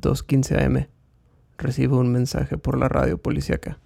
2.15 0.00 0.64
am. 0.64 0.86
Recibo 1.58 1.98
un 1.98 2.10
mensaje 2.10 2.56
por 2.56 2.78
la 2.78 2.88
radio 2.88 3.18
policíaca. 3.18 3.78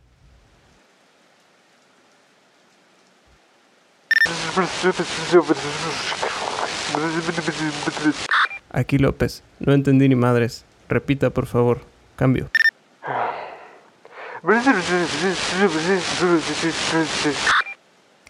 Aquí 8.70 8.98
López. 8.98 9.42
No 9.58 9.72
entendí 9.72 10.08
ni 10.08 10.14
madres. 10.14 10.64
Repita, 10.88 11.30
por 11.30 11.46
favor. 11.46 11.80
Cambio. 12.16 12.50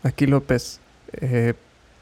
Aquí 0.02 0.26
López. 0.26 0.80
Eh, 1.12 1.54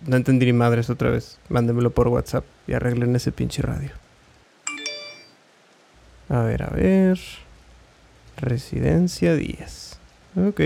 no 0.07 0.17
entendí 0.17 0.47
ni 0.47 0.53
madres 0.53 0.91
otra 0.91 1.11
vez. 1.11 1.41
Mándemelo 1.49 1.91
por 1.91 2.09
WhatsApp 2.09 2.45
y 2.67 2.75
arreglen 2.75 3.17
ese 3.17 3.33
pinche 3.33 3.63
radio. 3.63 4.02
A 6.33 6.41
ver, 6.45 6.63
a 6.63 6.71
ver. 6.71 7.21
Residencia 8.39 9.35
10. 9.35 9.99
Ok. 10.49 10.61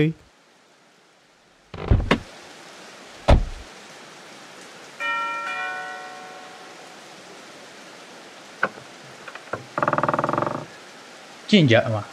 ¿Quién 11.49 11.67
llama? 11.67 12.05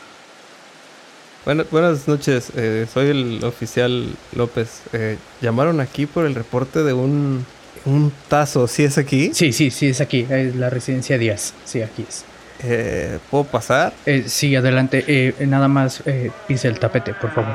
Bueno, 1.44 1.64
buenas 1.70 2.08
noches, 2.08 2.50
eh, 2.56 2.88
soy 2.92 3.10
el 3.10 3.44
oficial 3.44 4.16
López. 4.34 4.82
Eh, 4.92 5.16
llamaron 5.40 5.78
aquí 5.78 6.06
por 6.06 6.26
el 6.26 6.34
reporte 6.34 6.82
de 6.82 6.92
un, 6.92 7.46
un 7.84 8.12
tazo, 8.28 8.66
¿sí 8.66 8.82
es 8.82 8.98
aquí? 8.98 9.30
Sí, 9.32 9.52
sí, 9.52 9.70
sí, 9.70 9.90
es 9.90 10.00
aquí, 10.00 10.26
es 10.28 10.56
la 10.56 10.70
residencia 10.70 11.18
Díaz. 11.18 11.54
Sí, 11.64 11.82
aquí 11.82 12.04
es. 12.08 12.24
Eh, 12.62 13.18
¿Puedo 13.30 13.44
pasar? 13.44 13.92
Eh, 14.06 14.24
sí, 14.26 14.54
adelante. 14.56 15.04
Eh, 15.06 15.34
nada 15.46 15.68
más 15.68 16.02
eh, 16.06 16.30
pise 16.46 16.68
el 16.68 16.78
tapete, 16.78 17.14
por 17.14 17.30
favor. 17.32 17.50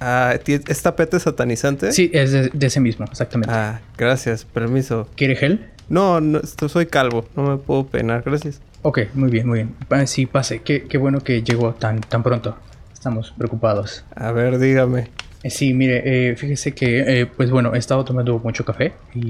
Ah, 0.00 0.34
¿ti- 0.42 0.60
¿Es 0.66 0.82
tapete 0.82 1.20
satanizante? 1.20 1.92
Sí, 1.92 2.10
es 2.12 2.32
de, 2.32 2.50
de 2.52 2.66
ese 2.66 2.80
mismo, 2.80 3.04
exactamente. 3.04 3.54
Ah, 3.54 3.80
gracias, 3.96 4.44
permiso. 4.44 5.08
¿Quiere 5.16 5.36
gel? 5.36 5.70
No, 5.88 6.20
no, 6.20 6.40
soy 6.68 6.86
calvo, 6.86 7.28
no 7.36 7.42
me 7.44 7.56
puedo 7.56 7.86
peinar, 7.86 8.22
gracias. 8.26 8.60
Ok, 8.82 9.00
muy 9.14 9.30
bien, 9.30 9.46
muy 9.46 9.64
bien. 9.88 10.08
Sí, 10.08 10.26
pase. 10.26 10.60
Qué, 10.62 10.84
qué 10.88 10.98
bueno 10.98 11.20
que 11.20 11.42
llegó 11.42 11.74
tan, 11.74 12.00
tan 12.00 12.22
pronto. 12.24 12.56
Estamos 12.92 13.32
preocupados. 13.36 14.04
A 14.16 14.32
ver, 14.32 14.58
dígame. 14.58 15.08
Eh, 15.44 15.50
sí, 15.50 15.72
mire, 15.74 16.30
eh, 16.30 16.36
fíjese 16.36 16.72
que, 16.72 17.20
eh, 17.20 17.26
pues 17.26 17.50
bueno, 17.50 17.74
he 17.74 17.78
estado 17.78 18.04
tomando 18.04 18.38
mucho 18.40 18.64
café 18.64 18.92
y, 19.14 19.20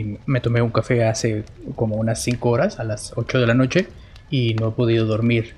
y 0.00 0.18
me 0.26 0.40
tomé 0.40 0.60
un 0.62 0.70
café 0.70 1.04
hace 1.04 1.44
como 1.76 1.96
unas 1.96 2.20
5 2.22 2.50
horas, 2.50 2.80
a 2.80 2.84
las 2.84 3.12
8 3.16 3.38
de 3.40 3.46
la 3.46 3.54
noche, 3.54 3.86
y 4.30 4.54
no 4.54 4.68
he 4.68 4.72
podido 4.72 5.06
dormir. 5.06 5.54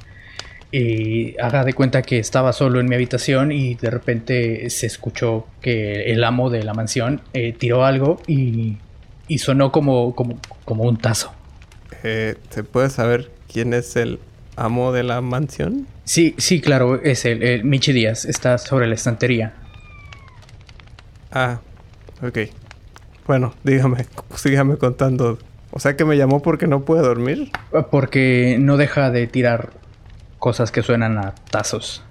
Y 0.70 1.38
haga 1.40 1.64
de 1.64 1.72
cuenta 1.72 2.02
que 2.02 2.18
estaba 2.18 2.52
solo 2.52 2.78
en 2.80 2.86
mi 2.88 2.94
habitación 2.94 3.52
y 3.52 3.74
de 3.74 3.90
repente 3.90 4.68
se 4.68 4.86
escuchó 4.86 5.46
que 5.62 6.12
el 6.12 6.22
amo 6.24 6.50
de 6.50 6.62
la 6.62 6.74
mansión 6.74 7.22
eh, 7.32 7.54
tiró 7.58 7.84
algo 7.84 8.20
y, 8.26 8.76
y 9.28 9.38
sonó 9.38 9.72
como, 9.72 10.14
como, 10.14 10.38
como 10.64 10.84
un 10.84 10.98
tazo. 10.98 11.32
Eh, 12.02 12.36
¿Se 12.50 12.64
puede 12.64 12.90
saber 12.90 13.30
quién 13.50 13.72
es 13.72 13.96
el 13.96 14.18
amo 14.56 14.92
de 14.92 15.04
la 15.04 15.20
mansión? 15.22 15.86
Sí, 16.04 16.34
sí, 16.36 16.60
claro, 16.60 17.00
es 17.02 17.24
el, 17.24 17.42
el 17.42 17.64
Michi 17.64 17.92
Díaz, 17.92 18.26
está 18.26 18.58
sobre 18.58 18.86
la 18.86 18.94
estantería. 18.94 19.54
Ah, 21.30 21.60
ok. 22.22 22.38
Bueno, 23.26 23.54
dígame, 23.64 24.06
sígame 24.34 24.76
contando. 24.76 25.38
O 25.70 25.80
sea 25.80 25.96
que 25.96 26.04
me 26.04 26.16
llamó 26.16 26.40
porque 26.42 26.66
no 26.66 26.84
puede 26.84 27.02
dormir. 27.02 27.50
Porque 27.90 28.56
no 28.58 28.76
deja 28.76 29.10
de 29.10 29.26
tirar 29.26 29.70
cosas 30.38 30.70
que 30.70 30.82
suenan 30.82 31.18
a 31.18 31.34
tazos. 31.50 32.02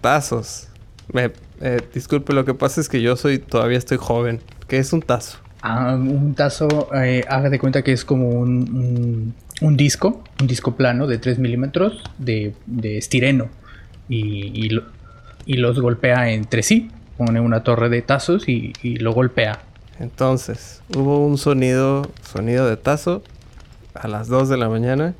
Tazos. 0.00 0.68
Me, 1.12 1.30
eh, 1.60 1.80
disculpe, 1.92 2.32
lo 2.32 2.44
que 2.44 2.54
pasa 2.54 2.80
es 2.80 2.88
que 2.88 3.02
yo 3.02 3.16
soy, 3.16 3.38
todavía 3.38 3.78
estoy 3.78 3.98
joven. 4.00 4.40
¿Qué 4.68 4.78
es 4.78 4.92
un 4.92 5.02
tazo? 5.02 5.38
Ah, 5.60 5.94
un 5.94 6.34
tazo, 6.34 6.88
eh, 6.94 7.24
haga 7.28 7.48
de 7.50 7.58
cuenta 7.58 7.82
que 7.82 7.92
es 7.92 8.04
como 8.04 8.30
un, 8.30 8.50
un, 8.74 9.34
un 9.60 9.76
disco, 9.76 10.24
un 10.40 10.46
disco 10.46 10.74
plano 10.76 11.06
de 11.06 11.18
3 11.18 11.38
milímetros 11.38 12.02
de, 12.18 12.54
de 12.66 12.98
estireno. 12.98 13.48
Y, 14.08 14.50
y, 14.54 14.68
lo- 14.70 14.84
y 15.46 15.54
los 15.58 15.78
golpea 15.80 16.30
entre 16.30 16.62
sí. 16.62 16.90
Pone 17.16 17.38
una 17.40 17.62
torre 17.62 17.88
de 17.90 18.02
tazos 18.02 18.48
y, 18.48 18.72
y 18.82 18.96
lo 18.96 19.12
golpea. 19.12 19.60
Entonces, 20.02 20.82
hubo 20.96 21.24
un 21.24 21.38
sonido, 21.38 22.10
sonido 22.22 22.68
de 22.68 22.76
tazo 22.76 23.22
a 23.94 24.08
las 24.08 24.26
2 24.26 24.48
de 24.48 24.56
la 24.56 24.68
mañana 24.68 25.14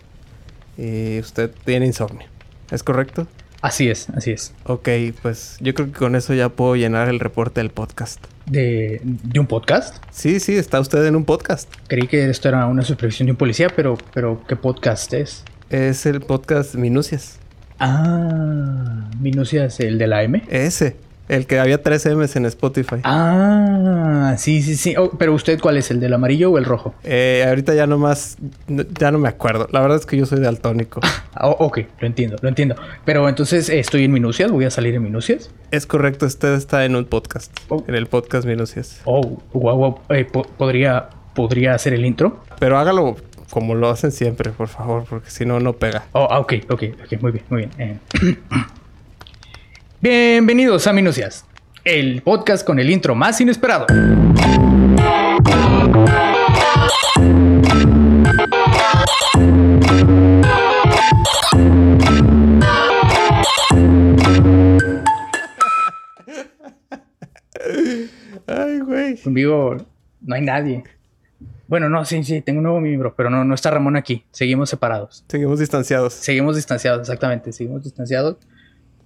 y 0.77 1.21
usted 1.21 1.53
tiene 1.65 1.87
insomnio. 1.87 2.27
¿Es 2.69 2.83
correcto? 2.83 3.29
Así 3.61 3.89
es, 3.89 4.11
así 4.11 4.33
es. 4.33 4.53
Ok, 4.65 4.89
pues 5.23 5.57
yo 5.61 5.73
creo 5.73 5.87
que 5.87 5.97
con 5.97 6.17
eso 6.17 6.35
ya 6.35 6.49
puedo 6.49 6.75
llenar 6.75 7.09
el 7.09 7.21
reporte 7.21 7.61
del 7.61 7.71
podcast. 7.71 8.25
De, 8.47 9.01
de 9.05 9.39
un 9.39 9.47
podcast. 9.47 10.03
Sí, 10.11 10.41
sí, 10.41 10.57
está 10.57 10.81
usted 10.81 11.07
en 11.07 11.15
un 11.15 11.25
podcast. 11.25 11.73
Creí 11.87 12.09
que 12.09 12.29
esto 12.29 12.49
era 12.49 12.67
una 12.67 12.83
supervisión 12.83 13.27
de 13.27 13.31
un 13.31 13.39
policía, 13.39 13.69
pero, 13.69 13.97
pero 14.13 14.43
¿qué 14.49 14.57
podcast 14.57 15.13
es? 15.13 15.45
Es 15.71 16.07
el 16.07 16.23
podcast 16.23 16.75
Minucias. 16.75 17.39
Ah, 17.79 19.09
Minucias, 19.21 19.79
el 19.79 19.97
de 19.97 20.09
la 20.09 20.25
M. 20.25 20.43
Ese, 20.49 20.97
el 21.35 21.47
que 21.47 21.59
había 21.59 21.83
3 21.83 22.07
M's 22.17 22.37
en 22.37 22.47
Spotify. 22.47 22.97
Ah, 23.05 24.35
sí, 24.39 24.63
sí, 24.63 24.77
sí. 24.77 24.95
Oh, 24.97 25.11
pero 25.19 25.33
usted, 25.35 25.59
¿cuál 25.61 25.77
es? 25.77 25.91
¿El 25.91 25.99
del 26.01 26.13
amarillo 26.13 26.51
o 26.51 26.59
el 26.59 26.65
rojo? 26.65 26.95
Eh, 27.05 27.45
ahorita 27.49 27.75
ya 27.75 27.87
no 27.87 27.99
más, 27.99 28.37
no- 28.69 28.85
ya 28.99 29.11
no 29.11 29.19
me 29.19 29.29
acuerdo. 29.29 29.69
La 29.73 29.81
verdad 29.81 29.99
es 29.99 30.07
que 30.07 30.17
yo 30.17 30.27
soy 30.27 30.41
daltónico. 30.41 31.01
Ah, 31.35 31.49
oh, 31.49 31.57
ok, 31.67 31.81
lo 32.01 32.07
entiendo, 32.07 32.37
lo 32.41 32.49
entiendo. 32.49 32.75
Pero 33.05 33.29
entonces 33.29 33.69
eh, 33.69 33.79
estoy 33.79 34.05
en 34.05 34.13
Minucias, 34.13 34.51
voy 34.51 34.65
a 34.67 34.71
salir 34.71 34.95
en 34.95 35.03
Minucias. 35.03 35.51
es 35.71 35.87
correcto, 35.87 36.27
usted 36.27 36.55
está 36.55 36.85
en 36.85 36.97
un 36.97 37.05
podcast. 37.07 37.51
Oh. 37.69 37.83
En 37.89 37.95
el 37.95 38.07
podcast 38.07 38.47
Minucias. 38.47 39.01
Oh, 39.05 39.39
guau, 39.53 39.77
guau. 39.77 39.99
Eh, 40.11 40.25
po- 40.25 40.47
¿podría, 40.59 41.09
¿Podría 41.35 41.75
hacer 41.75 41.95
el 41.95 42.05
intro? 42.05 42.43
Pero 42.59 42.79
hágalo 42.79 43.17
como 43.51 43.75
lo 43.75 43.91
hacen 43.91 44.13
siempre, 44.13 44.51
por 44.51 44.69
favor, 44.69 45.05
porque 45.09 45.29
si 45.31 45.45
no, 45.45 45.61
no 45.61 45.75
pega. 45.75 46.05
Oh, 46.13 46.27
ah, 46.31 46.39
ok, 46.41 46.55
ok, 46.71 46.83
ok, 47.05 47.21
muy 47.23 47.33
bien, 47.33 47.45
muy 47.51 47.59
bien. 47.67 47.71
Eh, 47.79 47.99
Bienvenidos 50.03 50.89
a 50.89 50.93
Minucias, 50.93 51.47
el 51.85 52.23
podcast 52.23 52.67
con 52.67 52.81
el 52.81 52.91
intro 52.91 53.15
más 53.15 53.41
inesperado. 53.41 53.87
Ay, 68.49 68.81
güey. 68.81 69.17
Conmigo 69.23 69.77
no 70.21 70.35
hay 70.35 70.43
nadie. 70.43 70.83
Bueno, 71.69 71.89
no, 71.89 72.05
sí, 72.05 72.25
sí, 72.25 72.41
tengo 72.41 72.59
un 72.59 72.65
nuevo 72.65 72.81
miembro, 72.81 73.15
pero 73.17 73.31
no, 73.31 73.45
no 73.45 73.55
está 73.55 73.71
Ramón 73.71 73.95
aquí. 73.95 74.25
Seguimos 74.33 74.69
separados. 74.69 75.25
Seguimos 75.29 75.61
distanciados. 75.61 76.13
Seguimos 76.13 76.57
distanciados, 76.57 77.03
exactamente, 77.03 77.53
seguimos 77.53 77.85
distanciados. 77.85 78.39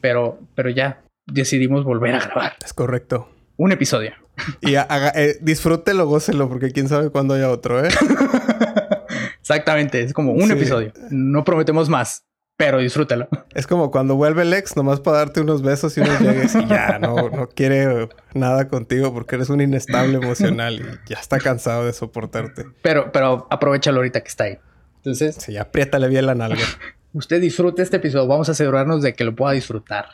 Pero, 0.01 0.39
pero 0.55 0.71
ya 0.71 1.03
decidimos 1.27 1.85
volver 1.85 2.15
a 2.15 2.21
grabar 2.21 2.53
Es 2.65 2.73
correcto. 2.73 3.29
un 3.57 3.73
episodio. 3.73 4.13
Y 4.61 4.75
haga, 4.77 5.13
eh, 5.15 5.39
disfrútelo, 5.41 6.07
gócelo, 6.07 6.49
porque 6.49 6.71
quién 6.71 6.89
sabe 6.89 7.11
cuándo 7.11 7.35
haya 7.35 7.51
otro, 7.51 7.85
¿eh? 7.85 7.89
Exactamente, 9.41 10.03
es 10.03 10.13
como 10.13 10.33
un 10.33 10.47
Sí. 10.47 10.53
episodio. 10.53 10.93
No 11.11 11.45
prometemos 11.45 11.89
más, 11.89 12.25
pero 12.57 12.79
disfrútalo. 12.79 13.29
Es 13.55 13.67
como 13.67 13.91
cuando 13.91 14.17
vuelve 14.17 14.43
el 14.43 14.53
ex, 14.53 14.77
nomás 14.77 15.01
para 15.01 15.19
darte 15.19 15.41
unos 15.41 15.63
besos 15.63 15.97
y 15.97 16.01
unos 16.01 16.21
llegues 16.21 16.55
y 16.55 16.67
ya 16.67 16.99
no, 16.99 17.31
no 17.31 17.49
quiere 17.49 18.09
nada 18.35 18.69
contigo 18.69 19.13
porque 19.15 19.37
eres 19.37 19.49
un 19.51 19.61
inestable 19.61 20.17
emocional 20.19 20.81
y 20.81 21.11
ya 21.11 21.19
está 21.19 21.39
cansado 21.39 21.87
de 21.87 21.93
soportarte. 21.93 22.65
Pero, 22.83 23.13
pero 23.13 23.47
aprovechalo 23.51 23.99
ahorita 23.99 24.21
que 24.23 24.29
está 24.29 24.45
ahí. 24.45 24.59
Entonces, 24.97 25.37
Sí, 25.37 25.57
apriétale 25.57 26.09
bien 26.09 26.27
la 26.27 26.35
nalga. 26.35 26.59
usted 27.17 27.41
disfrute 27.41 27.83
este 27.83 27.97
episodio. 27.97 28.27
Vamos 28.27 28.49
a 28.49 28.53
asegurarnos 28.53 29.03
de 29.03 29.15
que 29.15 29.25
lo 29.25 29.35
pueda 29.35 29.53
disfrutar. 29.53 30.07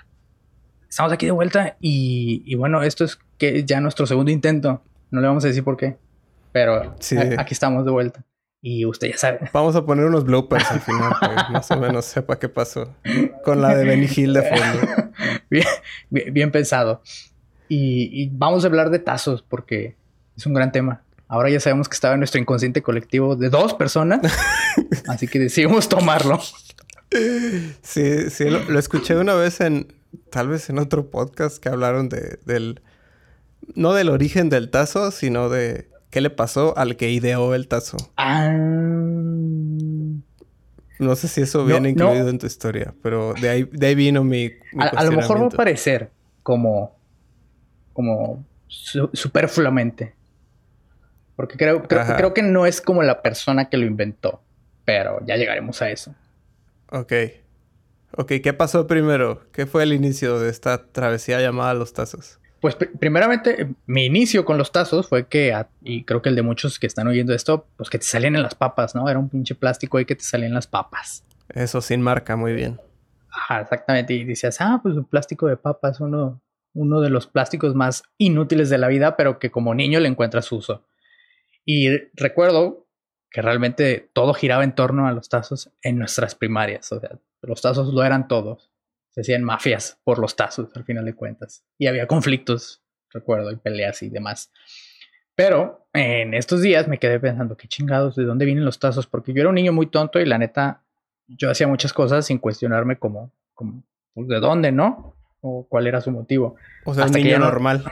Estamos 0.88 1.12
aquí 1.12 1.26
de 1.26 1.32
vuelta 1.32 1.76
y, 1.80 2.42
y 2.46 2.54
bueno, 2.54 2.82
esto 2.82 3.04
es 3.04 3.18
que 3.38 3.64
ya 3.64 3.80
nuestro 3.80 4.06
segundo 4.06 4.30
intento. 4.30 4.82
No 5.10 5.20
le 5.20 5.26
vamos 5.26 5.44
a 5.44 5.48
decir 5.48 5.64
por 5.64 5.76
qué, 5.76 5.96
pero 6.52 6.94
Sí. 7.00 7.16
a- 7.16 7.40
aquí 7.40 7.54
estamos 7.54 7.84
de 7.84 7.90
vuelta. 7.90 8.24
Y 8.64 8.84
usted 8.86 9.08
ya 9.08 9.16
sabe. 9.16 9.50
Vamos 9.52 9.74
a 9.74 9.84
poner 9.84 10.04
unos 10.04 10.24
bloopers 10.24 10.70
al 10.70 10.80
final, 10.80 11.12
para 11.20 11.46
que 11.46 11.52
más 11.52 11.70
o 11.70 11.76
menos 11.78 12.04
sepa 12.04 12.38
qué 12.38 12.48
pasó. 12.48 12.94
Con 13.44 13.60
la 13.60 13.74
de 13.74 13.84
Benny 13.84 14.06
Hill 14.14 14.32
de 14.34 14.42
fondo. 14.42 15.12
bien, 15.50 15.66
bien, 16.10 16.32
bien 16.32 16.50
pensado. 16.52 17.02
Y, 17.68 18.08
y 18.22 18.28
vamos 18.32 18.62
a 18.64 18.68
hablar 18.68 18.90
de 18.90 18.98
tazos 19.00 19.42
porque 19.42 19.96
es 20.36 20.46
un 20.46 20.54
gran 20.54 20.70
tema. 20.72 21.02
Ahora 21.26 21.48
ya 21.50 21.58
sabemos 21.58 21.88
que 21.88 21.94
estaba 21.94 22.14
en 22.14 22.20
nuestro 22.20 22.38
inconsciente 22.40 22.82
colectivo 22.82 23.34
de 23.36 23.48
dos 23.48 23.72
personas, 23.74 24.20
así 25.08 25.26
que 25.26 25.38
decidimos 25.38 25.88
tomarlo. 25.88 26.38
Sí, 27.82 28.30
sí, 28.30 28.44
lo, 28.50 28.58
lo 28.70 28.78
escuché 28.78 29.16
una 29.16 29.34
vez 29.34 29.60
en, 29.60 29.92
tal 30.30 30.48
vez 30.48 30.70
en 30.70 30.78
otro 30.78 31.10
podcast 31.10 31.62
que 31.62 31.68
hablaron 31.68 32.08
de, 32.08 32.38
del, 32.44 32.80
no 33.74 33.92
del 33.92 34.08
origen 34.08 34.48
del 34.48 34.70
tazo, 34.70 35.10
sino 35.10 35.48
de 35.48 35.88
qué 36.10 36.20
le 36.20 36.30
pasó 36.30 36.76
al 36.76 36.96
que 36.96 37.10
ideó 37.10 37.54
el 37.54 37.68
tazo. 37.68 37.96
Ah, 38.16 38.52
No 40.98 41.16
sé 41.16 41.28
si 41.28 41.40
eso 41.42 41.64
viene 41.64 41.90
incluido 41.90 42.28
en 42.28 42.38
tu 42.38 42.46
historia, 42.46 42.94
pero 43.02 43.34
de 43.34 43.48
ahí, 43.48 43.68
de 43.72 43.86
ahí 43.86 43.94
vino 43.94 44.22
mi. 44.22 44.50
a, 44.78 45.04
lo 45.04 45.12
mejor 45.12 45.42
va 45.42 45.46
a 45.46 45.50
parecer 45.50 46.10
como. 46.42 46.96
como. 47.92 48.44
superfluamente. 48.68 50.14
Porque 51.34 51.56
creo, 51.56 51.82
creo, 51.82 52.34
que 52.34 52.42
no 52.42 52.66
es 52.66 52.80
como 52.82 53.02
la 53.02 53.22
persona 53.22 53.70
que 53.70 53.78
lo 53.78 53.86
inventó. 53.86 54.42
Pero 54.84 55.24
ya 55.24 55.36
llegaremos 55.36 55.80
a 55.80 55.90
eso. 55.90 56.14
Ok. 56.92 57.12
Ok, 58.18 58.32
¿qué 58.42 58.52
pasó 58.52 58.86
primero? 58.86 59.42
¿Qué 59.52 59.64
fue 59.64 59.82
el 59.82 59.94
inicio 59.94 60.38
de 60.38 60.50
esta 60.50 60.86
travesía 60.92 61.40
llamada 61.40 61.72
Los 61.72 61.94
Tazos? 61.94 62.38
Pues 62.60 62.76
primeramente, 62.76 63.74
mi 63.86 64.04
inicio 64.04 64.44
con 64.44 64.56
los 64.56 64.70
tazos 64.70 65.08
fue 65.08 65.26
que, 65.26 65.52
y 65.82 66.04
creo 66.04 66.22
que 66.22 66.28
el 66.28 66.36
de 66.36 66.42
muchos 66.42 66.78
que 66.78 66.86
están 66.86 67.08
oyendo 67.08 67.34
esto, 67.34 67.66
pues 67.76 67.90
que 67.90 67.98
te 67.98 68.04
salían 68.04 68.36
en 68.36 68.42
las 68.44 68.54
papas, 68.54 68.94
¿no? 68.94 69.08
Era 69.08 69.18
un 69.18 69.28
pinche 69.28 69.56
plástico 69.56 69.98
ahí 69.98 70.04
que 70.04 70.14
te 70.14 70.22
salían 70.22 70.54
las 70.54 70.68
papas. 70.68 71.24
Eso 71.48 71.80
sin 71.80 72.02
marca, 72.02 72.36
muy 72.36 72.52
bien. 72.52 72.78
Ajá, 73.32 73.62
exactamente. 73.62 74.14
Y 74.14 74.24
decías, 74.24 74.60
ah, 74.60 74.78
pues 74.80 74.94
un 74.94 75.06
plástico 75.06 75.48
de 75.48 75.56
papas, 75.56 75.98
uno, 75.98 76.40
uno 76.74 77.00
de 77.00 77.10
los 77.10 77.26
plásticos 77.26 77.74
más 77.74 78.04
inútiles 78.16 78.70
de 78.70 78.78
la 78.78 78.86
vida, 78.86 79.16
pero 79.16 79.40
que 79.40 79.50
como 79.50 79.74
niño 79.74 79.98
le 79.98 80.06
encuentras 80.06 80.52
uso. 80.52 80.86
Y 81.64 81.88
recuerdo 82.14 82.81
que 83.32 83.42
realmente 83.42 84.10
todo 84.12 84.34
giraba 84.34 84.64
en 84.64 84.74
torno 84.74 85.06
a 85.06 85.12
los 85.12 85.28
tazos 85.28 85.70
en 85.82 85.98
nuestras 85.98 86.34
primarias. 86.34 86.92
O 86.92 87.00
sea, 87.00 87.18
los 87.42 87.60
tazos 87.62 87.92
lo 87.92 88.04
eran 88.04 88.28
todos 88.28 88.72
se 89.12 89.20
hacían 89.20 89.44
mafias 89.44 89.98
por 90.04 90.18
los 90.18 90.36
tazos, 90.36 90.74
al 90.74 90.84
final 90.84 91.04
de 91.04 91.14
cuentas. 91.14 91.64
Y 91.78 91.86
había 91.86 92.06
conflictos, 92.06 92.82
recuerdo, 93.10 93.50
y 93.50 93.56
peleas 93.56 94.02
y 94.02 94.08
demás. 94.08 94.50
Pero 95.34 95.86
en 95.92 96.34
estos 96.34 96.62
días 96.62 96.88
me 96.88 96.98
quedé 96.98 97.20
pensando, 97.20 97.56
qué 97.56 97.68
chingados, 97.68 98.16
¿de 98.16 98.24
dónde 98.24 98.46
vienen 98.46 98.64
los 98.64 98.78
tazos? 98.78 99.06
Porque 99.06 99.34
yo 99.34 99.40
era 99.40 99.50
un 99.50 99.54
niño 99.54 99.72
muy 99.72 99.86
tonto 99.86 100.18
y 100.18 100.24
la 100.24 100.38
neta, 100.38 100.82
yo 101.26 101.50
hacía 101.50 101.68
muchas 101.68 101.92
cosas 101.92 102.26
sin 102.26 102.38
cuestionarme 102.38 102.98
como, 102.98 103.30
como 103.54 103.82
pues, 104.14 104.28
¿de 104.28 104.40
dónde, 104.40 104.72
no? 104.72 105.14
O 105.42 105.66
cuál 105.68 105.86
era 105.86 106.00
su 106.00 106.10
motivo. 106.10 106.56
O 106.84 106.94
sea, 106.94 107.06
un 107.06 107.12
niño 107.12 107.38
normal. 107.38 107.84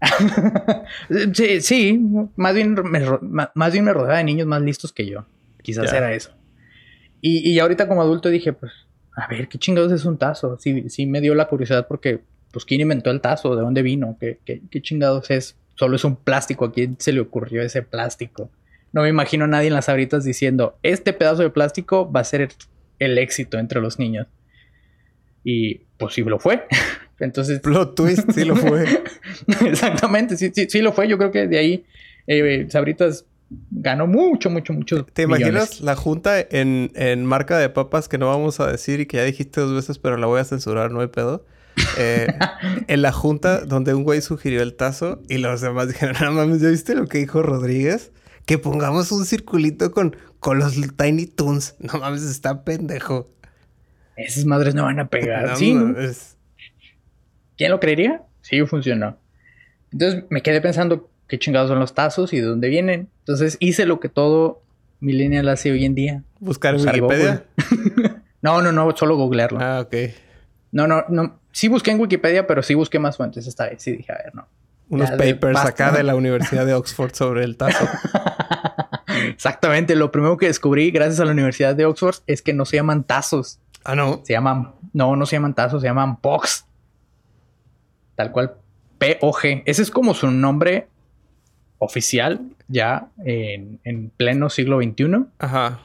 sí, 1.32 1.60
sí, 1.60 2.00
más 2.36 2.54
bien, 2.54 2.74
me, 2.84 3.02
más 3.54 3.72
bien 3.72 3.84
me 3.84 3.92
rodeaba 3.92 4.18
de 4.18 4.24
niños 4.24 4.46
más 4.46 4.62
listos 4.62 4.92
que 4.92 5.06
yo. 5.06 5.26
Quizás 5.62 5.92
era 5.92 6.12
eso. 6.14 6.32
Y, 7.20 7.50
y 7.50 7.58
ahorita 7.58 7.88
como 7.88 8.02
adulto 8.02 8.28
dije, 8.28 8.52
pues, 8.52 8.72
a 9.18 9.26
ver, 9.26 9.48
¿qué 9.48 9.58
chingados 9.58 9.92
es 9.92 10.04
un 10.04 10.18
tazo? 10.18 10.56
Sí, 10.58 10.88
sí 10.88 11.06
me 11.06 11.20
dio 11.20 11.34
la 11.34 11.48
curiosidad 11.48 11.86
porque, 11.88 12.20
pues, 12.52 12.64
¿quién 12.64 12.80
inventó 12.80 13.10
el 13.10 13.20
tazo? 13.20 13.56
¿De 13.56 13.62
dónde 13.62 13.82
vino? 13.82 14.16
¿Qué, 14.20 14.38
qué, 14.44 14.82
chingados 14.82 15.30
es? 15.30 15.56
Solo 15.74 15.96
es 15.96 16.04
un 16.04 16.16
plástico. 16.16 16.66
¿A 16.66 16.72
quién 16.72 16.96
se 16.98 17.12
le 17.12 17.20
ocurrió 17.20 17.62
ese 17.62 17.82
plástico? 17.82 18.50
No 18.92 19.02
me 19.02 19.08
imagino 19.08 19.44
a 19.44 19.48
nadie 19.48 19.68
en 19.68 19.74
las 19.74 19.88
abritas 19.88 20.24
diciendo, 20.24 20.78
este 20.82 21.12
pedazo 21.12 21.42
de 21.42 21.50
plástico 21.50 22.10
va 22.10 22.20
a 22.20 22.24
ser 22.24 22.48
el 22.98 23.18
éxito 23.18 23.58
entre 23.58 23.80
los 23.80 23.98
niños. 23.98 24.28
Y 25.44 25.82
pues 25.96 26.14
sí 26.14 26.22
lo 26.22 26.38
fue. 26.38 26.66
Entonces. 27.18 27.60
Plot 27.60 27.94
twist, 27.94 28.30
sí 28.32 28.44
lo 28.44 28.56
fue. 28.56 28.84
Exactamente, 29.66 30.36
sí, 30.36 30.50
sí, 30.54 30.66
sí 30.68 30.80
lo 30.80 30.92
fue. 30.92 31.08
Yo 31.08 31.18
creo 31.18 31.30
que 31.30 31.46
de 31.46 31.58
ahí 31.58 31.84
eh, 32.26 32.66
Sabritas 32.70 33.24
ganó 33.70 34.06
mucho, 34.06 34.50
mucho, 34.50 34.72
mucho. 34.72 35.04
¿Te 35.04 35.22
imaginas 35.22 35.80
la 35.80 35.96
junta 35.96 36.40
en, 36.40 36.92
en, 36.94 37.24
marca 37.24 37.58
de 37.58 37.68
papas 37.70 38.08
que 38.08 38.18
no 38.18 38.26
vamos 38.26 38.60
a 38.60 38.70
decir 38.70 39.00
y 39.00 39.06
que 39.06 39.16
ya 39.16 39.24
dijiste 39.24 39.60
dos 39.60 39.74
veces, 39.74 39.98
pero 39.98 40.16
la 40.16 40.26
voy 40.26 40.40
a 40.40 40.44
censurar, 40.44 40.90
no 40.90 41.00
hay 41.00 41.08
pedo? 41.08 41.44
Eh, 41.96 42.26
en 42.88 43.02
la 43.02 43.12
junta 43.12 43.60
donde 43.64 43.94
un 43.94 44.04
güey 44.04 44.20
sugirió 44.20 44.62
el 44.62 44.74
tazo 44.74 45.22
y 45.28 45.38
los 45.38 45.60
demás 45.60 45.88
dijeron, 45.88 46.16
no 46.20 46.32
mames, 46.32 46.60
¿ya 46.60 46.68
viste 46.68 46.94
lo 46.94 47.06
que 47.06 47.18
dijo 47.18 47.42
Rodríguez? 47.42 48.12
Que 48.44 48.58
pongamos 48.58 49.12
un 49.12 49.24
circulito 49.24 49.90
con, 49.92 50.16
con 50.40 50.58
los 50.58 50.74
Tiny 50.96 51.26
Toons. 51.26 51.76
No 51.78 51.98
mames, 51.98 52.22
está 52.22 52.64
pendejo. 52.64 53.30
Esas 54.18 54.44
madres 54.44 54.74
no 54.74 54.84
van 54.84 54.98
a 55.00 55.08
pegar. 55.08 55.56
¿sí? 55.56 55.76
¿Quién 57.56 57.70
lo 57.70 57.80
creería? 57.80 58.22
Sí, 58.42 58.64
funcionó. 58.66 59.16
Entonces 59.92 60.24
me 60.28 60.42
quedé 60.42 60.60
pensando, 60.60 61.08
qué 61.26 61.38
chingados 61.38 61.68
son 61.68 61.78
los 61.78 61.94
tazos 61.94 62.32
y 62.32 62.40
de 62.40 62.46
dónde 62.46 62.68
vienen. 62.68 63.08
Entonces 63.20 63.56
hice 63.60 63.86
lo 63.86 64.00
que 64.00 64.08
todo 64.08 64.62
millennial 65.00 65.48
hace 65.48 65.70
hoy 65.70 65.84
en 65.84 65.94
día. 65.94 66.22
Buscar 66.40 66.74
en 66.74 66.86
Wikipedia. 66.86 67.44
no, 68.42 68.62
no, 68.62 68.72
no, 68.72 68.96
solo 68.96 69.16
googlearlo. 69.16 69.60
Ah, 69.60 69.80
ok. 69.80 69.94
No, 70.72 70.86
no, 70.86 71.04
no. 71.08 71.40
Sí 71.52 71.68
busqué 71.68 71.90
en 71.90 72.00
Wikipedia, 72.00 72.46
pero 72.46 72.62
sí 72.62 72.74
busqué 72.74 72.98
más 72.98 73.16
fuentes 73.16 73.46
esta 73.46 73.66
vez. 73.66 73.82
Sí 73.82 73.92
dije, 73.92 74.12
a 74.12 74.16
ver, 74.16 74.34
no. 74.34 74.48
Unos 74.90 75.10
papers 75.10 75.58
acá 75.60 75.90
de 75.90 76.02
la 76.02 76.14
Universidad 76.14 76.64
de 76.64 76.74
Oxford 76.74 77.12
sobre 77.12 77.44
el 77.44 77.56
tazo. 77.56 77.86
Exactamente. 79.28 79.94
Lo 79.96 80.10
primero 80.10 80.36
que 80.36 80.46
descubrí 80.46 80.90
gracias 80.90 81.20
a 81.20 81.24
la 81.24 81.32
Universidad 81.32 81.74
de 81.74 81.84
Oxford 81.84 82.16
es 82.26 82.42
que 82.42 82.54
no 82.54 82.64
se 82.64 82.76
llaman 82.76 83.04
tazos. 83.04 83.60
Ah, 83.88 83.94
no. 83.94 84.20
Se 84.22 84.34
llaman, 84.34 84.74
no, 84.92 85.16
no 85.16 85.24
se 85.24 85.36
llaman 85.36 85.54
tazos, 85.54 85.80
se 85.80 85.88
llaman 85.88 86.18
POGs. 86.18 86.66
Tal 88.16 88.30
cual, 88.32 88.56
P-O-G. 88.98 89.62
Ese 89.64 89.80
es 89.80 89.90
como 89.90 90.12
su 90.12 90.30
nombre 90.30 90.88
oficial 91.78 92.42
ya 92.66 93.08
en, 93.24 94.12
pleno 94.14 94.50
siglo 94.50 94.78
XXI. 94.82 95.24
Ajá. 95.38 95.80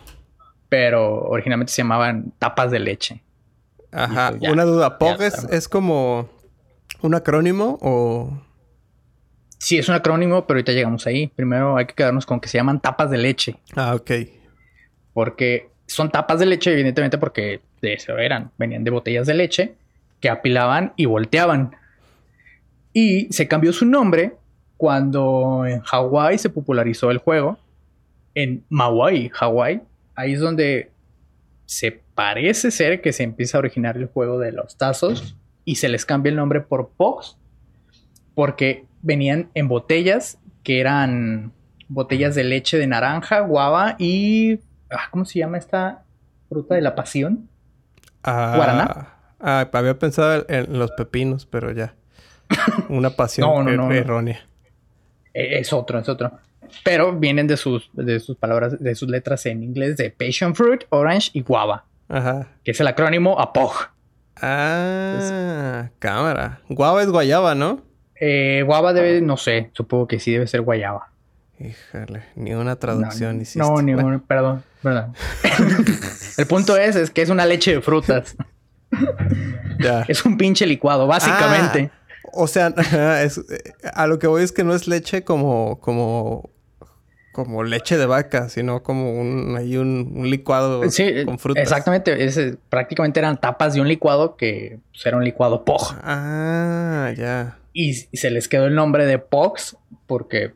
Pero 0.67 1.21
originalmente 1.29 1.71
se 1.71 1.81
llamaban 1.81 2.33
tapas 2.39 2.71
de 2.71 2.79
leche. 2.79 3.23
Ajá. 3.93 4.33
Pues 4.37 4.51
Una 4.51 4.65
duda, 4.65 4.97
¿POG 4.97 5.21
es, 5.49 5.69
como 5.69 6.27
un 7.01 7.15
acrónimo 7.15 7.77
o...? 7.81 8.37
Sí, 9.59 9.77
es 9.77 9.87
un 9.87 9.95
acrónimo, 9.95 10.45
pero 10.45 10.57
ahorita 10.57 10.73
llegamos 10.73 11.07
ahí. 11.07 11.27
Primero 11.27 11.77
hay 11.77 11.85
que 11.85 11.93
quedarnos 11.93 12.25
con 12.25 12.41
que 12.41 12.49
se 12.49 12.57
llaman 12.57 12.81
tapas 12.81 13.09
de 13.09 13.17
leche. 13.17 13.55
Ah, 13.77 13.95
ok. 13.95 14.11
Porque 15.13 15.69
son 15.87 16.11
tapas 16.11 16.39
de 16.39 16.47
leche, 16.47 16.73
evidentemente, 16.73 17.17
porque 17.17 17.61
de 17.83 17.93
eso 17.93 18.17
eran. 18.17 18.51
Venían 18.57 18.83
de 18.83 18.89
botellas 18.89 19.27
de 19.27 19.35
leche 19.35 19.75
que 20.19 20.29
apilaban 20.29 20.93
y 20.95 21.05
volteaban. 21.05 21.75
Y 22.93 23.31
se 23.31 23.47
cambió 23.47 23.73
su 23.73 23.85
nombre 23.85 24.33
cuando 24.77 25.65
en 25.67 25.81
Hawái 25.81 26.37
se 26.37 26.49
popularizó 26.49 27.11
el 27.11 27.17
juego, 27.19 27.59
en 28.35 28.63
Maui, 28.69 29.29
Hawái, 29.29 29.81
ahí 30.15 30.33
es 30.33 30.39
donde 30.39 30.89
se 31.65 32.01
parece 32.15 32.71
ser 32.71 33.01
que 33.01 33.13
se 33.13 33.23
empieza 33.23 33.57
a 33.57 33.59
originar 33.59 33.97
el 33.97 34.07
juego 34.07 34.39
de 34.39 34.51
los 34.51 34.77
tazos 34.77 35.35
y 35.65 35.75
se 35.75 35.89
les 35.89 36.05
cambia 36.05 36.31
el 36.31 36.35
nombre 36.35 36.61
por 36.61 36.89
Pogs 36.89 37.37
porque 38.33 38.85
venían 39.01 39.49
en 39.53 39.67
botellas 39.67 40.39
que 40.63 40.79
eran 40.79 41.51
botellas 41.87 42.35
de 42.35 42.43
leche 42.43 42.77
de 42.77 42.87
naranja, 42.87 43.41
guava 43.41 43.95
y 43.99 44.59
ah, 44.89 45.09
¿cómo 45.11 45.25
se 45.25 45.39
llama 45.39 45.57
esta 45.57 46.03
fruta 46.49 46.75
de 46.75 46.81
la 46.81 46.95
pasión? 46.95 47.49
Ah, 48.23 48.53
Guaraná. 48.55 49.07
Ah, 49.39 49.69
había 49.73 49.99
pensado 49.99 50.45
en 50.47 50.79
los 50.79 50.91
pepinos, 50.91 51.45
pero 51.45 51.71
ya. 51.71 51.95
Una 52.89 53.09
pasión 53.11 53.67
errónea. 53.91 54.39
Eh, 55.33 55.59
es 55.59 55.73
otro, 55.73 55.99
es 55.99 56.07
otro. 56.07 56.31
Pero 56.83 57.13
vienen 57.13 57.47
de 57.47 57.57
sus, 57.57 57.89
de 57.93 58.19
sus 58.19 58.37
palabras, 58.37 58.81
de 58.81 58.95
sus 58.95 59.09
letras 59.09 59.45
en 59.45 59.63
inglés 59.63 59.97
de 59.97 60.09
Passion 60.09 60.55
Fruit, 60.55 60.83
Orange 60.89 61.29
y 61.33 61.41
Guava. 61.41 61.85
Ajá. 62.09 62.47
Que 62.63 62.71
es 62.71 62.79
el 62.79 62.87
acrónimo 62.87 63.39
APOG. 63.39 63.89
Ah, 64.41 65.89
cámara. 65.99 66.61
Guava 66.69 67.01
es 67.03 67.09
guayaba, 67.09 67.55
¿no? 67.55 67.81
Eh, 68.19 68.63
guava 68.65 68.93
debe, 68.93 69.21
no 69.21 69.37
sé, 69.37 69.69
supongo 69.73 70.07
que 70.07 70.19
sí 70.19 70.31
debe 70.31 70.47
ser 70.47 70.61
guayaba. 70.61 71.12
Híjole, 71.59 72.23
ni 72.35 72.53
una 72.53 72.75
traducción 72.75 73.41
hiciste. 73.41 73.59
No, 73.59 73.81
ni 73.81 73.93
una, 73.93 74.19
perdón, 74.19 74.63
perdón. 74.81 75.13
el 76.37 76.47
punto 76.47 76.75
es, 76.77 76.95
es 76.95 77.09
que 77.11 77.21
es 77.21 77.29
una 77.29 77.45
leche 77.45 77.75
de 77.75 77.81
frutas. 77.81 78.35
ya. 79.79 80.03
Es 80.07 80.25
un 80.25 80.37
pinche 80.37 80.65
licuado, 80.65 81.07
básicamente. 81.07 81.91
Ah. 81.93 82.03
O 82.33 82.47
sea, 82.47 82.73
es, 83.23 83.39
a 83.93 84.07
lo 84.07 84.19
que 84.19 84.27
voy 84.27 84.43
es 84.43 84.51
que 84.51 84.63
no 84.63 84.73
es 84.73 84.87
leche 84.87 85.23
como, 85.23 85.79
como, 85.79 86.49
como 87.31 87.63
leche 87.63 87.97
de 87.97 88.05
vaca, 88.07 88.49
sino 88.49 88.81
como 88.81 89.19
un, 89.19 89.55
hay 89.55 89.77
un, 89.77 90.29
licuado 90.29 90.81
con 91.25 91.39
frutas. 91.39 91.63
Exactamente, 91.63 92.23
es, 92.25 92.39
prácticamente 92.69 93.19
eran 93.19 93.39
tapas 93.39 93.73
de 93.75 93.81
un 93.81 93.87
licuado 93.87 94.35
que 94.35 94.79
pues, 94.91 95.05
era 95.05 95.17
un 95.17 95.23
licuado 95.23 95.63
POG. 95.63 95.95
Ah, 96.01 97.11
ya. 97.15 97.59
Y, 97.73 97.93
se 97.93 98.31
les 98.31 98.47
quedó 98.47 98.65
el 98.65 98.75
nombre 98.75 99.05
de 99.05 99.19
POGs 99.19 99.77
porque, 100.07 100.53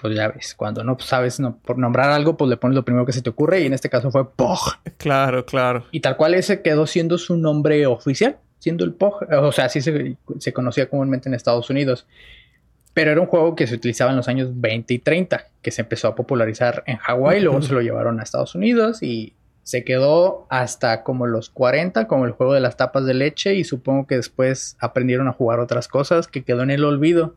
pues 0.00 0.14
ya 0.16 0.28
ves, 0.28 0.54
cuando 0.54 0.82
no 0.84 0.96
sabes 0.98 1.40
no, 1.40 1.58
por 1.58 1.78
nombrar 1.78 2.10
algo, 2.10 2.36
pues 2.36 2.48
le 2.48 2.56
pones 2.56 2.74
lo 2.74 2.84
primero 2.84 3.04
que 3.04 3.12
se 3.12 3.22
te 3.22 3.30
ocurre 3.30 3.60
y 3.60 3.66
en 3.66 3.74
este 3.74 3.90
caso 3.90 4.10
fue 4.10 4.30
POG. 4.30 4.78
Claro, 4.96 5.44
claro. 5.44 5.84
Y 5.90 6.00
tal 6.00 6.16
cual 6.16 6.34
ese 6.34 6.62
quedó 6.62 6.86
siendo 6.86 7.18
su 7.18 7.36
nombre 7.36 7.86
oficial 7.86 8.38
siendo 8.60 8.84
el 8.84 8.92
POG. 8.92 9.26
O 9.42 9.50
sea, 9.50 9.64
así 9.64 9.80
se, 9.80 10.52
conocía 10.52 10.88
comúnmente 10.88 11.28
en 11.28 11.34
Estados 11.34 11.68
Unidos. 11.70 12.06
Pero 12.94 13.10
era 13.10 13.20
un 13.20 13.26
juego 13.26 13.56
que 13.56 13.66
se 13.66 13.74
utilizaba 13.74 14.10
en 14.10 14.16
los 14.16 14.28
años 14.28 14.48
20 14.52 14.94
y 14.94 14.98
30, 14.98 15.46
que 15.62 15.70
se 15.70 15.82
empezó 15.82 16.08
a 16.08 16.14
popularizar 16.14 16.82
en 16.86 16.96
Hawái, 16.96 17.40
luego 17.40 17.62
se 17.62 17.72
lo 17.72 17.80
llevaron 17.80 18.18
a 18.18 18.22
Estados 18.22 18.54
Unidos 18.54 19.02
y 19.02 19.34
se 19.62 19.84
quedó 19.84 20.46
hasta 20.50 21.04
como 21.04 21.28
los 21.28 21.50
40, 21.50 22.08
como 22.08 22.24
el 22.24 22.32
juego 22.32 22.52
de 22.52 22.60
las 22.60 22.76
tapas 22.76 23.06
de 23.06 23.14
leche, 23.14 23.54
y 23.54 23.62
supongo 23.62 24.08
que 24.08 24.16
después 24.16 24.76
aprendieron 24.80 25.28
a 25.28 25.32
jugar 25.32 25.60
otras 25.60 25.86
cosas 25.86 26.26
que 26.26 26.42
quedó 26.42 26.62
en 26.62 26.70
el 26.70 26.84
olvido, 26.84 27.36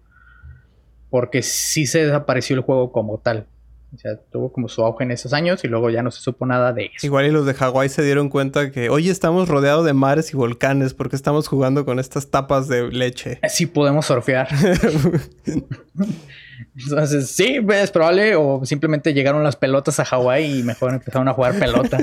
porque 1.14 1.44
sí 1.44 1.86
se 1.86 2.04
desapareció 2.04 2.56
el 2.56 2.64
juego 2.64 2.92
como 2.92 3.20
tal. 3.20 3.46
O 3.94 4.00
sea, 4.00 4.16
tuvo 4.32 4.52
como 4.52 4.68
su 4.68 4.82
auge 4.82 5.04
en 5.04 5.12
esos 5.12 5.32
años 5.32 5.64
y 5.64 5.68
luego 5.68 5.92
ya 5.92 6.02
no 6.02 6.10
se 6.10 6.20
supo 6.22 6.48
nada 6.48 6.74
de 6.74 6.86
eso. 6.86 7.06
Igual 7.06 7.28
y 7.28 7.30
los 7.30 7.46
de 7.46 7.54
Hawái 7.54 7.88
se 7.90 8.02
dieron 8.02 8.30
cuenta 8.30 8.72
que 8.72 8.90
hoy 8.90 9.12
estamos 9.12 9.48
rodeados 9.48 9.86
de 9.86 9.94
mares 9.94 10.34
y 10.34 10.38
volcanes 10.38 10.96
porque 10.96 11.16
estamos 11.16 11.48
jugando 11.48 11.86
con 11.86 12.00
estas 12.00 12.32
tapas 12.32 12.68
de 12.68 12.92
leche. 12.92 13.40
Sí 13.48 13.68
podemos 13.68 14.08
surfear. 14.08 14.48
Entonces, 16.76 17.30
sí, 17.30 17.60
es 17.72 17.92
probable. 17.92 18.36
O 18.36 18.66
simplemente 18.66 19.14
llegaron 19.14 19.44
las 19.44 19.56
pelotas 19.56 20.00
a 20.00 20.06
Hawái 20.06 20.62
y 20.62 20.64
mejor 20.64 20.96
empezaron 20.96 21.28
a 21.28 21.34
jugar 21.34 21.60
pelota 21.60 22.00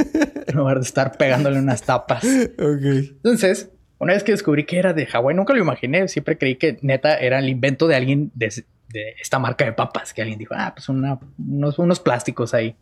en 0.47 0.57
lugar 0.57 0.79
de 0.79 0.85
estar 0.85 1.19
pegándole 1.19 1.59
unas 1.59 1.83
tapas. 1.83 2.23
Ok. 2.25 2.85
Entonces, 2.85 3.71
una 4.01 4.15
vez 4.15 4.25
que 4.25 4.33
descubrí 4.33 4.65
que 4.65 4.79
era 4.79 4.95
de 4.95 5.05
Hawái, 5.05 5.37
nunca 5.37 5.53
lo 5.53 5.61
imaginé. 5.61 6.09
Siempre 6.09 6.39
creí 6.39 6.57
que 6.57 6.79
neta 6.81 7.19
era 7.19 7.39
el 7.39 7.51
invento 7.51 7.87
de 7.87 7.97
alguien 7.97 8.31
de, 8.35 8.51
de 8.93 9.15
esta 9.21 9.39
marca 9.39 9.65
de 9.65 9.73
papas. 9.73 10.13
Que 10.13 10.23
alguien 10.23 10.39
dijo, 10.39 10.55
ah, 10.57 10.73
pues 10.75 10.89
una- 10.89 11.19
unos, 11.39 11.79
unos 11.79 12.01
plásticos 12.01 12.55
ahí. 12.55 12.77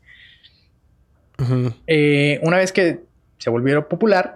Eh, 1.86 2.40
una 2.42 2.56
vez 2.56 2.72
que 2.72 3.00
se 3.38 3.50
volvieron 3.50 3.84
popular, 3.88 4.34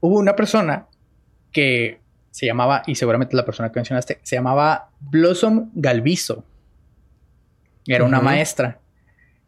hubo 0.00 0.18
una 0.18 0.36
persona 0.36 0.86
que 1.52 2.00
se 2.30 2.46
llamaba, 2.46 2.82
y 2.86 2.96
seguramente 2.96 3.36
la 3.36 3.44
persona 3.44 3.70
que 3.70 3.78
mencionaste, 3.78 4.18
se 4.22 4.36
llamaba 4.36 4.90
Blossom 5.00 5.70
Galviso. 5.74 6.44
Era 7.86 8.04
una 8.04 8.20
maestra. 8.20 8.80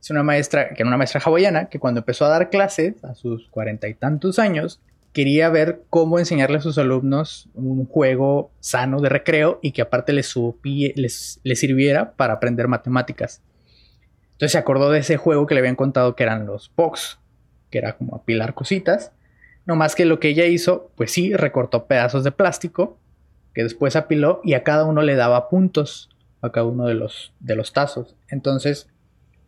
Es 0.01 0.11
una 0.11 0.23
maestra, 0.23 0.69
que 0.69 0.83
era 0.83 0.87
una 0.87 0.97
maestra 0.97 1.21
hawaiana, 1.25 1.69
que 1.69 1.79
cuando 1.81 2.01
empezó 2.01 2.25
a 2.27 2.29
dar 2.29 2.49
clases 2.49 3.03
a 3.05 3.15
sus 3.15 3.49
cuarenta 3.49 3.89
y 3.89 3.95
tantos 3.95 4.39
años, 4.39 4.81
quería 5.17 5.49
ver 5.49 5.81
cómo 5.89 6.19
enseñarle 6.19 6.59
a 6.59 6.61
sus 6.61 6.77
alumnos 6.77 7.49
un 7.55 7.87
juego 7.87 8.51
sano 8.61 9.01
de 9.01 9.09
recreo 9.09 9.59
y 9.63 9.73
que 9.73 9.81
aparte 9.81 10.13
les, 10.13 10.37
supie- 10.37 10.93
les, 10.95 11.41
les 11.43 11.59
sirviera 11.59 12.13
para 12.13 12.35
aprender 12.35 12.69
matemáticas. 12.69 13.41
Entonces 14.33 14.53
se 14.53 14.59
acordó 14.59 14.91
de 14.91 14.99
ese 14.99 15.17
juego 15.17 15.47
que 15.47 15.55
le 15.55 15.61
habían 15.61 15.75
contado 15.75 16.17
que 16.17 16.23
eran 16.23 16.45
los 16.45 16.69
Pox, 16.69 17.19
que 17.71 17.79
era 17.79 17.97
como 17.97 18.15
apilar 18.15 18.53
cositas. 18.53 19.13
No 19.65 19.75
más 19.75 19.95
que 19.95 20.05
lo 20.05 20.21
que 20.21 20.29
ella 20.29 20.45
hizo, 20.45 20.91
pues 20.97 21.13
sí, 21.13 21.35
recortó 21.35 21.87
pedazos 21.87 22.23
de 22.23 22.33
plástico 22.33 22.99
que 23.55 23.63
después 23.63 23.97
apiló 23.97 24.43
y 24.45 24.53
a 24.53 24.65
cada 24.65 24.85
uno 24.85 25.01
le 25.01 25.15
daba 25.17 25.49
puntos 25.49 26.11
a 26.43 26.53
cada 26.53 26.67
uno 26.67 26.85
de 26.85 26.93
los, 26.93 27.33
de 27.41 27.57
los 27.57 27.73
tazos. 27.73 28.17
Entonces, 28.29 28.91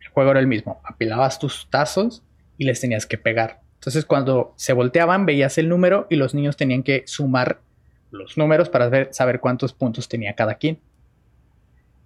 el 0.01 0.07
juego 0.07 0.31
era 0.31 0.39
el 0.39 0.47
mismo. 0.47 0.81
Apilabas 0.83 1.37
tus 1.37 1.67
tazos 1.69 2.23
y 2.57 2.65
les 2.65 2.81
tenías 2.81 3.05
que 3.05 3.19
pegar. 3.19 3.61
Entonces, 3.79 4.05
cuando 4.05 4.53
se 4.57 4.73
volteaban, 4.73 5.25
veías 5.25 5.57
el 5.57 5.69
número 5.69 6.05
y 6.09 6.15
los 6.17 6.33
niños 6.33 6.57
tenían 6.57 6.83
que 6.83 7.03
sumar 7.07 7.59
los 8.11 8.37
números 8.37 8.69
para 8.69 8.89
ver- 8.89 9.09
saber 9.13 9.39
cuántos 9.39 9.71
puntos 9.73 10.09
tenía 10.09 10.33
cada 10.35 10.55
quien. 10.55 10.79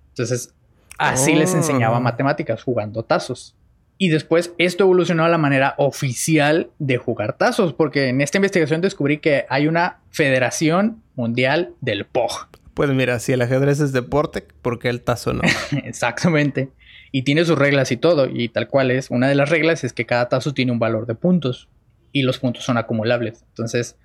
Entonces, 0.10 0.53
así 0.98 1.34
les 1.34 1.53
Oh. 1.53 1.58
enseñaba 1.58 2.00
matemáticas 2.00 2.62
jugando 2.63 3.03
tazos. 3.03 3.56
Y 3.98 4.10
después 4.10 4.53
esto 4.58 4.84
evolucionó 4.84 5.24
a 5.24 5.30
la 5.30 5.38
manera 5.38 5.75
oficial 5.77 6.70
de 6.80 6.98
jugar 6.98 7.38
tazos, 7.38 7.74
porque 7.74 8.10
en 8.10 8.22
esta 8.22 8.38
investigación 8.38 8.82
descubrí 8.82 9.20
que 9.20 9.46
hay 9.50 9.68
una 9.68 10.00
Federación 10.10 11.01
Mundial 11.15 11.74
del 11.80 12.06
POG. 12.06 12.50
Pues 12.74 12.89
mira, 12.89 13.20
si 13.20 13.34
el 13.34 13.42
ajedrez 13.42 13.80
es 13.80 13.94
deporte, 13.94 14.46
¿por 14.62 14.80
qué 14.80 14.89
el 14.89 15.01
tazo 15.01 15.34
no? 15.34 15.42
Exactamente. 15.84 16.70
Y 17.15 17.22
tiene 17.22 17.46
sus 17.46 17.58
reglas 17.58 17.91
y 17.91 17.98
todo, 17.98 18.27
y 18.27 18.50
tal 18.50 18.67
cual 18.67 18.89
es. 18.91 19.12
Una 19.12 19.29
de 19.29 19.36
las 19.36 19.50
reglas 19.50 19.84
es 19.84 19.93
que 19.93 20.05
cada 20.05 20.27
tazo 20.29 20.53
tiene 20.53 20.72
un 20.72 20.79
valor 20.79 21.05
de 21.05 21.15
puntos, 21.15 21.70
y 22.12 22.24
los 22.24 22.39
puntos 22.39 22.63
son 22.65 22.77
acumulables. 22.77 23.46
Entonces, 23.50 23.98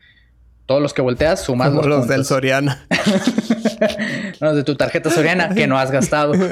todos 0.66 0.82
los 0.82 0.92
que 0.92 1.00
volteas 1.00 1.42
sumas 1.42 1.70
Como 1.70 1.80
los, 1.80 1.88
los 1.88 1.98
puntos. 2.00 2.14
del 2.14 2.24
Soriana. 2.26 2.86
los 4.40 4.54
de 4.54 4.62
tu 4.62 4.76
tarjeta 4.76 5.10
soriana 5.10 5.54
que 5.54 5.66
no 5.66 5.78
has 5.78 5.90
gastado. 5.90 6.34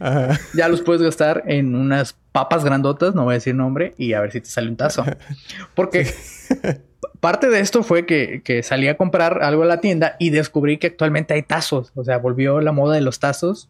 Ajá. 0.00 0.38
Ya 0.54 0.68
los 0.68 0.82
puedes 0.82 1.00
gastar 1.02 1.44
en 1.46 1.74
unas 1.74 2.16
papas 2.32 2.64
grandotas, 2.64 3.14
no 3.14 3.24
voy 3.24 3.32
a 3.32 3.34
decir 3.34 3.54
nombre, 3.54 3.94
y 3.96 4.12
a 4.12 4.20
ver 4.20 4.32
si 4.32 4.40
te 4.40 4.48
sale 4.48 4.68
un 4.68 4.76
tazo. 4.76 5.04
Porque 5.74 6.12
parte 7.20 7.48
de 7.48 7.60
esto 7.60 7.82
fue 7.82 8.06
que, 8.06 8.42
que 8.44 8.62
salí 8.62 8.88
a 8.88 8.96
comprar 8.96 9.42
algo 9.42 9.62
a 9.62 9.66
la 9.66 9.80
tienda 9.80 10.16
y 10.18 10.30
descubrí 10.30 10.78
que 10.78 10.88
actualmente 10.88 11.34
hay 11.34 11.42
tazos. 11.42 11.92
O 11.94 12.04
sea, 12.04 12.18
volvió 12.18 12.60
la 12.60 12.72
moda 12.72 12.94
de 12.96 13.00
los 13.00 13.20
tazos, 13.20 13.68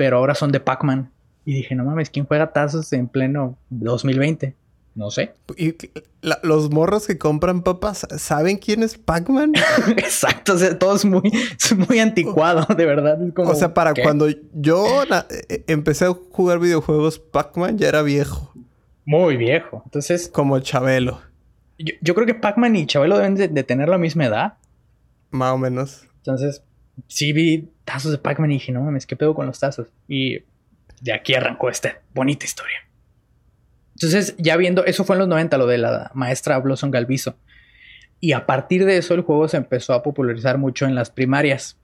pero 0.00 0.16
ahora 0.16 0.34
son 0.34 0.50
de 0.50 0.60
Pac-Man. 0.60 1.10
Y 1.44 1.52
dije, 1.52 1.74
no 1.74 1.84
mames, 1.84 2.08
¿quién 2.08 2.24
juega 2.24 2.52
tazos 2.54 2.90
en 2.94 3.06
pleno 3.06 3.58
2020? 3.68 4.54
No 4.94 5.10
sé. 5.10 5.34
Y 5.58 5.74
la- 6.22 6.40
los 6.42 6.70
morros 6.70 7.06
que 7.06 7.18
compran 7.18 7.60
papas, 7.62 8.06
¿saben 8.16 8.56
quién 8.56 8.82
es 8.82 8.96
Pac-Man? 8.96 9.52
Exacto, 9.98 10.54
o 10.54 10.56
sea, 10.56 10.78
todo 10.78 10.96
es 10.96 11.04
muy, 11.04 11.20
es 11.58 11.76
muy 11.76 11.98
anticuado, 11.98 12.66
de 12.74 12.86
verdad. 12.86 13.22
Es 13.22 13.34
como, 13.34 13.50
o 13.50 13.54
sea, 13.54 13.74
para 13.74 13.92
¿qué? 13.92 14.02
cuando 14.02 14.26
yo 14.54 15.04
na- 15.10 15.26
eh, 15.50 15.64
empecé 15.66 16.06
a 16.06 16.14
jugar 16.14 16.58
videojuegos, 16.60 17.18
Pac-Man 17.18 17.76
ya 17.76 17.88
era 17.88 18.00
viejo, 18.00 18.54
Muy 19.04 19.36
viejo. 19.36 19.82
Entonces, 19.84 20.30
como 20.32 20.58
Chabelo, 20.60 21.20
yo, 21.78 21.92
yo 22.00 22.14
creo 22.14 22.26
que 22.26 22.34
Pac-Man 22.34 22.74
y 22.74 22.86
Chabelo 22.86 23.18
deben 23.18 23.34
de- 23.34 23.48
de 23.48 23.64
tener 23.64 23.90
la 23.90 23.98
misma 23.98 24.24
edad. 24.24 24.54
más 25.30 25.52
o 25.52 25.58
menos. 25.58 26.06
Entonces, 26.16 26.62
sí 27.06 27.32
vi 27.34 27.68
tazos 27.90 28.12
de 28.12 28.18
Pac-Man 28.18 28.50
y 28.50 28.54
dije, 28.54 28.72
no 28.72 28.82
mames, 28.82 29.06
¿qué 29.06 29.16
pedo 29.16 29.34
con 29.34 29.46
los 29.46 29.58
tazos? 29.58 29.88
Y 30.08 30.42
de 31.00 31.12
aquí 31.12 31.34
arrancó 31.34 31.68
esta 31.70 32.00
bonita 32.14 32.44
historia. 32.44 32.78
Entonces, 33.94 34.34
ya 34.38 34.56
viendo, 34.56 34.84
eso 34.84 35.04
fue 35.04 35.16
en 35.16 35.20
los 35.20 35.28
90, 35.28 35.58
lo 35.58 35.66
de 35.66 35.78
la 35.78 36.10
maestra 36.14 36.58
Blossom 36.58 36.90
Galviso. 36.90 37.36
Y 38.20 38.32
a 38.32 38.46
partir 38.46 38.84
de 38.84 38.96
eso, 38.96 39.14
el 39.14 39.22
juego 39.22 39.48
se 39.48 39.56
empezó 39.56 39.92
a 39.94 40.02
popularizar 40.02 40.58
mucho 40.58 40.86
en 40.86 40.94
las 40.94 41.10
primarias. 41.10 41.78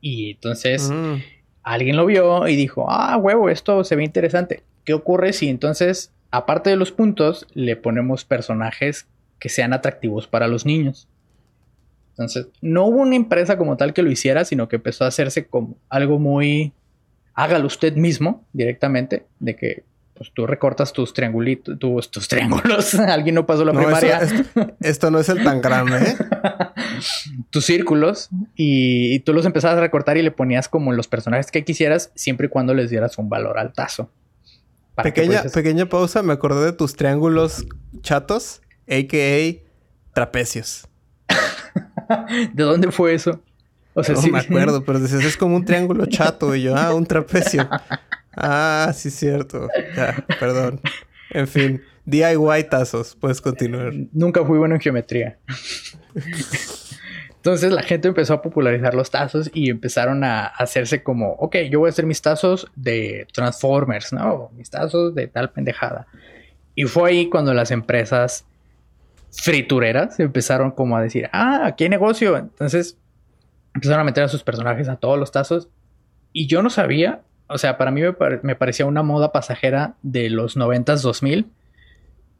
Y 0.00 0.32
entonces, 0.32 0.90
Mm. 0.90 1.16
alguien 1.62 1.96
lo 1.96 2.06
vio 2.06 2.46
y 2.48 2.56
dijo, 2.56 2.86
ah, 2.90 3.16
huevo, 3.16 3.48
esto 3.48 3.82
se 3.84 3.96
ve 3.96 4.04
interesante. 4.04 4.62
¿Qué 4.84 4.94
ocurre 4.94 5.32
si 5.32 5.48
entonces, 5.48 6.12
aparte 6.30 6.70
de 6.70 6.76
los 6.76 6.92
puntos, 6.92 7.46
le 7.54 7.76
ponemos 7.76 8.24
personajes 8.24 9.06
que 9.38 9.48
sean 9.48 9.72
atractivos 9.72 10.26
para 10.28 10.48
los 10.48 10.64
niños? 10.66 11.08
Entonces, 12.18 12.48
no 12.60 12.84
hubo 12.86 12.96
una 13.02 13.14
empresa 13.14 13.56
como 13.56 13.76
tal 13.76 13.94
que 13.94 14.02
lo 14.02 14.10
hiciera, 14.10 14.44
sino 14.44 14.68
que 14.68 14.76
empezó 14.76 15.04
a 15.04 15.08
hacerse 15.08 15.46
como 15.46 15.76
algo 15.88 16.18
muy, 16.18 16.72
hágalo 17.34 17.66
usted 17.68 17.94
mismo 17.94 18.44
directamente, 18.52 19.26
de 19.38 19.54
que 19.54 19.84
pues, 20.14 20.32
tú 20.34 20.44
recortas 20.48 20.92
tus 20.92 21.14
triangulitos, 21.14 21.78
tus, 21.78 22.10
tus 22.10 22.26
triángulos, 22.26 22.94
alguien 22.96 23.36
no 23.36 23.46
pasó 23.46 23.64
la 23.64 23.72
No, 23.72 23.78
eso- 23.82 23.88
primaria, 23.88 24.18
esto, 24.18 24.74
esto 24.80 25.10
no 25.12 25.20
es 25.20 25.28
el 25.28 25.44
tan 25.44 25.60
grande, 25.60 25.96
¿eh? 25.98 26.16
tus 27.50 27.64
círculos 27.64 28.30
y, 28.56 29.14
y 29.14 29.20
tú 29.20 29.32
los 29.32 29.46
empezabas 29.46 29.78
a 29.78 29.80
recortar 29.80 30.16
y 30.16 30.22
le 30.22 30.32
ponías 30.32 30.68
como 30.68 30.92
los 30.92 31.06
personajes 31.06 31.52
que 31.52 31.62
quisieras, 31.64 32.10
siempre 32.16 32.48
y 32.48 32.50
cuando 32.50 32.74
les 32.74 32.90
dieras 32.90 33.16
un 33.18 33.28
valor 33.28 33.58
al 33.60 33.72
tazo. 33.72 34.10
Pequeña, 35.00 35.42
pudieses- 35.44 35.52
pequeña 35.54 35.86
pausa, 35.88 36.24
me 36.24 36.32
acordé 36.32 36.64
de 36.64 36.72
tus 36.72 36.96
triángulos 36.96 37.64
chatos, 38.00 38.60
a.k.a. 38.88 39.62
trapecios. 40.12 40.87
¿De 42.52 42.62
dónde 42.62 42.90
fue 42.90 43.14
eso? 43.14 43.40
O 43.94 44.04
sea, 44.04 44.14
no 44.14 44.22
sí. 44.22 44.30
me 44.30 44.38
acuerdo, 44.38 44.84
pero 44.84 45.00
dices, 45.00 45.24
es 45.24 45.36
como 45.36 45.56
un 45.56 45.64
triángulo 45.64 46.06
chato. 46.08 46.54
Y 46.54 46.62
yo, 46.62 46.76
ah, 46.76 46.94
un 46.94 47.06
trapecio. 47.06 47.68
Ah, 48.36 48.92
sí, 48.94 49.10
cierto. 49.10 49.68
Ya, 49.96 50.24
perdón. 50.38 50.80
En 51.30 51.48
fin, 51.48 51.82
DIY 52.04 52.64
tazos. 52.70 53.16
Puedes 53.16 53.40
continuar. 53.40 53.92
Nunca 54.12 54.44
fui 54.44 54.58
bueno 54.58 54.76
en 54.76 54.80
geometría. 54.80 55.38
Entonces 57.36 57.72
la 57.72 57.82
gente 57.82 58.08
empezó 58.08 58.34
a 58.34 58.42
popularizar 58.42 58.94
los 58.94 59.10
tazos 59.10 59.50
y 59.54 59.70
empezaron 59.70 60.24
a 60.24 60.46
hacerse 60.46 61.02
como, 61.02 61.32
ok, 61.34 61.56
yo 61.70 61.78
voy 61.78 61.88
a 61.88 61.90
hacer 61.90 62.04
mis 62.04 62.20
tazos 62.20 62.66
de 62.74 63.26
Transformers, 63.32 64.12
¿no? 64.12 64.50
Mis 64.56 64.70
tazos 64.70 65.14
de 65.14 65.28
tal 65.28 65.50
pendejada. 65.50 66.08
Y 66.74 66.84
fue 66.84 67.10
ahí 67.10 67.28
cuando 67.28 67.54
las 67.54 67.70
empresas 67.70 68.44
fritureras 69.32 70.18
empezaron 70.20 70.70
como 70.70 70.96
a 70.96 71.02
decir, 71.02 71.28
ah, 71.32 71.62
aquí 71.66 71.84
hay 71.84 71.90
negocio. 71.90 72.36
Entonces 72.36 72.98
empezaron 73.74 74.00
a 74.00 74.04
meter 74.04 74.24
a 74.24 74.28
sus 74.28 74.42
personajes 74.42 74.88
a 74.88 74.96
todos 74.96 75.18
los 75.18 75.32
tazos. 75.32 75.68
Y 76.32 76.46
yo 76.46 76.62
no 76.62 76.70
sabía, 76.70 77.22
o 77.48 77.58
sea, 77.58 77.78
para 77.78 77.90
mí 77.90 78.00
me, 78.00 78.12
pare- 78.12 78.40
me 78.42 78.54
parecía 78.56 78.86
una 78.86 79.02
moda 79.02 79.32
pasajera 79.32 79.94
de 80.02 80.30
los 80.30 80.56
90s, 80.56 81.02
2000. 81.02 81.46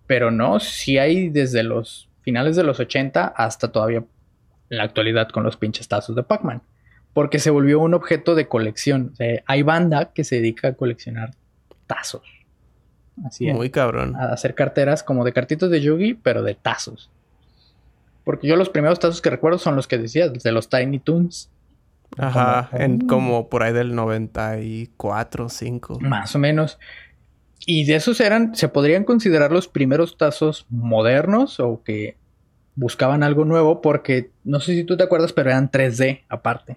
Pero 0.06 0.30
no, 0.30 0.58
sí 0.60 0.98
hay 0.98 1.28
desde 1.28 1.62
los 1.62 2.08
finales 2.22 2.56
de 2.56 2.64
los 2.64 2.80
80 2.80 3.26
hasta 3.26 3.70
todavía 3.72 4.04
la 4.70 4.82
actualidad 4.84 5.28
con 5.28 5.44
los 5.44 5.56
pinches 5.56 5.88
tazos 5.88 6.16
de 6.16 6.22
Pac-Man. 6.22 6.62
Porque 7.12 7.38
se 7.38 7.50
volvió 7.50 7.80
un 7.80 7.94
objeto 7.94 8.34
de 8.34 8.48
colección. 8.48 9.14
Hay 9.46 9.62
banda 9.62 10.12
que 10.12 10.24
se 10.24 10.36
dedica 10.36 10.68
a 10.68 10.72
coleccionar 10.74 11.30
tazos. 11.86 12.22
Así. 13.26 13.46
Muy 13.52 13.70
cabrón. 13.70 14.14
A 14.16 14.32
hacer 14.32 14.54
carteras 14.54 15.02
como 15.02 15.24
de 15.24 15.32
cartitos 15.32 15.70
de 15.70 15.80
Yugi, 15.80 16.14
pero 16.14 16.42
de 16.42 16.54
tazos. 16.54 17.10
Porque 18.24 18.46
yo 18.46 18.56
los 18.56 18.68
primeros 18.68 18.98
tazos 18.98 19.22
que 19.22 19.30
recuerdo 19.30 19.58
son 19.58 19.74
los 19.76 19.86
que 19.88 19.98
decías, 19.98 20.32
de 20.32 20.52
los 20.52 20.68
Tiny 20.68 20.98
Toons. 20.98 21.50
Ajá, 22.16 22.68
Como- 22.70 22.82
en 22.82 22.98
como 23.06 23.48
por 23.48 23.62
ahí 23.62 23.72
del 23.72 23.94
94, 23.94 25.48
5. 25.48 25.98
Más 26.00 26.34
o 26.34 26.38
menos. 26.38 26.78
Y 27.66 27.84
de 27.84 27.96
esos 27.96 28.20
eran, 28.20 28.54
se 28.54 28.68
podrían 28.68 29.04
considerar 29.04 29.52
los 29.52 29.68
primeros 29.68 30.16
tazos 30.16 30.66
modernos 30.70 31.60
o 31.60 31.82
que 31.84 32.16
buscaban 32.76 33.22
algo 33.22 33.44
nuevo 33.44 33.80
porque 33.82 34.30
no 34.44 34.60
sé 34.60 34.74
si 34.74 34.84
tú 34.84 34.96
te 34.96 35.02
acuerdas, 35.04 35.32
pero 35.32 35.50
eran 35.50 35.70
3D 35.70 36.22
aparte. 36.28 36.76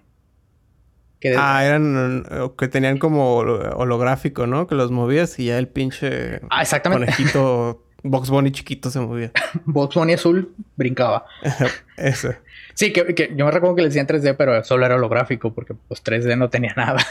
Ah, 1.36 1.64
eran 1.64 2.24
que 2.58 2.68
tenían 2.68 2.98
como 2.98 3.36
holográfico, 3.36 4.46
¿no? 4.46 4.66
Que 4.66 4.74
los 4.74 4.90
movías 4.90 5.38
y 5.38 5.46
ya 5.46 5.58
el 5.58 5.68
pinche 5.68 6.40
ah, 6.50 6.62
exactamente. 6.62 7.06
conejito 7.06 7.84
Box 8.02 8.30
Bunny 8.30 8.50
chiquito 8.50 8.90
se 8.90 9.00
movía. 9.00 9.32
Box 9.64 9.94
Bunny 9.94 10.14
azul 10.14 10.54
brincaba. 10.76 11.26
Eso. 11.96 12.34
Sí, 12.74 12.92
que, 12.92 13.32
yo 13.36 13.44
me 13.44 13.50
recuerdo 13.50 13.76
que 13.76 13.82
le 13.82 13.88
decían 13.88 14.06
3D, 14.06 14.36
pero 14.36 14.62
solo 14.64 14.86
era 14.86 14.96
holográfico 14.96 15.54
porque 15.54 15.74
pues 15.74 16.02
3D 16.02 16.36
no 16.36 16.50
tenía 16.50 16.74
nada. 16.76 17.04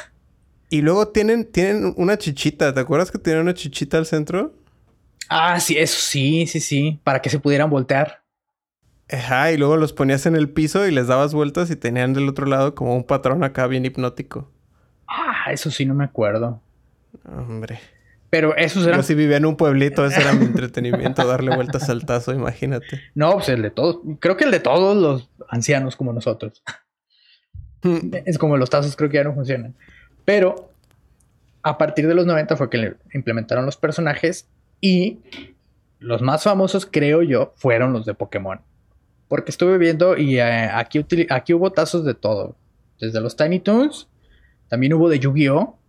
Y 0.70 0.82
luego 0.82 1.10
tienen, 1.10 1.46
tienen 1.46 1.94
una 1.98 2.18
chichita. 2.18 2.74
¿Te 2.74 2.80
acuerdas 2.80 3.12
que 3.12 3.20
tienen 3.20 3.44
una 3.44 3.54
chichita 3.54 3.98
al 3.98 4.06
centro? 4.06 4.54
Ah, 5.30 5.60
sí, 5.60 5.78
eso 5.78 5.98
sí, 6.00 6.48
sí, 6.48 6.60
sí. 6.60 7.00
Para 7.04 7.22
que 7.22 7.30
se 7.30 7.40
pudieran 7.40 7.70
voltear. 7.70 8.21
Ajá, 9.12 9.52
y 9.52 9.58
luego 9.58 9.78
los 9.78 9.94
ponías 9.94 10.26
en 10.26 10.36
el 10.36 10.50
piso 10.50 10.88
y 10.88 10.92
les 10.92 11.08
dabas 11.08 11.34
vueltas 11.34 11.70
y 11.70 11.76
tenían 11.76 12.14
del 12.14 12.30
otro 12.30 12.46
lado 12.46 12.76
como 12.76 12.96
un 12.96 13.04
patrón 13.04 13.44
acá 13.44 13.68
bien 13.68 13.86
hipnótico. 13.86 14.50
Ah, 15.08 15.52
eso 15.52 15.70
sí 15.70 15.86
no 15.86 15.94
me 15.94 16.06
acuerdo. 16.06 16.62
Hombre. 17.26 17.80
Pero 18.30 18.56
esos 18.56 18.86
eran. 18.88 19.00
Yo 19.00 19.04
si 19.04 19.14
vivía 19.14 19.36
en 19.36 19.46
un 19.46 19.58
pueblito, 19.58 20.06
ese 20.06 20.22
era 20.22 20.32
mi 20.32 20.46
entretenimiento, 20.46 21.28
darle 21.28 21.54
vueltas 21.54 21.90
al 21.90 22.06
tazo, 22.06 22.34
imagínate. 22.34 23.02
No, 23.14 23.34
pues 23.34 23.50
el 23.50 23.62
de 23.62 23.72
todos. 23.72 24.00
Creo 24.20 24.38
que 24.38 24.46
el 24.46 24.52
de 24.52 24.62
todos 24.62 24.96
los 24.96 25.30
ancianos 25.50 25.96
como 25.96 26.14
nosotros. 26.14 26.64
Es 28.28 28.38
como 28.38 28.58
los 28.58 28.70
tazos, 28.70 28.96
creo 28.96 29.10
que 29.10 29.18
ya 29.18 29.24
no 29.24 29.34
funcionan. 29.34 29.74
Pero 30.24 30.72
a 31.64 31.80
partir 31.80 32.08
de 32.08 32.14
los 32.14 32.28
90 32.28 32.56
fue 32.56 32.70
que 32.70 32.78
le 32.78 32.96
implementaron 33.12 33.66
los 33.66 33.76
personajes 33.76 34.48
y 34.80 35.18
los 35.98 36.22
más 36.22 36.44
famosos, 36.44 36.86
creo 36.86 37.24
yo, 37.24 37.54
fueron 37.56 37.92
los 37.92 38.06
de 38.06 38.14
Pokémon. 38.14 38.62
Porque 39.32 39.52
estuve 39.52 39.78
viendo 39.78 40.18
y 40.18 40.40
eh, 40.40 40.44
aquí, 40.44 41.06
aquí 41.30 41.54
hubo 41.54 41.72
tazos 41.72 42.04
de 42.04 42.14
todo. 42.14 42.58
Desde 43.00 43.22
los 43.22 43.38
Tiny 43.38 43.62
Toons, 43.62 44.10
también 44.68 44.92
hubo 44.92 45.08
de 45.08 45.20
Yu-Gi-Oh! 45.20 45.80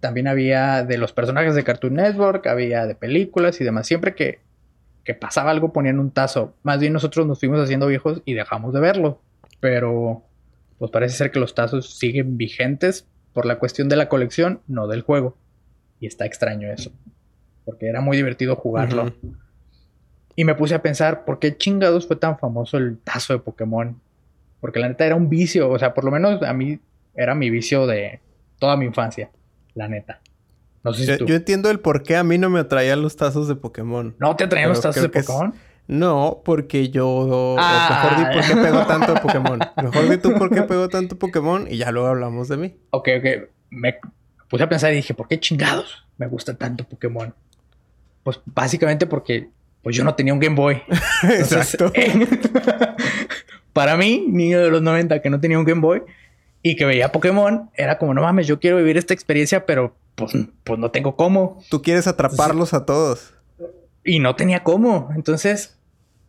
También 0.00 0.26
había 0.28 0.82
de 0.82 0.96
los 0.96 1.12
personajes 1.12 1.54
de 1.54 1.62
Cartoon 1.62 1.92
Network, 1.92 2.46
había 2.46 2.86
de 2.86 2.94
películas 2.94 3.60
y 3.60 3.64
demás. 3.64 3.86
Siempre 3.86 4.14
que, 4.14 4.40
que 5.04 5.12
pasaba 5.12 5.50
algo 5.50 5.74
ponían 5.74 6.00
un 6.00 6.10
tazo. 6.10 6.54
Más 6.62 6.80
bien 6.80 6.94
nosotros 6.94 7.26
nos 7.26 7.38
fuimos 7.38 7.60
haciendo 7.60 7.86
viejos 7.86 8.22
y 8.24 8.32
dejamos 8.32 8.72
de 8.72 8.80
verlo. 8.80 9.20
Pero 9.60 10.22
pues 10.78 10.90
parece 10.90 11.18
ser 11.18 11.30
que 11.30 11.38
los 11.38 11.54
tazos 11.54 11.98
siguen 11.98 12.38
vigentes 12.38 13.06
por 13.34 13.44
la 13.44 13.58
cuestión 13.58 13.90
de 13.90 13.96
la 13.96 14.08
colección, 14.08 14.62
no 14.68 14.86
del 14.88 15.02
juego. 15.02 15.36
Y 16.00 16.06
está 16.06 16.24
extraño 16.24 16.72
eso. 16.72 16.92
Porque 17.66 17.88
era 17.88 18.00
muy 18.00 18.16
divertido 18.16 18.56
jugarlo. 18.56 19.12
Y 20.36 20.44
me 20.44 20.54
puse 20.54 20.74
a 20.74 20.82
pensar, 20.82 21.24
¿por 21.24 21.38
qué 21.38 21.56
chingados 21.56 22.06
fue 22.06 22.16
tan 22.16 22.38
famoso 22.38 22.76
el 22.76 22.98
tazo 22.98 23.32
de 23.32 23.38
Pokémon? 23.38 23.98
Porque 24.60 24.78
la 24.78 24.88
neta 24.88 25.06
era 25.06 25.16
un 25.16 25.28
vicio, 25.28 25.70
o 25.70 25.78
sea, 25.78 25.94
por 25.94 26.04
lo 26.04 26.10
menos 26.10 26.42
a 26.42 26.52
mí 26.52 26.78
era 27.14 27.34
mi 27.34 27.50
vicio 27.50 27.86
de 27.86 28.20
toda 28.58 28.76
mi 28.76 28.84
infancia 28.84 29.30
la 29.74 29.88
neta. 29.88 30.20
No 30.84 30.92
sé 30.92 31.02
si 31.02 31.08
yo, 31.08 31.18
tú. 31.18 31.26
yo 31.26 31.34
entiendo 31.36 31.70
el 31.70 31.80
por 31.80 32.02
qué 32.02 32.16
a 32.16 32.22
mí 32.22 32.38
no 32.38 32.50
me 32.50 32.60
atraían 32.60 33.02
los 33.02 33.16
tazos 33.16 33.48
de 33.48 33.56
Pokémon. 33.56 34.14
¿No 34.18 34.36
te 34.36 34.44
atraían 34.44 34.68
los 34.68 34.80
tazos 34.80 35.02
de 35.02 35.08
Pokémon? 35.08 35.54
No, 35.88 36.42
porque 36.44 36.90
yo... 36.90 37.56
Ah. 37.58 38.02
Mejor 38.02 38.18
di 38.18 38.36
por 38.36 38.46
qué 38.46 38.62
pego 38.62 38.86
tanto 38.86 39.14
de 39.14 39.20
Pokémon. 39.20 39.58
Mejor 39.82 40.08
di 40.08 40.18
tú 40.18 40.34
por 40.34 40.50
qué 40.50 40.62
pego 40.62 40.88
tanto 40.88 41.18
Pokémon 41.18 41.66
y 41.70 41.78
ya 41.78 41.90
luego 41.92 42.08
hablamos 42.08 42.48
de 42.48 42.56
mí. 42.56 42.76
Ok, 42.90 43.08
ok. 43.18 43.48
Me 43.70 43.96
puse 44.48 44.64
a 44.64 44.68
pensar 44.68 44.92
y 44.92 44.96
dije, 44.96 45.14
¿por 45.14 45.28
qué 45.28 45.38
chingados 45.38 46.04
me 46.18 46.26
gusta 46.26 46.54
tanto 46.54 46.84
Pokémon? 46.84 47.34
Pues 48.22 48.40
básicamente 48.44 49.06
porque 49.06 49.50
pues 49.86 49.94
yo 49.94 50.02
no 50.02 50.16
tenía 50.16 50.32
un 50.32 50.40
Game 50.40 50.56
Boy. 50.56 50.82
Exacto. 51.22 51.92
para 53.72 53.96
mí, 53.96 54.26
niño 54.26 54.60
de 54.60 54.68
los 54.68 54.82
90 54.82 55.22
que 55.22 55.30
no 55.30 55.38
tenía 55.38 55.60
un 55.60 55.64
Game 55.64 55.80
Boy, 55.80 56.02
y 56.60 56.74
que 56.74 56.84
veía 56.84 57.12
Pokémon, 57.12 57.70
era 57.72 57.96
como, 57.96 58.12
no 58.12 58.22
mames, 58.22 58.48
yo 58.48 58.58
quiero 58.58 58.78
vivir 58.78 58.96
esta 58.96 59.14
experiencia, 59.14 59.64
pero 59.64 59.94
pues, 60.16 60.32
pues 60.64 60.80
no 60.80 60.90
tengo 60.90 61.14
cómo. 61.14 61.62
Tú 61.70 61.82
quieres 61.82 62.08
atraparlos 62.08 62.74
a 62.74 62.84
todos. 62.84 63.34
Y 64.02 64.18
no 64.18 64.34
tenía 64.34 64.64
cómo. 64.64 65.10
Entonces, 65.14 65.78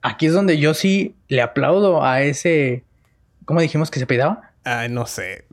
aquí 0.03 0.27
es 0.27 0.33
donde 0.33 0.59
yo 0.59 0.75
sí 0.75 1.15
le 1.27 1.41
aplaudo 1.41 2.05
a 2.05 2.21
ese. 2.21 2.83
¿Cómo 3.45 3.60
dijimos 3.60 3.89
que 3.89 3.97
se 3.97 4.05
pedaba? 4.05 4.51
Ay, 4.65 4.89
no 4.89 5.08
sé. 5.08 5.45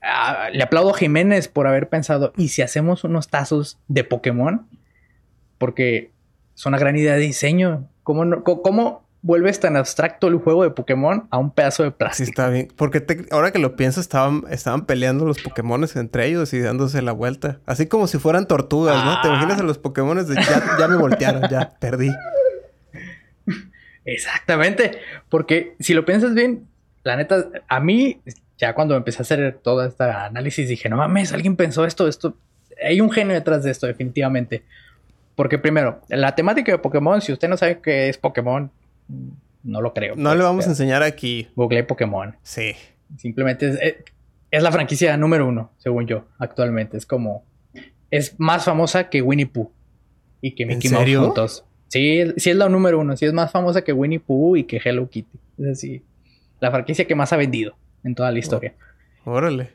Ah, 0.00 0.48
le 0.50 0.62
aplaudo 0.62 0.94
a 0.94 0.96
Jiménez 0.96 1.48
por 1.48 1.66
haber 1.66 1.90
pensado, 1.90 2.32
¿y 2.38 2.48
si 2.48 2.62
hacemos 2.62 3.04
unos 3.04 3.28
tazos 3.28 3.78
de 3.88 4.02
Pokémon? 4.02 4.66
Porque 5.58 6.11
es 6.62 6.66
una 6.66 6.78
gran 6.78 6.96
idea 6.96 7.14
de 7.14 7.18
diseño. 7.18 7.88
¿Cómo, 8.04 8.24
no, 8.24 8.44
cómo 8.44 9.04
vuelves 9.20 9.58
tan 9.58 9.76
abstracto 9.76 10.28
el 10.28 10.36
juego 10.36 10.62
de 10.62 10.70
Pokémon 10.70 11.26
a 11.28 11.38
un 11.38 11.50
pedazo 11.52 11.82
de 11.82 11.90
plástico. 11.90 12.24
Sí, 12.24 12.30
está 12.30 12.48
bien. 12.50 12.68
Porque 12.76 13.04
ahora 13.32 13.50
que 13.50 13.58
lo 13.58 13.74
pienso, 13.74 14.00
estaban, 14.00 14.44
estaban 14.48 14.86
peleando 14.86 15.24
los 15.24 15.42
Pokémon 15.42 15.84
entre 15.96 16.26
ellos 16.28 16.52
y 16.52 16.60
dándose 16.60 17.02
la 17.02 17.10
vuelta. 17.10 17.58
Así 17.66 17.86
como 17.86 18.06
si 18.06 18.18
fueran 18.18 18.46
tortugas, 18.46 19.04
¿no? 19.04 19.20
Te 19.22 19.26
imaginas 19.26 19.58
a 19.58 19.64
los 19.64 19.78
Pokémon 19.78 20.24
de 20.24 20.36
ya, 20.36 20.76
ya 20.78 20.86
me 20.86 20.96
voltearon, 20.96 21.42
ya 21.50 21.72
perdí. 21.80 22.10
Exactamente. 24.04 25.00
Porque 25.28 25.74
si 25.80 25.94
lo 25.94 26.04
piensas 26.04 26.32
bien, 26.32 26.68
la 27.02 27.16
neta, 27.16 27.48
a 27.66 27.80
mí, 27.80 28.20
ya 28.56 28.72
cuando 28.72 28.94
empecé 28.94 29.18
a 29.18 29.22
hacer 29.22 29.58
todo 29.64 29.84
este 29.84 30.04
análisis, 30.04 30.68
dije, 30.68 30.88
no 30.88 30.96
mames, 30.96 31.32
alguien 31.32 31.56
pensó 31.56 31.84
esto, 31.84 32.06
esto. 32.06 32.36
Hay 32.84 33.00
un 33.00 33.10
genio 33.10 33.34
detrás 33.34 33.64
de 33.64 33.72
esto, 33.72 33.88
definitivamente. 33.88 34.62
Porque 35.34 35.58
primero, 35.58 36.00
la 36.08 36.34
temática 36.34 36.72
de 36.72 36.78
Pokémon, 36.78 37.20
si 37.20 37.32
usted 37.32 37.48
no 37.48 37.56
sabe 37.56 37.80
qué 37.80 38.08
es 38.08 38.18
Pokémon, 38.18 38.70
no 39.62 39.80
lo 39.80 39.94
creo. 39.94 40.16
No 40.16 40.30
le 40.30 40.36
pues, 40.36 40.46
vamos 40.46 40.66
a 40.66 40.70
enseñar 40.70 41.02
aquí. 41.02 41.48
Google 41.56 41.84
Pokémon. 41.84 42.36
Sí. 42.42 42.74
Simplemente 43.16 43.72
eh, 43.80 44.04
es, 44.50 44.62
la 44.62 44.72
franquicia 44.72 45.16
número 45.16 45.46
uno, 45.46 45.70
según 45.78 46.06
yo, 46.06 46.26
actualmente. 46.38 46.96
Es 46.96 47.06
como. 47.06 47.44
Es 48.10 48.38
más 48.38 48.64
famosa 48.64 49.08
que 49.08 49.22
Winnie 49.22 49.46
Pooh 49.46 49.70
y 50.42 50.54
que 50.54 50.66
Mickey 50.66 50.90
Mouse 50.90 51.16
juntos. 51.16 51.64
Sí, 51.88 52.24
sí 52.36 52.50
es 52.50 52.56
la 52.56 52.68
número 52.68 52.98
uno. 52.98 53.16
Sí 53.16 53.24
es 53.24 53.32
más 53.32 53.50
famosa 53.50 53.82
que 53.82 53.92
Winnie 53.92 54.20
Pooh 54.20 54.56
y 54.56 54.64
que 54.64 54.80
Hello 54.84 55.08
Kitty. 55.08 55.38
Es 55.58 55.64
decir, 55.64 56.02
la 56.60 56.70
franquicia 56.70 57.06
que 57.06 57.14
más 57.14 57.32
ha 57.32 57.36
vendido 57.36 57.74
en 58.04 58.14
toda 58.14 58.30
la 58.30 58.38
historia. 58.38 58.74
órale. 59.24 59.70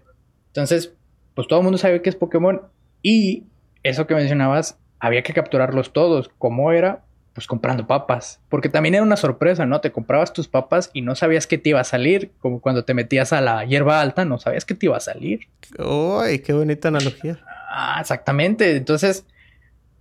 Entonces, 0.47 0.93
pues 1.33 1.47
todo 1.47 1.59
el 1.59 1.63
mundo 1.63 1.77
sabe 1.77 2.01
que 2.01 2.09
es 2.09 2.15
Pokémon. 2.15 2.61
Y 3.01 3.43
eso 3.83 4.07
que 4.07 4.15
mencionabas, 4.15 4.77
había 4.99 5.23
que 5.23 5.33
capturarlos 5.33 5.93
todos. 5.93 6.29
¿Cómo 6.37 6.71
era? 6.71 7.03
pues 7.37 7.45
comprando 7.45 7.85
papas. 7.85 8.39
Porque 8.49 8.67
también 8.67 8.95
era 8.95 9.03
una 9.03 9.15
sorpresa, 9.15 9.67
¿no? 9.67 9.79
Te 9.79 9.91
comprabas 9.91 10.33
tus 10.33 10.47
papas 10.47 10.89
y 10.91 11.03
no 11.03 11.13
sabías 11.13 11.45
qué 11.45 11.59
te 11.59 11.69
iba 11.69 11.79
a 11.79 11.83
salir. 11.83 12.31
Como 12.39 12.61
cuando 12.61 12.83
te 12.83 12.95
metías 12.95 13.31
a 13.31 13.41
la 13.41 13.63
hierba 13.63 14.01
alta, 14.01 14.25
no 14.25 14.39
sabías 14.39 14.65
qué 14.65 14.73
te 14.73 14.87
iba 14.87 14.97
a 14.97 15.01
salir. 15.01 15.41
¡Uy, 15.77 16.39
qué 16.39 16.53
bonita 16.53 16.87
analogía! 16.87 17.37
Ah, 17.69 17.99
exactamente. 18.01 18.75
Entonces, 18.75 19.23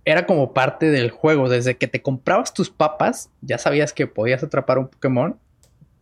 era 0.03 0.25
como 0.25 0.51
parte 0.51 0.89
del 0.89 1.11
juego. 1.11 1.47
Desde 1.47 1.77
que 1.77 1.87
te 1.87 2.01
comprabas 2.01 2.55
tus 2.55 2.71
papas, 2.71 3.29
ya 3.41 3.59
sabías 3.59 3.93
que 3.93 4.07
podías 4.07 4.41
atrapar 4.41 4.79
un 4.79 4.87
Pokémon. 4.87 5.37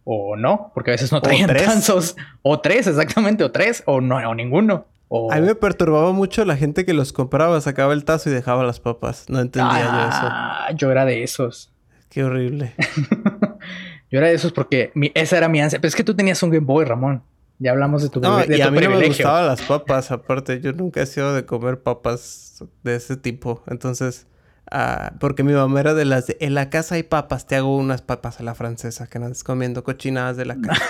O 0.05 0.38
no, 0.38 0.71
porque 0.73 0.91
a 0.91 0.93
veces 0.93 1.12
no 1.12 1.21
traían 1.21 1.53
tantos. 1.53 2.15
O 2.43 2.62
tres, 2.62 2.88
exactamente, 2.88 3.43
o 3.43 3.51
tres, 3.51 3.84
o 3.88 3.99
no, 3.99 4.15
o 4.15 4.34
ninguno. 4.34 4.86
A 5.09 5.39
mí 5.39 5.45
me 5.45 5.55
perturbaba 5.55 6.11
mucho 6.11 6.43
la 6.45 6.57
gente 6.57 6.85
que 6.85 6.93
los 6.93 7.13
compraba, 7.13 7.61
sacaba 7.61 7.93
el 7.93 8.05
tazo 8.05 8.29
y 8.29 8.33
dejaba 8.33 8.63
las 8.63 8.79
papas. 8.79 9.25
No 9.29 9.39
entendía 9.39 9.83
yo 9.83 10.09
eso. 10.09 10.19
Ah, 10.23 10.67
yo 10.75 10.91
era 10.91 11.05
de 11.05 11.23
esos. 11.23 11.71
Qué 12.09 12.23
horrible. 12.23 12.73
yo 14.11 14.19
era 14.19 14.27
de 14.27 14.33
esos 14.33 14.51
porque 14.51 14.91
esa 15.13 15.37
era 15.37 15.47
mi 15.47 15.61
ansia. 15.61 15.79
Pero 15.79 15.89
es 15.89 15.95
que 15.95 16.03
tú 16.03 16.15
tenías 16.15 16.41
un 16.43 16.49
Game 16.49 16.65
Boy, 16.65 16.85
Ramón. 16.85 17.23
Ya 17.59 17.71
hablamos 17.71 18.01
de 18.01 18.09
tu, 18.09 18.19
no, 18.19 18.43
y 18.43 18.61
a 18.61 18.69
mí 18.69 18.79
no 18.81 18.89
me 18.89 19.07
gustaban 19.07 19.47
las 19.47 19.61
papas, 19.61 20.11
aparte. 20.11 20.59
Yo 20.59 20.73
nunca 20.73 21.01
he 21.01 21.05
sido 21.05 21.33
de 21.33 21.45
comer 21.45 21.81
papas 21.81 22.63
de 22.83 22.95
ese 22.95 23.15
tipo. 23.15 23.63
Entonces, 23.67 24.27
ah, 24.71 25.13
porque 25.21 25.43
mi 25.43 25.53
mamá 25.53 25.79
era 25.79 25.93
de 25.93 26.03
las 26.03 26.27
de, 26.27 26.37
en 26.41 26.53
la 26.53 26.69
casa 26.69 26.95
hay 26.95 27.03
papas, 27.03 27.47
te 27.47 27.55
hago 27.55 27.77
unas 27.77 28.01
papas 28.01 28.41
a 28.41 28.43
la 28.43 28.55
francesa, 28.55 29.07
que 29.07 29.19
andas 29.19 29.45
comiendo 29.45 29.85
cochinadas 29.85 30.35
de 30.35 30.45
la 30.45 30.55
casa. 30.61 30.83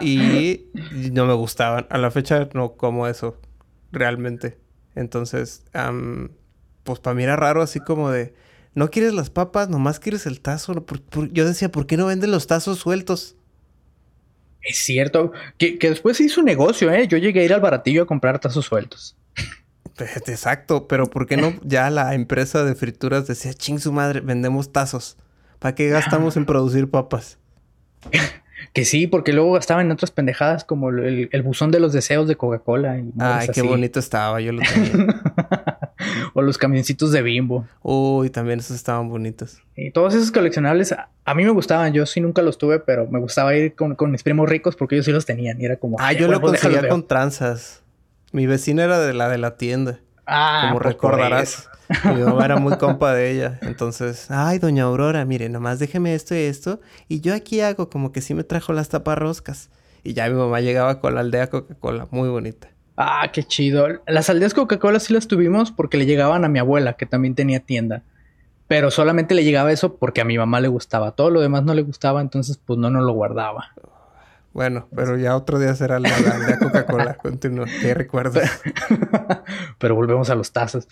Y 0.00 0.66
no 1.12 1.26
me 1.26 1.34
gustaban. 1.34 1.86
A 1.90 1.98
la 1.98 2.10
fecha 2.10 2.48
no 2.54 2.72
como 2.72 3.06
eso, 3.06 3.40
realmente. 3.92 4.58
Entonces, 4.94 5.64
pues 6.84 7.00
para 7.00 7.14
mí 7.14 7.22
era 7.22 7.36
raro 7.36 7.62
así 7.62 7.80
como 7.80 8.10
de, 8.10 8.34
no 8.74 8.90
quieres 8.90 9.14
las 9.14 9.30
papas, 9.30 9.68
nomás 9.68 10.00
quieres 10.00 10.26
el 10.26 10.40
tazo. 10.40 10.84
yo 11.32 11.46
decía, 11.46 11.70
¿por 11.70 11.86
qué 11.86 11.96
no 11.96 12.06
venden 12.06 12.30
los 12.30 12.46
tazos 12.46 12.78
sueltos? 12.78 13.36
Es 14.62 14.78
cierto, 14.78 15.32
que, 15.56 15.78
después 15.80 16.16
se 16.16 16.24
hizo 16.24 16.40
un 16.40 16.46
negocio, 16.46 16.92
¿eh? 16.92 17.06
Yo 17.08 17.16
llegué 17.16 17.40
a 17.40 17.44
ir 17.44 17.54
al 17.54 17.60
baratillo 17.60 18.02
a 18.02 18.06
comprar 18.06 18.38
tazos 18.38 18.66
sueltos. 18.66 19.16
Exacto, 19.98 20.86
pero 20.86 21.06
¿por 21.06 21.26
qué 21.26 21.36
no 21.36 21.54
ya 21.62 21.90
la 21.90 22.14
empresa 22.14 22.64
de 22.64 22.74
frituras 22.74 23.26
decía, 23.26 23.52
ching 23.54 23.80
su 23.80 23.92
madre, 23.92 24.20
vendemos 24.20 24.72
tazos? 24.72 25.16
¿Para 25.58 25.74
qué 25.74 25.88
gastamos 25.88 26.36
en 26.36 26.46
producir 26.46 26.88
papas? 26.88 27.38
Que 28.72 28.84
sí, 28.84 29.06
porque 29.06 29.32
luego 29.32 29.52
gastaban 29.52 29.86
en 29.86 29.92
otras 29.92 30.10
pendejadas 30.10 30.64
como 30.64 30.90
el, 30.90 31.42
buzón 31.42 31.70
de 31.70 31.80
los 31.80 31.92
deseos 31.92 32.28
de 32.28 32.36
Coca-Cola. 32.36 33.00
Ay, 33.18 33.48
qué 33.52 33.62
bonito 33.62 33.98
estaba, 33.98 34.40
yo 34.40 34.52
lo 34.52 34.62
tenía. 34.62 35.20
o 36.34 36.42
los 36.42 36.58
camioncitos 36.58 37.12
de 37.12 37.22
bimbo. 37.22 37.66
Uy, 37.82 38.30
también 38.30 38.58
esos 38.58 38.76
estaban 38.76 39.08
bonitos. 39.08 39.62
Y 39.76 39.90
todos 39.90 40.14
esos 40.14 40.30
coleccionables 40.30 40.92
a, 40.92 41.34
mí 41.34 41.44
me 41.44 41.50
gustaban. 41.50 41.92
Yo 41.92 42.06
sí 42.06 42.20
nunca 42.20 42.42
los 42.42 42.58
tuve, 42.58 42.80
pero 42.80 43.06
me 43.08 43.20
gustaba 43.20 43.54
ir 43.54 43.74
con, 43.74 43.96
mis 44.10 44.22
primos 44.22 44.48
ricos 44.48 44.76
porque 44.76 44.96
ellos 44.96 45.06
sí 45.06 45.12
los 45.12 45.26
tenían. 45.26 45.60
Y 45.60 45.64
era 45.64 45.76
como. 45.76 45.96
Ah, 46.00 46.12
yo 46.12 46.28
lo 46.28 46.40
conseguía 46.40 46.88
con 46.88 47.06
tranzas. 47.06 47.82
Mi 48.32 48.46
vecina 48.46 48.84
era 48.84 48.98
de 48.98 49.14
la 49.14 49.28
de 49.28 49.38
la 49.38 49.56
tienda. 49.56 50.00
Ah, 50.26 50.66
como 50.68 50.80
pues 50.80 50.92
recordarás. 50.92 51.68
Mi 52.14 52.22
mamá 52.22 52.44
era 52.44 52.56
muy 52.56 52.76
compa 52.76 53.14
de 53.14 53.30
ella. 53.30 53.58
Entonces, 53.62 54.30
ay, 54.30 54.58
doña 54.58 54.84
Aurora, 54.84 55.24
mire, 55.24 55.48
nomás 55.48 55.78
déjeme 55.78 56.14
esto 56.14 56.34
y 56.34 56.38
esto. 56.38 56.80
Y 57.08 57.20
yo 57.20 57.34
aquí 57.34 57.60
hago 57.60 57.88
como 57.88 58.12
que 58.12 58.20
sí 58.20 58.34
me 58.34 58.44
trajo 58.44 58.72
las 58.72 58.88
taparroscas. 58.88 59.70
Y 60.04 60.14
ya 60.14 60.28
mi 60.28 60.34
mamá 60.34 60.60
llegaba 60.60 61.00
con 61.00 61.14
la 61.14 61.20
aldea 61.20 61.48
Coca-Cola, 61.48 62.08
muy 62.10 62.28
bonita. 62.28 62.68
Ah, 62.96 63.30
qué 63.32 63.44
chido. 63.44 63.86
Las 64.06 64.28
aldeas 64.28 64.54
Coca-Cola 64.54 65.00
sí 65.00 65.12
las 65.12 65.28
tuvimos 65.28 65.70
porque 65.70 65.98
le 65.98 66.06
llegaban 66.06 66.44
a 66.44 66.48
mi 66.48 66.58
abuela, 66.58 66.94
que 66.94 67.06
también 67.06 67.34
tenía 67.34 67.60
tienda. 67.60 68.02
Pero 68.66 68.90
solamente 68.90 69.34
le 69.34 69.44
llegaba 69.44 69.72
eso 69.72 69.96
porque 69.96 70.20
a 70.20 70.24
mi 70.24 70.36
mamá 70.36 70.60
le 70.60 70.68
gustaba. 70.68 71.12
Todo 71.12 71.30
lo 71.30 71.40
demás 71.40 71.62
no 71.62 71.74
le 71.74 71.82
gustaba, 71.82 72.20
entonces 72.20 72.58
pues 72.58 72.78
no 72.78 72.90
nos 72.90 73.04
lo 73.04 73.12
guardaba. 73.12 73.72
Bueno, 74.52 74.88
pero 74.94 75.16
ya 75.16 75.36
otro 75.36 75.60
día 75.60 75.74
será 75.76 76.00
la, 76.00 76.08
aldea 76.08 76.58
Coca-Cola. 76.58 77.14
Continúa. 77.22 77.66
¿Qué 77.80 77.94
recuerdas? 77.94 78.60
pero 79.78 79.94
volvemos 79.94 80.30
a 80.30 80.34
los 80.34 80.52
tazos. 80.52 80.88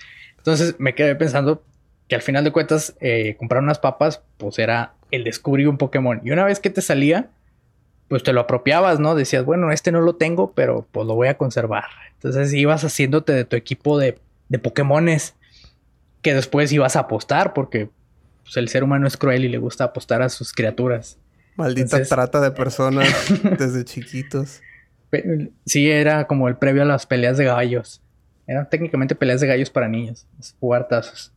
Entonces 0.46 0.76
me 0.78 0.94
quedé 0.94 1.16
pensando 1.16 1.64
que 2.06 2.14
al 2.14 2.22
final 2.22 2.44
de 2.44 2.52
cuentas 2.52 2.94
eh, 3.00 3.34
comprar 3.36 3.64
unas 3.64 3.80
papas 3.80 4.22
pues 4.36 4.60
era 4.60 4.94
el 5.10 5.24
descubrir 5.24 5.68
un 5.68 5.76
Pokémon. 5.76 6.20
Y 6.22 6.30
una 6.30 6.44
vez 6.44 6.60
que 6.60 6.70
te 6.70 6.82
salía, 6.82 7.30
pues 8.06 8.22
te 8.22 8.32
lo 8.32 8.42
apropiabas, 8.42 9.00
¿no? 9.00 9.16
Decías, 9.16 9.44
bueno, 9.44 9.72
este 9.72 9.90
no 9.90 10.00
lo 10.02 10.14
tengo, 10.14 10.52
pero 10.52 10.86
pues 10.92 11.04
lo 11.04 11.16
voy 11.16 11.26
a 11.26 11.36
conservar. 11.36 11.86
Entonces 12.14 12.52
ibas 12.52 12.84
haciéndote 12.84 13.32
de 13.32 13.44
tu 13.44 13.56
equipo 13.56 13.98
de, 13.98 14.20
de 14.48 14.58
Pokémones 14.60 15.34
que 16.22 16.32
después 16.32 16.70
ibas 16.70 16.94
a 16.94 17.00
apostar 17.00 17.52
porque 17.52 17.90
pues, 18.44 18.56
el 18.56 18.68
ser 18.68 18.84
humano 18.84 19.08
es 19.08 19.16
cruel 19.16 19.44
y 19.44 19.48
le 19.48 19.58
gusta 19.58 19.82
apostar 19.82 20.22
a 20.22 20.28
sus 20.28 20.52
criaturas. 20.52 21.18
Maldita 21.56 22.00
trata 22.04 22.40
de 22.40 22.52
personas 22.52 23.08
desde 23.58 23.84
chiquitos. 23.84 24.62
Sí, 25.64 25.90
era 25.90 26.28
como 26.28 26.46
el 26.46 26.56
previo 26.56 26.82
a 26.82 26.84
las 26.84 27.04
peleas 27.06 27.36
de 27.36 27.46
gallos. 27.46 28.00
Eran 28.46 28.68
técnicamente 28.68 29.14
peleas 29.14 29.40
de 29.40 29.46
gallos 29.46 29.70
para 29.70 29.88
niños, 29.88 30.26
jugar 30.60 30.88
tazos. 30.88 31.32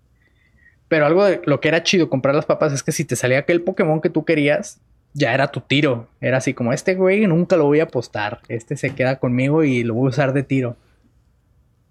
Pero 0.88 1.06
algo 1.06 1.24
de 1.26 1.42
lo 1.46 1.60
que 1.60 1.68
era 1.68 1.84
chido 1.84 2.10
comprar 2.10 2.36
las 2.36 2.46
papas 2.46 2.74
es 2.74 2.84
que 2.84 2.92
si 2.92 3.06
te 3.06 3.16
salía 3.16 3.40
aquel 3.40 3.62
Pokémon 3.62 4.02
que 4.02 4.10
tú 4.10 4.26
querías, 4.26 4.80
ya 5.14 5.34
era 5.34 5.48
tu 5.48 5.62
tiro. 5.62 6.08
Era 6.22 6.38
así 6.38 6.54
como, 6.54 6.74
este 6.74 6.96
güey 6.96 7.26
nunca 7.28 7.56
lo 7.56 7.66
voy 7.66 7.80
a 7.80 7.84
apostar. 7.84 8.42
Este 8.48 8.76
se 8.76 8.92
queda 8.96 9.20
conmigo 9.20 9.64
y 9.64 9.84
lo 9.84 9.94
voy 9.94 10.08
a 10.08 10.10
usar 10.10 10.34
de 10.34 10.44
tiro. 10.44 10.76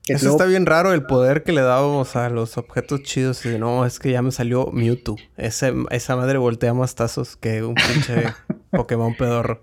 Eso 0.07 0.31
está 0.31 0.47
bien 0.47 0.65
raro 0.65 0.95
el 0.95 1.05
poder 1.05 1.43
que 1.43 1.53
le 1.53 1.61
dábamos 1.61 2.17
a 2.17 2.31
los 2.31 2.57
objetos 2.57 3.03
chidos. 3.03 3.45
Y 3.45 3.59
no, 3.59 3.85
es 3.85 3.99
que 3.99 4.11
ya 4.11 4.23
me 4.23 4.33
salió 4.33 4.71
Mewtwo. 4.73 5.17
esa 5.37 6.17
madre 6.17 6.39
voltea 6.39 6.75
más 6.75 6.95
tazos 6.95 7.37
que 7.37 7.63
un 7.63 7.75
pinche 7.75 8.33
Pokémon 8.71 9.15
pedorro. 9.15 9.63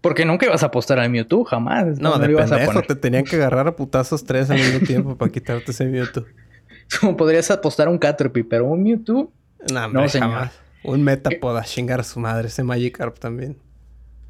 Porque 0.00 0.24
nunca 0.24 0.46
ibas 0.46 0.62
a 0.62 0.66
apostar 0.66 0.98
al 0.98 1.10
Mewtwo, 1.10 1.44
jamás. 1.44 1.98
No, 1.98 2.18
de 2.18 2.28
pendejo, 2.28 2.82
te 2.82 2.94
tenían 2.94 3.24
que 3.24 3.36
agarrar 3.36 3.68
a 3.68 3.76
putazos 3.76 4.24
tres 4.24 4.50
al 4.50 4.58
mismo 4.58 4.80
tiempo 4.86 5.16
para 5.16 5.30
quitarte 5.30 5.72
ese 5.72 5.84
Mewtwo. 5.84 6.24
Como 7.00 7.16
podrías 7.16 7.50
apostar 7.50 7.88
a 7.88 7.90
un 7.90 7.98
Caterpie, 7.98 8.44
pero 8.44 8.64
un 8.64 8.82
Mewtwo... 8.82 9.30
no, 9.72 9.88
no 9.88 10.08
Jamás. 10.08 10.58
Un 10.82 11.02
Metapod 11.02 11.56
a 11.56 11.62
chingar 11.62 12.00
a 12.00 12.02
su 12.02 12.18
madre, 12.20 12.48
ese 12.48 12.62
Magikarp 12.62 13.18
también. 13.18 13.58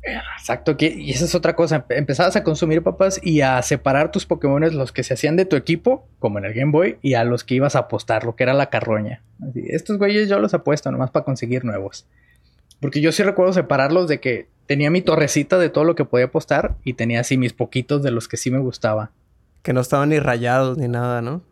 Exacto, 0.03 0.77
y 0.79 1.11
esa 1.11 1.27
es 1.27 1.35
otra 1.35 1.55
cosa. 1.55 1.85
Empezabas 1.91 2.35
a 2.35 2.43
consumir 2.43 2.83
papas 2.83 3.21
y 3.23 3.43
a 3.43 3.61
separar 3.63 4.11
tus 4.11 4.27
Pokémon, 4.27 4.63
los 4.77 4.93
que 4.93 5.03
se 5.03 5.15
hacían 5.15 5.37
de 5.37 5.45
tu 5.45 5.57
equipo, 5.57 6.09
como 6.19 6.39
en 6.39 6.47
el 6.47 6.55
Game 6.55 6.73
Boy, 6.73 6.99
y 7.03 7.15
a 7.15 7.25
los 7.25 7.45
que 7.45 7.55
ibas 7.55 7.77
a 7.77 7.81
apostar, 7.81 8.25
lo 8.25 8.35
que 8.35 8.45
era 8.45 8.55
la 8.55 8.71
carroña. 8.71 9.23
estos 9.55 9.99
güeyes 9.99 10.29
yo 10.29 10.39
los 10.39 10.55
apuesto 10.55 10.91
nomás 10.91 11.11
para 11.11 11.25
conseguir 11.25 11.65
nuevos. 11.65 12.07
Porque 12.81 13.01
yo 13.01 13.13
sí 13.13 13.23
recuerdo 13.23 13.53
separarlos 13.53 14.09
de 14.09 14.21
que 14.21 14.49
tenía 14.71 14.89
mi 14.89 15.03
torrecita 15.03 15.59
de 15.59 15.69
todo 15.69 15.83
lo 15.83 15.97
que 15.97 16.05
podía 16.05 16.27
apostar 16.27 16.77
y 16.85 16.93
tenía 16.93 17.19
así 17.19 17.37
mis 17.37 17.53
poquitos 17.53 18.05
de 18.05 18.13
los 18.13 18.29
que 18.29 18.37
sí 18.37 18.53
me 18.53 18.61
gustaba. 18.61 19.11
Que 19.65 19.73
no 19.73 19.81
estaban 19.81 20.11
ni 20.11 20.21
rayados 20.21 20.79
ni 20.79 20.87
nada, 20.87 21.21
¿no? 21.23 21.43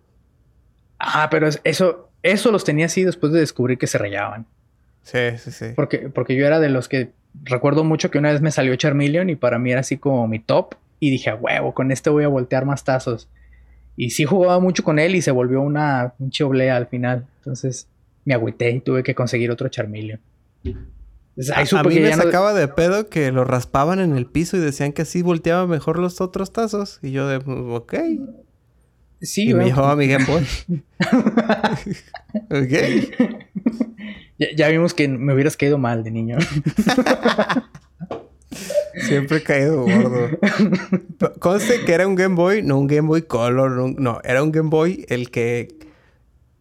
Ah, 1.01 1.27
pero 1.29 1.49
eso, 1.65 2.11
eso 2.23 2.53
los 2.53 2.63
tenía 2.63 2.87
así 2.87 3.03
después 3.03 3.33
de 3.33 3.41
descubrir 3.41 3.77
que 3.77 3.89
se 3.89 3.99
rayaban. 3.99 4.47
Sí, 5.03 5.37
sí, 5.37 5.51
sí. 5.51 5.65
Porque, 5.75 6.11
porque 6.11 6.37
yo 6.37 6.47
era 6.47 6.61
de 6.61 6.69
los 6.69 6.89
que 6.89 7.11
recuerdo 7.43 7.83
mucho 7.83 8.09
que 8.13 8.19
una 8.19 8.31
vez 8.31 8.41
me 8.41 8.53
salió 8.53 8.77
Charmeleon 8.77 9.31
y 9.31 9.35
para 9.35 9.59
mí 9.59 9.73
era 9.73 9.81
así 9.81 9.97
como 9.97 10.29
mi 10.29 10.39
top. 10.39 10.77
Y 11.01 11.11
dije, 11.11 11.31
a 11.31 11.35
huevo, 11.35 11.75
con 11.75 11.91
este 11.91 12.11
voy 12.11 12.23
a 12.23 12.29
voltear 12.29 12.67
más 12.67 12.85
tazos. 12.85 13.29
Y 13.97 14.11
sí 14.11 14.27
jugaba 14.27 14.61
mucho 14.61 14.85
con 14.85 15.01
él 15.01 15.17
y 15.17 15.23
se 15.23 15.33
volvió 15.33 15.61
una 15.61 16.15
pinche 16.19 16.45
oblea 16.45 16.77
al 16.77 16.87
final. 16.87 17.27
Entonces 17.39 17.89
me 18.25 18.35
agüité 18.35 18.71
y 18.71 18.79
tuve 18.79 19.03
que 19.03 19.17
conseguir 19.17 19.51
otro 19.51 19.69
Charmeleon. 19.69 20.21
A, 21.55 21.83
mí 21.85 22.01
me 22.01 22.13
sacaba 22.15 22.53
de 22.53 22.69
pedo 22.69 23.09
que 23.09 23.31
lo 23.31 23.45
raspaban 23.45 24.01
en 24.01 24.17
el 24.17 24.27
piso 24.27 24.57
y 24.57 24.61
decían 24.61 24.93
que 24.93 25.03
así 25.03 25.23
volteaba 25.23 25.67
mejor 25.67 25.99
los 25.99 26.21
otros 26.21 26.53
tazos. 26.53 26.99
Y 27.03 27.13
yo 27.13 27.29
de, 27.29 27.37
ok. 27.37 27.95
Sí, 29.21 29.51
y 29.51 29.55
me 29.55 29.67
llevaba 29.67 29.97
mi 29.97 30.07
Game 30.07 30.25
Boy. 30.25 30.47
ok. 32.51 32.73
Ya, 34.57 34.69
vimos 34.69 34.95
que 34.95 35.09
me 35.09 35.35
hubieras 35.35 35.57
caído 35.57 35.79
mal 35.79 36.05
de 36.05 36.13
niño. 36.13 36.39
Siempre 38.95 39.39
he 39.39 39.43
caído 39.43 39.83
gordo. 39.83 40.39
Conste 41.41 41.85
que 41.85 41.93
era 41.93 42.07
un 42.07 42.15
Game 42.15 42.35
Boy, 42.35 42.63
no 42.63 42.79
un 42.79 42.87
Game 42.87 43.09
Boy 43.09 43.23
Color, 43.23 43.99
no, 43.99 44.21
era 44.25 44.43
un 44.43 44.53
Game 44.53 44.71
Boy 44.71 45.05
el 45.09 45.31
que 45.31 45.78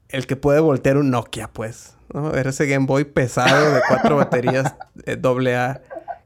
el 0.09 0.27
que 0.27 0.35
puede 0.35 0.59
voltear 0.59 0.97
un 0.97 1.09
Nokia, 1.11 1.49
pues. 1.49 1.95
¿no? 2.13 2.33
Era 2.33 2.49
ese 2.49 2.67
Game 2.67 2.85
Boy 2.85 3.05
pesado 3.05 3.73
de 3.73 3.81
cuatro 3.87 4.15
baterías 4.17 4.75
doble 5.19 5.55
A 5.55 5.81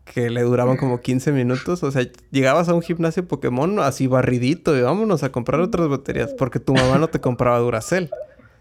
que 0.05 0.29
le 0.29 0.41
duraban 0.41 0.77
como 0.77 0.99
15 0.99 1.31
minutos. 1.31 1.83
O 1.83 1.91
sea, 1.91 2.05
llegabas 2.31 2.69
a 2.69 2.73
un 2.73 2.81
gimnasio 2.81 3.27
Pokémon 3.27 3.79
así 3.79 4.07
barridito 4.07 4.77
y 4.77 4.81
vámonos 4.81 5.23
a 5.23 5.31
comprar 5.31 5.61
otras 5.61 5.87
baterías 5.87 6.33
porque 6.33 6.59
tu 6.59 6.73
mamá 6.73 6.97
no 6.97 7.07
te 7.07 7.19
compraba 7.19 7.59
Duracell. 7.59 8.09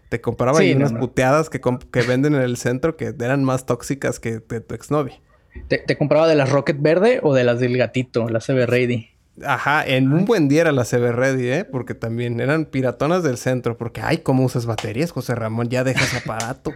Te 0.09 0.19
compraba 0.19 0.59
ahí 0.59 0.73
unas 0.73 0.91
puteadas 0.91 1.49
que, 1.49 1.61
que, 1.61 2.01
venden 2.01 2.35
en 2.35 2.41
el 2.41 2.57
centro 2.57 2.97
que 2.97 3.15
eran 3.17 3.45
más 3.45 3.65
tóxicas 3.65 4.19
que 4.19 4.39
de 4.39 4.59
tu 4.59 4.75
exnovia. 4.75 5.21
¿Te, 5.69 5.77
¿Te, 5.77 5.97
compraba 5.97 6.27
de 6.27 6.35
las 6.35 6.49
Rocket 6.49 6.81
Verde 6.81 7.21
o 7.23 7.33
de 7.33 7.45
las 7.45 7.61
del 7.61 7.77
gatito, 7.77 8.27
la 8.27 8.39
CB 8.39 8.65
Ready? 8.65 9.09
Ajá, 9.45 9.85
en 9.85 10.11
un 10.11 10.25
buen 10.25 10.47
día 10.47 10.61
era 10.61 10.71
la 10.71 10.83
CB 10.83 11.11
Ready, 11.11 11.47
¿eh? 11.49 11.65
Porque 11.65 11.95
también 11.95 12.39
eran 12.39 12.65
piratonas 12.65 13.23
del 13.23 13.37
centro. 13.37 13.77
Porque, 13.77 14.01
ay, 14.01 14.19
¿cómo 14.19 14.43
usas 14.43 14.65
baterías, 14.65 15.11
José 15.11 15.35
Ramón? 15.35 15.69
Ya 15.69 15.83
dejas 15.83 16.13
aparato. 16.13 16.73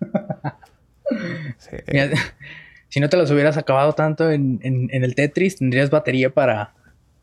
si 2.88 3.00
no 3.00 3.08
te 3.08 3.16
las 3.16 3.30
hubieras 3.30 3.56
acabado 3.56 3.92
tanto 3.94 4.30
en, 4.30 4.60
en, 4.62 5.04
el 5.04 5.14
Tetris, 5.14 5.56
tendrías 5.56 5.90
batería 5.90 6.32
para, 6.32 6.74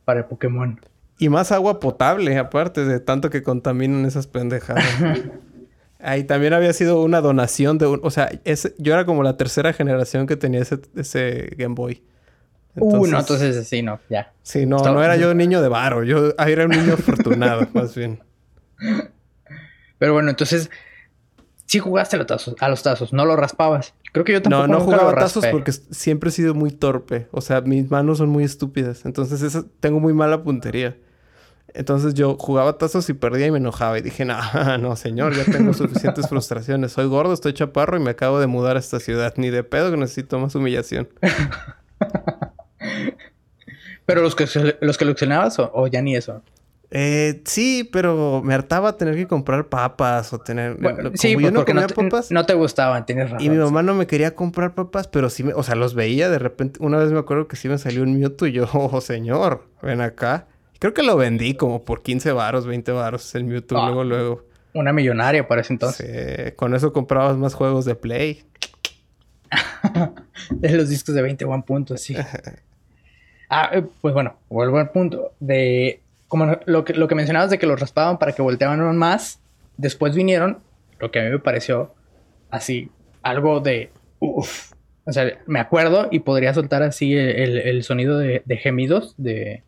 para 0.05 0.19
el 0.21 0.25
Pokémon. 0.25 0.79
Y 1.17 1.29
más 1.29 1.51
agua 1.51 1.79
potable, 1.79 2.37
aparte 2.37 2.85
de 2.85 2.99
tanto 2.99 3.29
que 3.29 3.43
contaminan 3.43 4.05
esas 4.05 4.27
pendejadas. 4.27 4.85
Ahí 5.99 6.23
también 6.23 6.53
había 6.53 6.71
sido 6.71 7.01
una 7.01 7.19
donación 7.19 7.77
de 7.77 7.87
un... 7.87 7.99
O 8.03 8.09
sea, 8.09 8.29
yo 8.77 8.93
era 8.93 9.05
como 9.05 9.21
la 9.21 9.35
tercera 9.35 9.73
generación 9.73 10.27
que 10.27 10.37
tenía 10.37 10.61
ese, 10.61 10.79
ese 10.95 11.53
Game 11.57 11.75
Boy. 11.75 12.01
Uh, 12.75 13.07
no, 13.07 13.19
entonces 13.19 13.67
sí, 13.67 13.81
no, 13.81 13.99
ya. 14.09 14.31
Sí, 14.43 14.65
no, 14.65 14.77
no 14.77 15.03
era 15.03 15.15
yo 15.17 15.31
un 15.31 15.37
niño 15.37 15.61
de 15.61 15.67
varo. 15.67 16.03
Yo 16.03 16.33
era 16.37 16.65
un 16.65 16.71
niño 16.71 16.93
afortunado, 16.93 17.67
más 17.73 17.95
bien. 17.95 18.21
Pero 19.97 20.13
bueno, 20.13 20.29
entonces... 20.29 20.69
Sí 21.65 21.77
jugaste 21.77 22.15
a 22.15 22.17
los 22.17 22.25
tazos, 22.25 22.55
a 22.59 22.67
los 22.67 22.81
tazos, 22.81 23.13
no 23.13 23.25
lo 23.25 23.35
raspabas. 23.35 23.93
Creo 24.11 24.25
que 24.25 24.33
yo 24.33 24.41
tampoco 24.41 24.65
No, 24.65 24.79
no 24.79 24.79
jugaba 24.79 25.13
tazos 25.13 25.45
porque 25.51 25.71
siempre 25.71 26.29
he 26.29 26.31
sido 26.31 26.55
muy 26.55 26.71
torpe. 26.71 27.27
O 27.31 27.41
sea, 27.41 27.61
mis 27.61 27.91
manos 27.91 28.17
son 28.17 28.29
muy 28.29 28.43
estúpidas. 28.43 29.05
Entonces 29.05 29.43
eso, 29.43 29.67
tengo 29.79 29.99
muy 29.99 30.13
mala 30.13 30.41
puntería. 30.41 30.97
Entonces 31.73 32.13
yo 32.15 32.35
jugaba 32.39 32.77
tazos 32.77 33.07
y 33.09 33.13
perdía 33.13 33.47
y 33.47 33.51
me 33.51 33.59
enojaba. 33.59 33.97
Y 33.99 34.01
dije, 34.01 34.25
no, 34.25 34.37
no, 34.79 34.95
señor, 34.95 35.35
ya 35.35 35.45
tengo 35.45 35.73
suficientes 35.73 36.27
frustraciones. 36.29 36.93
Soy 36.93 37.05
gordo, 37.07 37.33
estoy 37.33 37.53
chaparro 37.53 37.97
y 37.97 37.99
me 37.99 38.11
acabo 38.11 38.39
de 38.39 38.47
mudar 38.47 38.75
a 38.75 38.79
esta 38.79 38.99
ciudad. 38.99 39.33
Ni 39.37 39.49
de 39.49 39.63
pedo 39.63 39.91
que 39.91 39.97
necesito 39.97 40.39
más 40.39 40.55
humillación. 40.55 41.07
¿Pero 44.09 44.23
los 44.23 44.35
que, 44.35 44.47
los 44.81 44.97
que 44.97 45.05
coleccionabas 45.05 45.59
o, 45.59 45.85
ya 45.85 46.01
ni 46.01 46.15
eso? 46.15 46.41
Eh, 46.89 47.43
sí, 47.45 47.87
pero 47.91 48.41
me 48.43 48.55
hartaba 48.55 48.97
tener 48.97 49.13
que 49.13 49.27
comprar 49.27 49.69
papas 49.69 50.33
o 50.33 50.39
tener... 50.39 50.77
sí, 51.13 51.35
pues 51.35 51.53
no 51.53 51.59
no 51.59 51.65
te, 51.85 51.93
papas. 51.93 52.31
No 52.31 52.43
te 52.43 52.55
gustaban, 52.55 53.05
tienes 53.05 53.29
razón. 53.29 53.45
Y 53.45 53.51
mi 53.51 53.57
mamá 53.57 53.83
no 53.83 53.93
me 53.93 54.07
quería 54.07 54.33
comprar 54.33 54.73
papas, 54.73 55.07
pero 55.07 55.29
sí 55.29 55.43
me... 55.43 55.53
O 55.53 55.61
sea, 55.61 55.75
los 55.75 55.93
veía 55.93 56.27
de 56.27 56.39
repente. 56.39 56.79
Una 56.81 56.97
vez 56.97 57.11
me 57.11 57.19
acuerdo 57.19 57.47
que 57.47 57.55
sí 57.55 57.69
me 57.69 57.77
salió 57.77 58.01
un 58.01 58.19
Mewtwo 58.19 58.47
y 58.47 58.53
yo, 58.53 58.67
oh, 58.73 58.99
señor, 58.99 59.67
ven 59.83 60.01
acá. 60.01 60.47
Creo 60.79 60.95
que 60.95 61.03
lo 61.03 61.15
vendí 61.15 61.53
como 61.53 61.85
por 61.85 62.01
15 62.01 62.31
varos, 62.31 62.65
20 62.65 62.91
varos 62.91 63.35
el 63.35 63.43
Mewtwo, 63.43 63.77
ah, 63.77 63.85
luego, 63.85 64.03
luego. 64.03 64.45
Una 64.73 64.91
millonaria 64.91 65.47
para 65.47 65.61
ese 65.61 65.73
entonces. 65.73 66.47
Sí, 66.47 66.51
con 66.53 66.73
eso 66.73 66.93
comprabas 66.93 67.37
más 67.37 67.53
juegos 67.53 67.85
de 67.85 67.93
Play. 67.93 68.43
de 70.49 70.69
los 70.71 70.89
discos 70.89 71.13
de 71.13 71.21
20 71.21 71.45
one 71.45 71.61
puntos, 71.61 72.01
sí. 72.01 72.15
ah, 73.49 73.69
eh, 73.73 73.83
pues 74.01 74.13
bueno, 74.13 74.35
vuelvo 74.49 74.77
al 74.77 74.91
punto. 74.91 75.33
De 75.39 76.01
como 76.27 76.57
lo 76.65 76.85
que, 76.85 76.93
lo 76.93 77.07
que 77.07 77.15
mencionabas 77.15 77.49
de 77.49 77.57
que 77.57 77.65
los 77.65 77.79
raspaban 77.79 78.19
para 78.19 78.33
que 78.33 78.41
volteaban 78.41 78.97
más, 78.97 79.39
después 79.77 80.15
vinieron, 80.15 80.59
lo 80.99 81.11
que 81.11 81.19
a 81.19 81.23
mí 81.23 81.29
me 81.29 81.39
pareció 81.39 81.93
así, 82.51 82.91
algo 83.23 83.59
de, 83.59 83.91
uff, 84.19 84.73
o 85.05 85.11
sea, 85.11 85.39
me 85.47 85.59
acuerdo 85.59 86.07
y 86.11 86.19
podría 86.19 86.53
soltar 86.53 86.83
así 86.83 87.15
el, 87.15 87.83
sonido 87.83 88.19
de, 88.19 88.43
gemidos 88.61 89.15
de, 89.17 89.63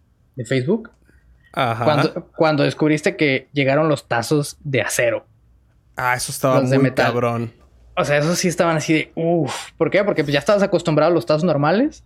Facebook. 0.46 0.91
Ajá. 1.54 1.84
Cuando, 1.84 2.28
cuando 2.36 2.63
descubriste 2.63 3.15
que 3.15 3.48
llegaron 3.52 3.89
los 3.89 4.08
tazos 4.08 4.58
de 4.63 4.82
acero. 4.82 5.26
Ah, 5.96 6.15
eso 6.15 6.32
estaba 6.32 6.62
muy 6.62 6.91
cabrón. 6.91 7.54
O 7.98 8.06
sea, 8.06 8.17
esos 8.17 8.38
sí 8.38 8.48
estaban 8.48 8.78
así 8.78 8.94
de 8.94 9.12
uff. 9.15 9.72
¿Por 9.78 9.89
qué? 9.89 10.04
Porque 10.04 10.24
pues 10.24 10.34
ya 10.34 10.39
estabas 10.39 10.63
acostumbrado 10.63 11.12
a 11.12 11.13
los 11.13 11.26
tazos 11.26 11.44
normales. 11.44 12.04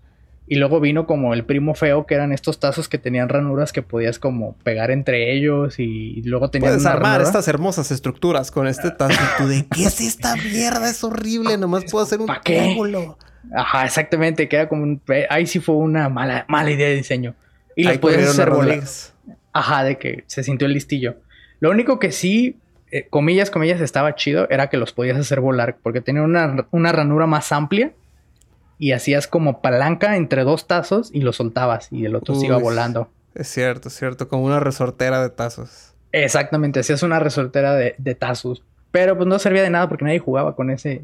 Y 0.47 0.55
luego 0.55 0.79
vino 0.79 1.07
como 1.07 1.33
el 1.33 1.43
primo 1.43 1.73
feo, 1.73 2.05
que 2.05 2.13
eran 2.13 2.31
estos 2.31 2.59
tazos 2.59 2.87
que 2.87 2.99
tenían 2.99 3.29
ranuras 3.29 3.73
que 3.73 3.81
podías 3.81 4.19
como 4.19 4.55
pegar 4.57 4.91
entre 4.91 5.33
ellos 5.33 5.79
y, 5.79 6.21
luego 6.23 6.51
tenías. 6.51 6.73
Puedes 6.73 6.85
armar 6.85 7.21
estas 7.21 7.47
hermosas 7.47 7.89
estructuras 7.91 8.51
con 8.51 8.67
este 8.67 8.91
tazo. 8.91 9.47
de 9.47 9.65
qué 9.73 9.85
es 9.85 10.01
esta 10.01 10.35
mierda, 10.35 10.89
es 10.89 11.03
horrible, 11.03 11.57
nomás 11.59 11.85
puedo 11.85 12.05
hacer 12.05 12.21
un 12.21 12.29
triángulo. 12.43 13.17
Ajá, 13.55 13.85
exactamente, 13.85 14.47
queda 14.47 14.69
como 14.69 14.83
un. 14.83 15.01
Ahí 15.29 15.47
sí 15.47 15.59
fue 15.59 15.75
una 15.75 16.09
mala, 16.09 16.45
mala 16.47 16.69
idea 16.69 16.89
de 16.89 16.95
diseño. 16.95 17.35
Y 17.75 17.83
los 17.83 17.97
podías 17.97 18.29
hacer 18.29 18.51
volar. 18.51 18.83
Ajá, 19.51 19.83
de 19.83 19.97
que 19.97 20.25
se 20.27 20.43
sintió 20.43 20.67
el 20.67 20.73
listillo. 20.73 21.17
Lo 21.59 21.71
único 21.71 21.97
que 21.97 22.11
sí, 22.11 22.57
eh, 22.91 23.07
comillas, 23.09 23.49
comillas, 23.49 23.81
estaba 23.81 24.15
chido 24.15 24.47
era 24.49 24.69
que 24.69 24.77
los 24.77 24.93
podías 24.93 25.17
hacer 25.17 25.39
volar 25.39 25.77
porque 25.81 26.01
tenían 26.01 26.25
una, 26.25 26.67
una 26.71 26.91
ranura 26.91 27.25
más 27.25 27.51
amplia 27.51 27.93
y 28.77 28.91
hacías 28.91 29.27
como 29.27 29.61
palanca 29.61 30.15
entre 30.15 30.43
dos 30.43 30.67
tazos 30.67 31.09
y 31.13 31.21
lo 31.21 31.33
soltabas 31.33 31.87
y 31.91 32.05
el 32.05 32.15
otro 32.15 32.35
se 32.35 32.47
iba 32.47 32.57
volando. 32.57 33.09
Es 33.33 33.47
cierto, 33.47 33.89
es 33.89 33.95
cierto, 33.97 34.27
como 34.27 34.43
una 34.43 34.59
resortera 34.59 35.21
de 35.21 35.29
tazos. 35.29 35.93
Exactamente, 36.11 36.79
hacías 36.79 37.03
una 37.03 37.19
resortera 37.19 37.75
de, 37.75 38.15
tazos. 38.15 38.63
Pero 38.91 39.17
pues 39.17 39.27
no 39.27 39.39
servía 39.39 39.63
de 39.63 39.69
nada 39.69 39.89
porque 39.89 40.05
nadie 40.05 40.19
jugaba 40.19 40.55
con 40.55 40.69
ese, 40.69 41.01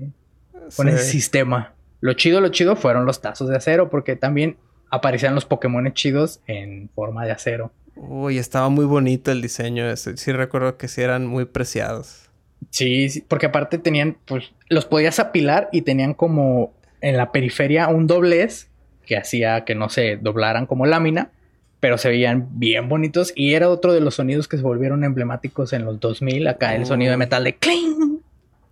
con 0.78 0.88
ese 0.88 1.04
sistema. 1.04 1.74
Lo 2.00 2.14
chido, 2.14 2.40
lo 2.40 2.50
chido 2.50 2.76
fueron 2.76 3.06
los 3.06 3.22
tazos 3.22 3.50
de 3.50 3.58
acero 3.58 3.90
porque 3.90 4.16
también 4.16 4.58
aparecían 4.90 5.36
los 5.36 5.46
Pokémon 5.46 5.92
chidos 5.94 6.40
en 6.48 6.90
forma 6.96 7.26
de 7.26 7.32
acero. 7.32 7.72
Uy, 7.96 8.38
estaba 8.38 8.70
muy 8.70 8.86
bonito 8.86 9.32
el 9.32 9.42
diseño 9.42 9.90
ese. 9.90 10.16
Sí 10.16 10.32
recuerdo 10.32 10.78
que 10.78 10.88
sí 10.88 11.02
eran 11.02 11.26
muy 11.26 11.46
preciados. 11.46 12.30
Sí, 12.70 13.10
sí, 13.10 13.22
porque 13.28 13.48
aparte 13.48 13.78
tenían, 13.78 14.18
pues, 14.26 14.52
los 14.70 14.86
podías 14.86 15.20
apilar 15.20 15.68
y 15.72 15.82
tenían 15.82 16.14
como 16.14 16.74
en 17.02 17.18
la 17.18 17.32
periferia 17.32 17.88
un 17.88 18.08
doblez 18.08 18.70
que 19.06 19.18
hacía 19.18 19.66
que 19.66 19.76
no 19.76 19.90
se 19.90 20.18
doblaran 20.18 20.66
como 20.66 20.86
lámina, 20.86 21.32
pero 21.80 21.98
se 21.98 22.10
veían 22.10 22.48
bien 22.54 22.88
bonitos 22.88 23.34
y 23.36 23.56
era 23.56 23.70
otro 23.70 23.94
de 23.94 24.02
los 24.02 24.16
sonidos 24.16 24.48
que 24.48 24.58
se 24.58 24.64
volvieron 24.64 25.04
emblemáticos 25.04 25.74
en 25.74 25.84
los 25.84 26.00
2000, 26.00 26.48
acá 26.48 26.76
el 26.76 26.86
sonido 26.86 27.12
de 27.12 27.18
metal 27.18 27.44
de 27.44 27.56
cling. 27.56 28.20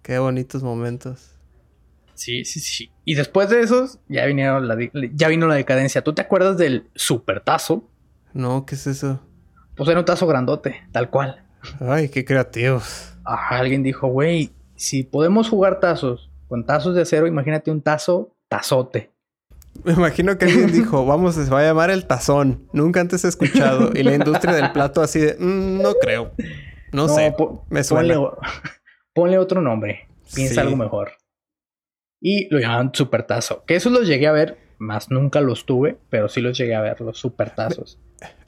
Qué 0.03 0.19
bonitos 0.19 0.63
momentos. 0.63 1.35
Sí, 2.13 2.45
sí, 2.45 2.59
sí. 2.59 2.91
Y 3.05 3.15
después 3.15 3.49
de 3.49 3.61
esos 3.61 3.99
ya 4.07 4.25
vinieron 4.25 4.67
la, 4.67 4.77
ya 5.13 5.27
vino 5.29 5.47
la 5.47 5.55
decadencia. 5.55 6.03
¿Tú 6.03 6.13
te 6.13 6.21
acuerdas 6.21 6.57
del 6.57 6.87
supertazo? 6.93 7.89
No, 8.33 8.65
¿qué 8.65 8.75
es 8.75 8.87
eso? 8.87 9.21
Pues 9.75 9.89
era 9.89 9.99
un 9.99 10.05
tazo 10.05 10.27
grandote, 10.27 10.83
tal 10.91 11.09
cual. 11.09 11.43
Ay, 11.79 12.09
qué 12.09 12.25
creativos. 12.25 13.13
alguien 13.23 13.83
dijo, 13.83 14.07
güey, 14.07 14.51
si 14.75 15.03
podemos 15.03 15.49
jugar 15.49 15.79
tazos 15.79 16.28
con 16.49 16.65
tazos 16.65 16.95
de 16.95 17.03
acero, 17.03 17.27
imagínate 17.27 17.69
un 17.69 17.81
tazo, 17.81 18.35
tazote. 18.49 19.12
Me 19.83 19.93
imagino 19.93 20.38
que 20.38 20.45
alguien 20.45 20.71
dijo, 20.71 21.05
vamos, 21.05 21.35
se 21.35 21.49
va 21.49 21.59
a 21.59 21.63
llamar 21.63 21.91
el 21.91 22.05
tazón. 22.05 22.67
Nunca 22.73 22.99
antes 22.99 23.23
he 23.23 23.27
escuchado. 23.27 23.91
Y 23.93 24.03
la 24.03 24.15
industria 24.15 24.55
del 24.55 24.71
plato 24.71 25.01
así 25.01 25.19
de, 25.19 25.35
mm, 25.39 25.81
no 25.81 25.93
creo. 25.93 26.31
No, 26.91 27.07
sé, 27.07 27.33
me 27.69 27.83
suena. 27.83 28.15
Ponle, 29.13 29.38
otro 29.38 29.62
nombre. 29.62 30.09
Piensa 30.33 30.62
algo 30.62 30.75
mejor. 30.75 31.12
Y 32.19 32.51
lo 32.51 32.59
llamaban 32.59 32.91
supertazo. 32.93 33.63
Que 33.65 33.75
eso 33.75 33.91
los 33.91 34.07
llegué 34.07 34.27
a 34.27 34.31
ver, 34.31 34.57
más 34.79 35.12
nunca 35.12 35.41
los 35.41 35.65
tuve, 35.65 35.97
pero 36.09 36.29
sí 36.29 36.41
los 36.41 36.57
llegué 36.57 36.75
a 36.75 36.81
ver, 36.81 36.99
los 37.01 37.19
supertazos. 37.19 37.99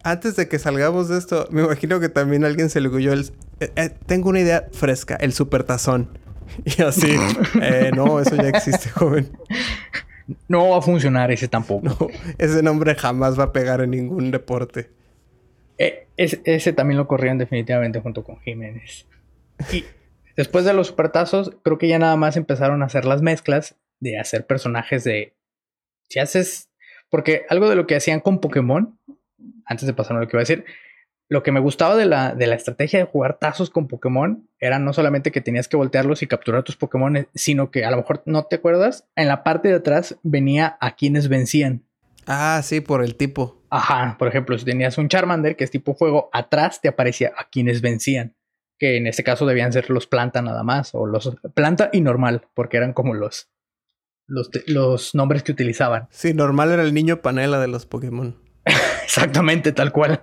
Antes 0.04 0.36
de 0.36 0.48
que 0.48 0.58
salgamos 0.58 1.08
de 1.08 1.20
esto, 1.20 1.48
me 1.52 1.62
imagino 1.62 2.00
que 2.00 2.10
también 2.10 2.44
alguien 2.46 2.70
se 2.70 2.82
le 2.82 2.90
huyó 2.90 3.14
el... 3.14 3.32
Eh, 3.60 3.72
eh, 3.76 3.90
tengo 4.08 4.30
una 4.30 4.40
idea 4.40 4.68
fresca, 4.72 5.16
el 5.18 5.34
supertazón. 5.34 6.18
Y 6.66 6.82
así, 6.82 7.16
eh, 7.62 7.92
no, 7.96 8.20
eso 8.20 8.36
ya 8.36 8.50
existe, 8.50 8.90
joven. 8.96 9.30
No 10.48 10.70
va 10.70 10.78
a 10.78 10.82
funcionar 10.82 11.32
ese 11.32 11.48
tampoco. 11.48 12.10
ese 12.38 12.64
nombre 12.64 12.96
jamás 12.96 13.40
va 13.40 13.46
a 13.46 13.54
pegar 13.54 13.82
en 13.82 13.92
ningún 13.92 14.32
deporte. 14.32 14.90
Eh, 15.78 16.08
ese, 16.18 16.74
también 16.74 16.98
lo 16.98 17.08
corrían 17.08 17.38
definitivamente 17.38 18.00
junto 18.02 18.24
con 18.24 18.40
Jiménez. 18.42 19.08
Y 19.72 19.86
después 20.38 20.64
de 20.64 20.74
los 20.74 20.88
supertazos, 20.88 21.58
creo 21.64 21.78
que 21.78 21.88
ya 21.88 22.00
nada 22.00 22.16
más 22.16 22.38
empezaron 22.38 22.84
a 22.84 22.86
hacer 22.86 23.06
las 23.06 23.22
mezclas 23.22 23.76
de 24.00 24.20
hacer 24.20 24.46
personajes 24.46 25.04
de. 25.04 25.34
Si 26.08 26.20
haces. 26.20 26.70
Porque 27.10 27.46
algo 27.50 27.70
de 27.70 27.76
lo 27.76 27.88
que 27.88 27.96
hacían 27.96 28.22
con 28.22 28.40
Pokémon, 28.40 28.98
antes 29.66 29.86
de 29.86 29.94
pasar 29.94 30.16
a 30.16 30.20
lo 30.22 30.28
que 30.28 30.38
iba 30.38 30.42
a 30.42 30.48
decir, 30.48 30.66
lo 31.32 31.44
que 31.44 31.54
me 31.54 31.62
gustaba 31.62 31.96
de 31.96 32.06
la, 32.06 32.36
de 32.36 32.46
la 32.46 32.56
estrategia 32.56 33.00
de 33.00 33.06
jugar 33.06 33.40
tazos 33.40 33.70
con 33.70 33.88
Pokémon 33.88 34.50
era 34.60 34.80
no 34.80 34.92
solamente 34.92 35.32
que 35.32 35.40
tenías 35.40 35.70
que 35.70 35.78
voltearlos 35.78 36.22
y 36.22 36.28
capturar 36.28 36.64
tus 36.64 36.76
Pokémon, 36.76 37.26
sino 37.34 37.72
que 37.72 37.86
a 37.86 37.92
lo 37.92 37.96
mejor 37.96 38.22
no 38.26 38.44
te 38.44 38.58
acuerdas, 38.58 39.08
en 39.16 39.30
la 39.30 39.42
parte 39.42 39.70
de 39.70 39.76
atrás 39.76 40.20
venía 40.24 40.78
a 40.82 40.98
quienes 40.98 41.30
vencían. 41.30 41.86
Ah, 42.28 42.60
sí, 42.66 42.82
por 42.82 43.02
el 43.02 43.16
tipo. 43.16 43.64
Ajá, 43.70 44.18
por 44.20 44.28
ejemplo, 44.28 44.58
si 44.60 44.66
tenías 44.66 44.98
un 44.98 45.08
Charmander 45.08 45.56
que 45.56 45.64
es 45.64 45.72
tipo 45.72 45.96
fuego, 45.96 46.30
atrás 46.34 46.82
te 46.82 46.90
aparecía 46.90 47.32
a 47.38 47.48
quienes 47.48 47.80
vencían, 47.80 48.36
que 48.78 48.98
en 48.98 49.08
este 49.08 49.24
caso 49.24 49.46
debían 49.46 49.72
ser 49.72 49.90
los 49.90 50.08
planta 50.08 50.42
nada 50.42 50.64
más, 50.64 50.94
o 50.94 51.06
los 51.06 51.38
planta 51.54 51.90
y 51.94 52.02
normal, 52.02 52.50
porque 52.54 52.76
eran 52.76 52.92
como 52.92 53.14
los, 53.14 53.50
los, 54.28 54.50
los 54.68 55.16
nombres 55.16 55.44
que 55.44 55.54
utilizaban. 55.54 56.10
Sí, 56.12 56.34
normal 56.34 56.72
era 56.72 56.84
el 56.84 56.94
niño 56.94 57.22
panela 57.22 57.62
de 57.62 57.70
los 57.70 57.86
Pokémon. 57.86 58.36
Exactamente, 59.06 59.72
tal 59.72 59.94
cual. 59.94 60.22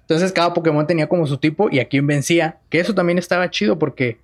Entonces 0.00 0.32
cada 0.32 0.54
Pokémon 0.54 0.86
tenía 0.86 1.08
como 1.08 1.26
su 1.26 1.38
tipo 1.38 1.68
y 1.70 1.80
a 1.80 1.88
quién 1.88 2.06
vencía. 2.06 2.58
Que 2.70 2.80
eso 2.80 2.94
también 2.94 3.18
estaba 3.18 3.50
chido 3.50 3.78
porque, 3.78 4.18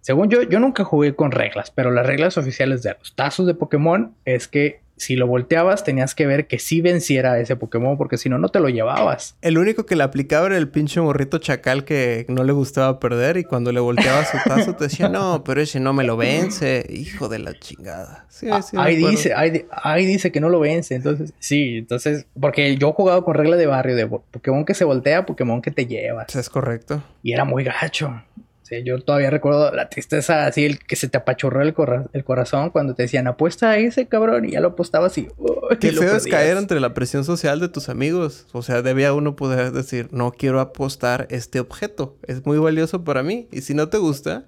según 0.00 0.30
yo, 0.30 0.42
yo 0.42 0.60
nunca 0.60 0.84
jugué 0.84 1.14
con 1.14 1.30
reglas, 1.30 1.70
pero 1.70 1.90
las 1.90 2.06
reglas 2.06 2.36
oficiales 2.38 2.82
de 2.82 2.94
los 2.98 3.14
tazos 3.14 3.46
de 3.46 3.54
Pokémon 3.54 4.14
es 4.24 4.48
que 4.48 4.83
si 4.96 5.16
lo 5.16 5.26
volteabas 5.26 5.84
tenías 5.84 6.14
que 6.14 6.26
ver 6.26 6.46
que 6.46 6.58
sí 6.58 6.80
venciera 6.80 7.38
ese 7.38 7.56
Pokémon 7.56 7.96
porque 7.96 8.16
si 8.16 8.28
no, 8.28 8.38
no 8.38 8.48
te 8.48 8.60
lo 8.60 8.68
llevabas. 8.68 9.36
El 9.42 9.58
único 9.58 9.86
que 9.86 9.96
le 9.96 10.04
aplicaba 10.04 10.46
era 10.46 10.56
el 10.56 10.68
pinche 10.68 11.00
morrito 11.00 11.38
chacal 11.38 11.84
que 11.84 12.26
no 12.28 12.44
le 12.44 12.52
gustaba 12.52 13.00
perder 13.00 13.36
y 13.36 13.44
cuando 13.44 13.72
le 13.72 13.80
volteaba 13.80 14.24
su 14.24 14.38
tazo 14.44 14.74
te 14.74 14.84
decía, 14.84 15.08
no, 15.08 15.42
pero 15.44 15.60
ese 15.60 15.80
no 15.80 15.92
me 15.92 16.04
lo 16.04 16.16
vence, 16.16 16.86
hijo 16.90 17.28
de 17.28 17.38
la 17.38 17.58
chingada. 17.58 18.26
Sí, 18.28 18.48
ah, 18.50 18.62
sí, 18.62 18.76
ahí 18.78 18.96
dice, 18.96 19.32
ahí, 19.34 20.06
dice 20.06 20.32
que 20.32 20.40
no 20.40 20.48
lo 20.48 20.60
vence, 20.60 20.94
entonces 20.94 21.32
sí, 21.38 21.78
entonces, 21.78 22.26
porque 22.38 22.76
yo 22.76 22.90
he 22.90 22.92
jugado 22.92 23.24
con 23.24 23.34
regla 23.34 23.56
de 23.56 23.66
barrio 23.66 23.96
de 23.96 24.06
Pokémon 24.06 24.64
que 24.64 24.74
se 24.74 24.84
voltea, 24.84 25.26
Pokémon 25.26 25.62
que 25.62 25.70
te 25.70 25.86
lleva. 25.86 26.26
Es 26.32 26.50
correcto. 26.50 27.02
Y 27.22 27.32
era 27.32 27.44
muy 27.44 27.64
gacho. 27.64 28.22
Sí, 28.64 28.82
yo 28.82 28.98
todavía 28.98 29.28
recuerdo 29.28 29.70
la 29.72 29.90
tristeza 29.90 30.46
así, 30.46 30.64
el 30.64 30.78
que 30.78 30.96
se 30.96 31.06
te 31.06 31.18
apachurró 31.18 31.60
el, 31.60 31.74
el 32.14 32.24
corazón 32.24 32.70
cuando 32.70 32.94
te 32.94 33.02
decían 33.02 33.26
apuesta 33.26 33.68
a 33.68 33.76
ese 33.76 34.06
cabrón 34.06 34.46
y 34.46 34.52
ya 34.52 34.60
lo 34.60 34.68
apostabas 34.68 35.18
y. 35.18 35.28
Qué 35.78 35.92
feo 35.92 36.16
es 36.16 36.26
caer 36.26 36.56
entre 36.56 36.80
la 36.80 36.94
presión 36.94 37.26
social 37.26 37.60
de 37.60 37.68
tus 37.68 37.90
amigos. 37.90 38.46
O 38.52 38.62
sea, 38.62 38.80
debía 38.80 39.12
uno 39.12 39.36
poder 39.36 39.72
decir, 39.72 40.08
no 40.12 40.32
quiero 40.32 40.60
apostar 40.60 41.26
este 41.28 41.60
objeto. 41.60 42.16
Es 42.22 42.46
muy 42.46 42.56
valioso 42.56 43.04
para 43.04 43.22
mí. 43.22 43.48
Y 43.52 43.60
si 43.60 43.74
no 43.74 43.90
te 43.90 43.98
gusta, 43.98 44.46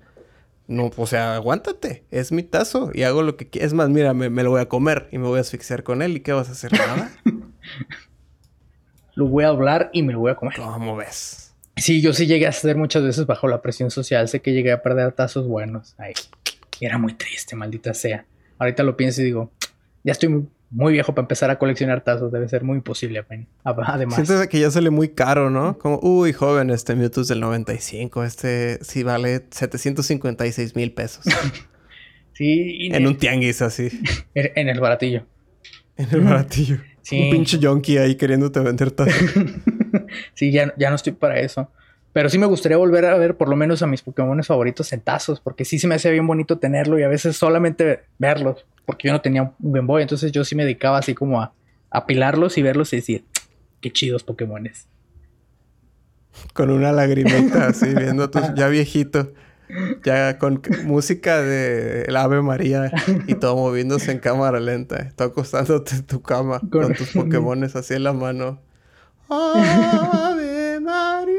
no, 0.66 0.90
o 0.96 1.06
sea, 1.06 1.34
aguántate. 1.34 2.04
Es 2.10 2.32
mi 2.32 2.42
tazo 2.42 2.92
y 2.94 3.02
hago 3.02 3.22
lo 3.22 3.36
que 3.36 3.50
quieras. 3.50 3.66
Es 3.66 3.74
más, 3.74 3.90
mira, 3.90 4.14
me, 4.14 4.30
me, 4.30 4.42
lo 4.44 4.50
voy 4.50 4.62
a 4.62 4.68
comer 4.70 5.08
y 5.12 5.18
me 5.18 5.26
voy 5.26 5.36
a 5.36 5.42
asfixiar 5.42 5.82
con 5.82 6.00
él. 6.00 6.16
¿Y 6.16 6.20
qué 6.20 6.32
vas 6.32 6.48
a 6.48 6.52
hacer? 6.52 6.72
Nada. 6.72 7.12
lo 9.14 9.26
voy 9.26 9.44
a 9.44 9.48
hablar 9.48 9.90
y 9.92 10.02
me 10.02 10.14
lo 10.14 10.20
voy 10.20 10.30
a 10.30 10.36
comer. 10.36 10.54
¿Cómo 10.56 10.96
ves? 10.96 11.45
Sí, 11.76 12.00
yo 12.00 12.14
sí 12.14 12.26
llegué 12.26 12.46
a 12.46 12.50
hacer 12.50 12.76
muchas 12.76 13.02
veces 13.02 13.26
bajo 13.26 13.48
la 13.48 13.60
presión 13.60 13.90
social. 13.90 14.28
Sé 14.28 14.40
que 14.40 14.52
llegué 14.52 14.72
a 14.72 14.82
perder 14.82 15.12
tazos 15.12 15.46
buenos. 15.46 15.94
Ay, 15.98 16.14
era 16.80 16.96
muy 16.96 17.14
triste, 17.14 17.54
maldita 17.54 17.92
sea. 17.92 18.24
Ahorita 18.58 18.82
lo 18.82 18.96
pienso 18.96 19.20
y 19.20 19.24
digo, 19.24 19.52
ya 20.02 20.12
estoy 20.12 20.46
muy, 20.70 20.92
viejo 20.94 21.14
para 21.14 21.24
empezar 21.24 21.50
a 21.50 21.58
coleccionar 21.58 22.02
tazos. 22.02 22.32
Debe 22.32 22.48
ser 22.48 22.64
muy 22.64 22.76
imposible, 22.76 23.22
además. 23.62 24.14
Sientes 24.14 24.48
que 24.48 24.58
ya 24.58 24.70
sale 24.70 24.88
muy 24.88 25.10
caro, 25.10 25.50
¿no? 25.50 25.76
Como, 25.78 26.00
uy, 26.02 26.32
joven, 26.32 26.70
este 26.70 26.96
Mewtwo 26.96 27.20
es 27.20 27.28
del 27.28 27.40
95. 27.40 28.24
Este 28.24 28.82
sí 28.82 29.02
vale 29.02 29.44
756 29.50 30.76
mil 30.76 30.92
pesos. 30.92 31.24
sí. 32.32 32.88
En 32.90 33.06
un 33.06 33.18
tianguis 33.18 33.60
así. 33.60 33.90
En 34.34 34.70
el 34.70 34.80
baratillo. 34.80 35.26
En 35.98 36.08
el 36.10 36.20
baratillo. 36.22 36.78
Sí. 37.02 37.20
Un 37.20 37.30
pinche 37.30 37.58
yonki 37.58 37.98
ahí 37.98 38.16
queriéndote 38.16 38.60
vender 38.60 38.90
tazos. 38.92 39.14
sí, 40.34 40.52
ya, 40.52 40.72
ya 40.76 40.90
no 40.90 40.96
estoy 40.96 41.12
para 41.12 41.38
eso. 41.40 41.70
Pero 42.12 42.30
sí 42.30 42.38
me 42.38 42.46
gustaría 42.46 42.78
volver 42.78 43.04
a 43.04 43.18
ver 43.18 43.36
por 43.36 43.48
lo 43.48 43.56
menos 43.56 43.82
a 43.82 43.86
mis 43.86 44.00
Pokémon 44.00 44.42
favoritos 44.42 44.92
en 44.92 45.00
tazos, 45.00 45.40
porque 45.40 45.64
sí 45.66 45.78
se 45.78 45.86
me 45.86 45.96
hacía 45.96 46.10
bien 46.10 46.26
bonito 46.26 46.58
tenerlo 46.58 46.98
y 46.98 47.02
a 47.02 47.08
veces 47.08 47.36
solamente 47.36 48.04
verlos, 48.18 48.64
porque 48.86 49.08
yo 49.08 49.12
no 49.12 49.20
tenía 49.20 49.52
un 49.60 49.72
Game 49.72 49.86
Boy, 49.86 50.02
entonces 50.02 50.32
yo 50.32 50.42
sí 50.42 50.54
me 50.54 50.64
dedicaba 50.64 50.96
así 50.96 51.14
como 51.14 51.42
a 51.42 51.52
apilarlos 51.90 52.56
y 52.56 52.62
verlos 52.62 52.92
y 52.92 52.96
decir, 52.96 53.24
qué 53.82 53.92
chidos 53.92 54.24
Pokémones. 54.24 54.88
Con 56.52 56.70
una 56.70 56.92
lagrimita 56.92 57.68
así, 57.68 57.86
viendo 57.94 58.30
tus, 58.30 58.54
ya 58.54 58.68
viejito. 58.68 59.32
Ya 60.04 60.38
con 60.38 60.62
música 60.84 61.42
de 61.42 62.02
el 62.02 62.16
Ave 62.16 62.40
María 62.40 62.92
y 63.26 63.34
todo 63.34 63.56
moviéndose 63.56 64.12
en 64.12 64.20
cámara 64.20 64.60
lenta. 64.60 65.10
Todo 65.16 65.28
acostándote 65.28 65.96
en 65.96 66.04
tu 66.04 66.22
cama 66.22 66.60
con, 66.70 66.94
tus 66.94 67.10
Pokémones 67.14 67.74
así 67.74 67.94
en 67.94 68.04
la 68.04 68.12
mano. 68.12 68.60
Ave 69.28 70.80
María. 70.80 71.36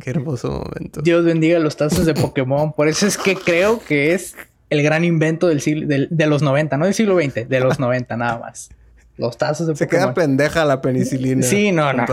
Qué 0.00 0.10
hermoso 0.10 0.50
momento. 0.50 1.00
Dios 1.02 1.24
bendiga 1.24 1.58
los 1.58 1.76
tazos 1.76 2.06
de 2.06 2.14
Pokémon. 2.14 2.72
Por 2.72 2.88
eso 2.88 3.06
es 3.06 3.18
que 3.18 3.36
creo 3.36 3.80
que 3.80 4.14
es 4.14 4.36
el 4.70 4.82
gran 4.82 5.04
invento 5.04 5.48
del 5.48 5.60
siglo, 5.60 5.86
de 5.88 6.26
los 6.26 6.42
90, 6.42 6.76
no 6.76 6.84
del 6.84 6.94
siglo 6.94 7.20
XX, 7.20 7.48
de 7.48 7.60
los 7.60 7.78
90 7.78 8.16
nada 8.16 8.38
más. 8.38 8.70
Los 9.16 9.36
tazos 9.36 9.66
de 9.66 9.76
Se 9.76 9.88
queda 9.88 10.14
pendeja 10.14 10.64
la 10.64 10.80
penicilina. 10.80 11.42
Sí, 11.42 11.72
no, 11.72 11.92
no. 11.92 12.06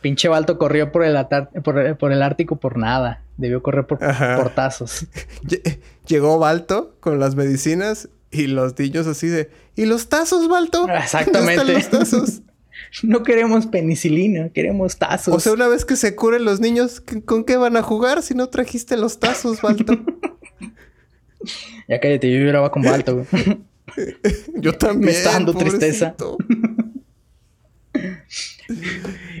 Pinche 0.00 0.28
Balto 0.28 0.58
corrió 0.58 0.92
por 0.92 1.04
el, 1.04 1.16
por, 1.62 2.12
el 2.12 2.22
Ártico 2.22 2.56
por 2.56 2.76
nada. 2.76 3.22
Debió 3.36 3.62
correr 3.62 3.86
por, 3.86 3.98
por 3.98 4.50
tazos. 4.50 5.06
Llegó 6.06 6.38
Balto 6.38 6.94
con 7.00 7.18
las 7.18 7.34
medicinas 7.34 8.08
y 8.30 8.46
los 8.46 8.78
niños 8.78 9.06
así 9.06 9.28
de... 9.28 9.50
¿Y 9.74 9.86
los 9.86 10.08
tazos, 10.08 10.48
Balto? 10.48 10.88
Exactamente. 10.88 11.64
los 11.72 11.90
tazos? 11.90 12.42
no 13.02 13.22
queremos 13.22 13.66
penicilina, 13.66 14.50
queremos 14.50 14.98
tazos. 14.98 15.34
O 15.34 15.40
sea, 15.40 15.52
una 15.52 15.68
vez 15.68 15.84
que 15.84 15.96
se 15.96 16.14
curen 16.14 16.44
los 16.44 16.60
niños, 16.60 17.02
¿con 17.24 17.44
qué 17.44 17.56
van 17.56 17.76
a 17.76 17.82
jugar 17.82 18.22
si 18.22 18.34
no 18.34 18.48
trajiste 18.48 18.96
los 18.96 19.18
tazos, 19.18 19.60
Balto? 19.62 19.98
ya 21.88 22.00
cállate, 22.00 22.30
yo 22.30 22.38
lloraba 22.38 22.70
con 22.70 22.82
Balto, 22.82 23.26
yo 24.54 24.72
también. 24.74 25.06
Me 25.06 25.10
está 25.12 25.32
dando 25.32 25.54
tristeza. 25.54 26.14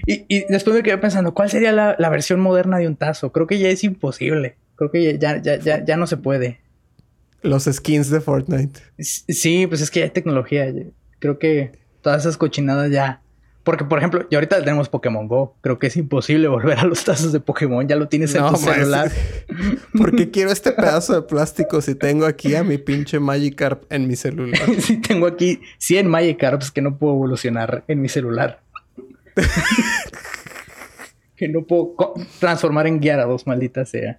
y, 0.06 0.44
después 0.48 0.74
me 0.76 0.82
quedé 0.82 0.98
pensando, 0.98 1.34
¿cuál 1.34 1.50
sería 1.50 1.72
la, 1.72 2.10
versión 2.10 2.40
moderna 2.40 2.78
de 2.78 2.86
un 2.86 2.96
tazo? 2.96 3.32
Creo 3.32 3.46
que 3.46 3.58
ya 3.58 3.68
es 3.68 3.84
imposible. 3.84 4.56
Creo 4.76 4.90
que 4.90 5.18
ya, 5.18 5.42
ya, 5.42 5.58
ya, 5.58 5.84
ya 5.84 5.96
no 5.96 6.06
se 6.06 6.16
puede. 6.16 6.60
Los 7.42 7.64
skins 7.64 8.10
de 8.10 8.20
Fortnite. 8.20 8.80
Sí, 8.98 9.66
pues 9.66 9.80
es 9.80 9.90
que 9.90 10.00
ya 10.00 10.06
hay 10.06 10.10
tecnología. 10.10 10.72
Creo 11.18 11.38
que 11.38 11.72
todas 12.02 12.22
esas 12.22 12.36
cochinadas 12.36 12.90
ya, 12.90 13.22
porque, 13.68 13.84
por 13.84 13.98
ejemplo, 13.98 14.26
y 14.30 14.34
ahorita 14.34 14.60
tenemos 14.60 14.88
Pokémon 14.88 15.28
Go. 15.28 15.54
Creo 15.60 15.78
que 15.78 15.88
es 15.88 15.96
imposible 15.98 16.48
volver 16.56 16.78
a 16.78 16.84
los 16.84 17.04
tazos 17.04 17.34
de 17.34 17.40
Pokémon. 17.40 17.86
Ya 17.86 17.96
lo 17.96 18.08
tienes 18.08 18.34
en 18.34 18.48
tu 18.48 18.56
celular. 18.56 19.12
¿Por 19.94 20.16
qué 20.16 20.30
quiero 20.30 20.50
este 20.50 20.72
pedazo 20.72 21.12
de 21.12 21.20
plástico 21.20 21.82
si 21.82 21.94
tengo 21.94 22.24
aquí 22.24 22.54
a 22.54 22.64
mi 22.64 22.78
pinche 22.78 23.20
Magikarp 23.20 23.82
en 23.92 24.08
mi 24.08 24.16
celular? 24.16 24.62
si 24.80 24.96
tengo 25.02 25.26
aquí 25.26 25.60
100 25.80 26.08
Magikarps 26.08 26.70
que 26.70 26.80
no 26.80 26.96
puedo 26.96 27.12
evolucionar 27.12 27.84
en 27.88 28.00
mi 28.00 28.08
celular. 28.08 28.62
que 31.36 31.48
no 31.50 31.66
puedo 31.66 31.94
transformar 32.38 32.86
en 32.86 33.00
Gyarados, 33.00 33.46
maldita 33.46 33.84
sea. 33.84 34.18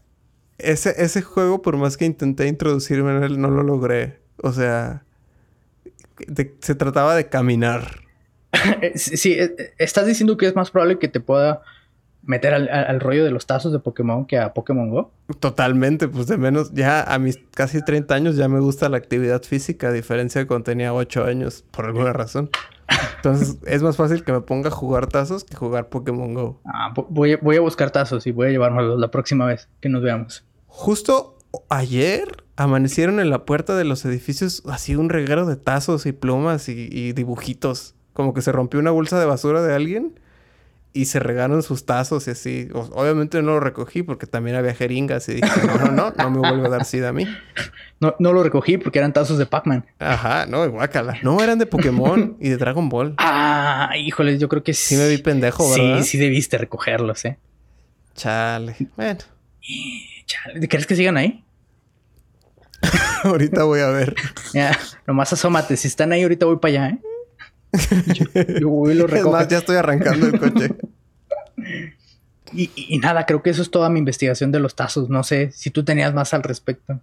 Ese, 0.59 0.93
ese 0.95 1.23
juego, 1.23 1.63
por 1.63 1.75
más 1.75 1.97
que 1.97 2.05
intenté 2.05 2.45
introducirme 2.45 3.17
en 3.17 3.23
él, 3.23 3.41
no 3.41 3.49
lo 3.49 3.63
logré. 3.63 4.19
O 4.43 4.53
sea, 4.53 5.05
se 6.59 6.75
trataba 6.75 7.15
de 7.15 7.29
caminar. 7.29 8.08
sí, 8.95 9.33
eh, 9.33 9.73
estás 9.77 10.05
diciendo 10.07 10.37
que 10.37 10.47
es 10.47 10.55
más 10.55 10.71
probable 10.71 10.99
que 10.99 11.07
te 11.07 11.19
pueda 11.19 11.61
meter 12.23 12.53
al, 12.53 12.99
rollo 12.99 13.23
de 13.23 13.31
los 13.31 13.47
tazos 13.47 13.71
de 13.71 13.79
Pokémon 13.79 14.25
que 14.25 14.37
a 14.37 14.53
Pokémon 14.53 14.89
Go. 14.89 15.11
Totalmente, 15.39 16.07
pues 16.07 16.27
de 16.27 16.37
menos, 16.37 16.73
ya 16.73 17.01
a 17.01 17.17
mis 17.17 17.39
casi 17.55 17.83
30 17.83 18.13
años 18.13 18.35
ya 18.35 18.47
me 18.47 18.59
gusta 18.59 18.89
la 18.89 18.97
actividad 18.97 19.41
física, 19.41 19.87
a 19.87 19.91
diferencia 19.91 20.41
de 20.41 20.47
cuando 20.47 20.65
tenía 20.65 20.93
8 20.93 21.25
años, 21.25 21.63
por 21.71 21.85
alguna 21.85 22.13
razón. 22.13 22.49
Entonces 23.15 23.57
es 23.65 23.81
más 23.81 23.97
fácil 23.97 24.23
que 24.23 24.31
me 24.31 24.41
ponga 24.41 24.67
a 24.69 24.71
jugar 24.71 25.07
tazos 25.07 25.43
que 25.43 25.55
jugar 25.55 25.89
Pokémon 25.89 26.33
Go. 26.33 26.61
Ah, 26.65 26.93
voy, 27.09 27.35
voy 27.35 27.55
a 27.55 27.61
buscar 27.61 27.89
tazos 27.89 28.27
y 28.27 28.31
voy 28.31 28.47
a 28.47 28.51
llevármelos 28.51 28.99
la 28.99 29.09
próxima 29.09 29.45
vez 29.45 29.67
que 29.79 29.89
nos 29.89 30.03
veamos. 30.03 30.45
Justo 30.67 31.37
ayer 31.69 32.43
amanecieron 32.57 33.19
en 33.19 33.29
la 33.29 33.45
puerta 33.45 33.75
de 33.75 33.85
los 33.85 34.05
edificios 34.05 34.61
así 34.67 34.95
un 34.95 35.09
reguero 35.09 35.45
de 35.45 35.55
tazos 35.55 36.05
y 36.05 36.11
plumas 36.11 36.69
y 36.69 37.13
dibujitos. 37.13 37.95
Como 38.19 38.33
que 38.33 38.41
se 38.41 38.51
rompió 38.51 38.81
una 38.81 38.91
bolsa 38.91 39.17
de 39.17 39.25
basura 39.25 39.61
de 39.61 39.73
alguien 39.73 40.19
y 40.91 41.05
se 41.05 41.19
regaron 41.19 41.63
sus 41.63 41.85
tazos 41.85 42.27
y 42.27 42.31
así. 42.31 42.67
obviamente 42.73 43.41
no 43.41 43.51
lo 43.51 43.59
recogí 43.61 44.03
porque 44.03 44.27
también 44.27 44.57
había 44.57 44.73
jeringas 44.73 45.29
y 45.29 45.35
dije, 45.35 45.49
no, 45.65 45.77
no, 45.77 45.91
no, 45.91 46.11
no 46.17 46.29
me 46.29 46.39
vuelve 46.39 46.67
a 46.67 46.69
dar 46.69 46.83
sida 46.83 47.07
a 47.07 47.13
mí. 47.13 47.25
No, 48.01 48.15
no 48.19 48.33
lo 48.33 48.43
recogí 48.43 48.77
porque 48.77 48.99
eran 48.99 49.13
tazos 49.13 49.37
de 49.37 49.45
Pac-Man. 49.45 49.85
Ajá, 49.99 50.47
no, 50.47 50.69
guácala. 50.69 51.17
No, 51.23 51.41
eran 51.41 51.59
de 51.59 51.65
Pokémon 51.65 52.35
y 52.41 52.49
de 52.49 52.57
Dragon 52.57 52.89
Ball. 52.89 53.15
Ah, 53.19 53.91
híjole, 53.97 54.37
yo 54.37 54.49
creo 54.49 54.63
que 54.63 54.73
sí. 54.73 54.95
Sí 54.95 55.01
me 55.01 55.07
vi 55.07 55.19
pendejo, 55.19 55.71
¿verdad? 55.71 55.99
Sí, 55.99 56.03
sí 56.03 56.17
debiste 56.17 56.57
recogerlos, 56.57 57.23
¿eh? 57.23 57.37
Chale. 58.15 58.75
Bueno. 58.97 59.19
Chale. 60.25 60.67
¿Crees 60.67 60.85
que 60.85 60.97
sigan 60.97 61.15
ahí? 61.15 61.41
ahorita 63.23 63.63
voy 63.63 63.79
a 63.79 63.87
ver. 63.87 64.13
Ya, 64.53 64.77
nomás 65.07 65.31
asómate. 65.31 65.77
Si 65.77 65.87
están 65.87 66.11
ahí, 66.11 66.23
ahorita 66.23 66.45
voy 66.45 66.57
para 66.57 66.83
allá, 66.83 66.89
¿eh? 66.89 66.99
Yo, 68.59 68.85
lo 68.85 69.07
Es 69.15 69.25
más, 69.25 69.47
ya 69.47 69.59
estoy 69.59 69.77
arrancando 69.77 70.27
el 70.27 70.39
coche. 70.39 70.75
y, 72.53 72.97
nada, 72.99 73.25
creo 73.25 73.43
que 73.43 73.49
eso 73.49 73.61
es 73.61 73.71
toda 73.71 73.89
mi 73.89 73.99
investigación 73.99 74.51
de 74.51 74.59
los 74.59 74.75
tazos. 74.75 75.09
No 75.09 75.23
sé 75.23 75.51
si 75.51 75.69
tú 75.69 75.83
tenías 75.83 76.13
más 76.13 76.33
al 76.33 76.43
respecto. 76.43 76.99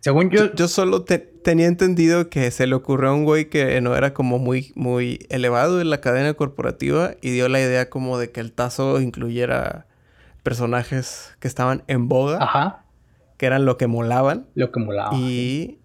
Según 0.00 0.30
yo... 0.30 0.54
Yo, 0.54 0.68
solo 0.68 1.04
tenía 1.04 1.66
entendido 1.66 2.28
que 2.28 2.50
se 2.50 2.66
le 2.66 2.74
ocurrió 2.74 3.10
a 3.10 3.12
un 3.12 3.24
güey 3.24 3.48
que 3.48 3.80
no 3.80 3.96
era 3.96 4.14
como 4.14 4.38
muy, 4.38 4.72
muy 4.74 5.26
elevado 5.30 5.80
en 5.80 5.90
la 5.90 6.00
cadena 6.00 6.34
corporativa 6.34 7.14
y 7.20 7.30
dio 7.30 7.48
la 7.48 7.60
idea 7.60 7.90
como 7.90 8.18
de 8.18 8.30
que 8.30 8.40
el 8.40 8.52
tazo 8.52 9.00
incluyera 9.00 9.86
personajes 10.42 11.36
que 11.40 11.48
estaban 11.48 11.82
en 11.88 12.08
boga. 12.08 12.38
Ajá. 12.40 12.84
Que 13.36 13.46
eran 13.46 13.64
lo 13.64 13.76
que 13.76 13.86
molaban. 13.86 14.46
Lo 14.54 14.70
que 14.70 14.80
molaban. 14.80 15.18
Y... 15.18 15.78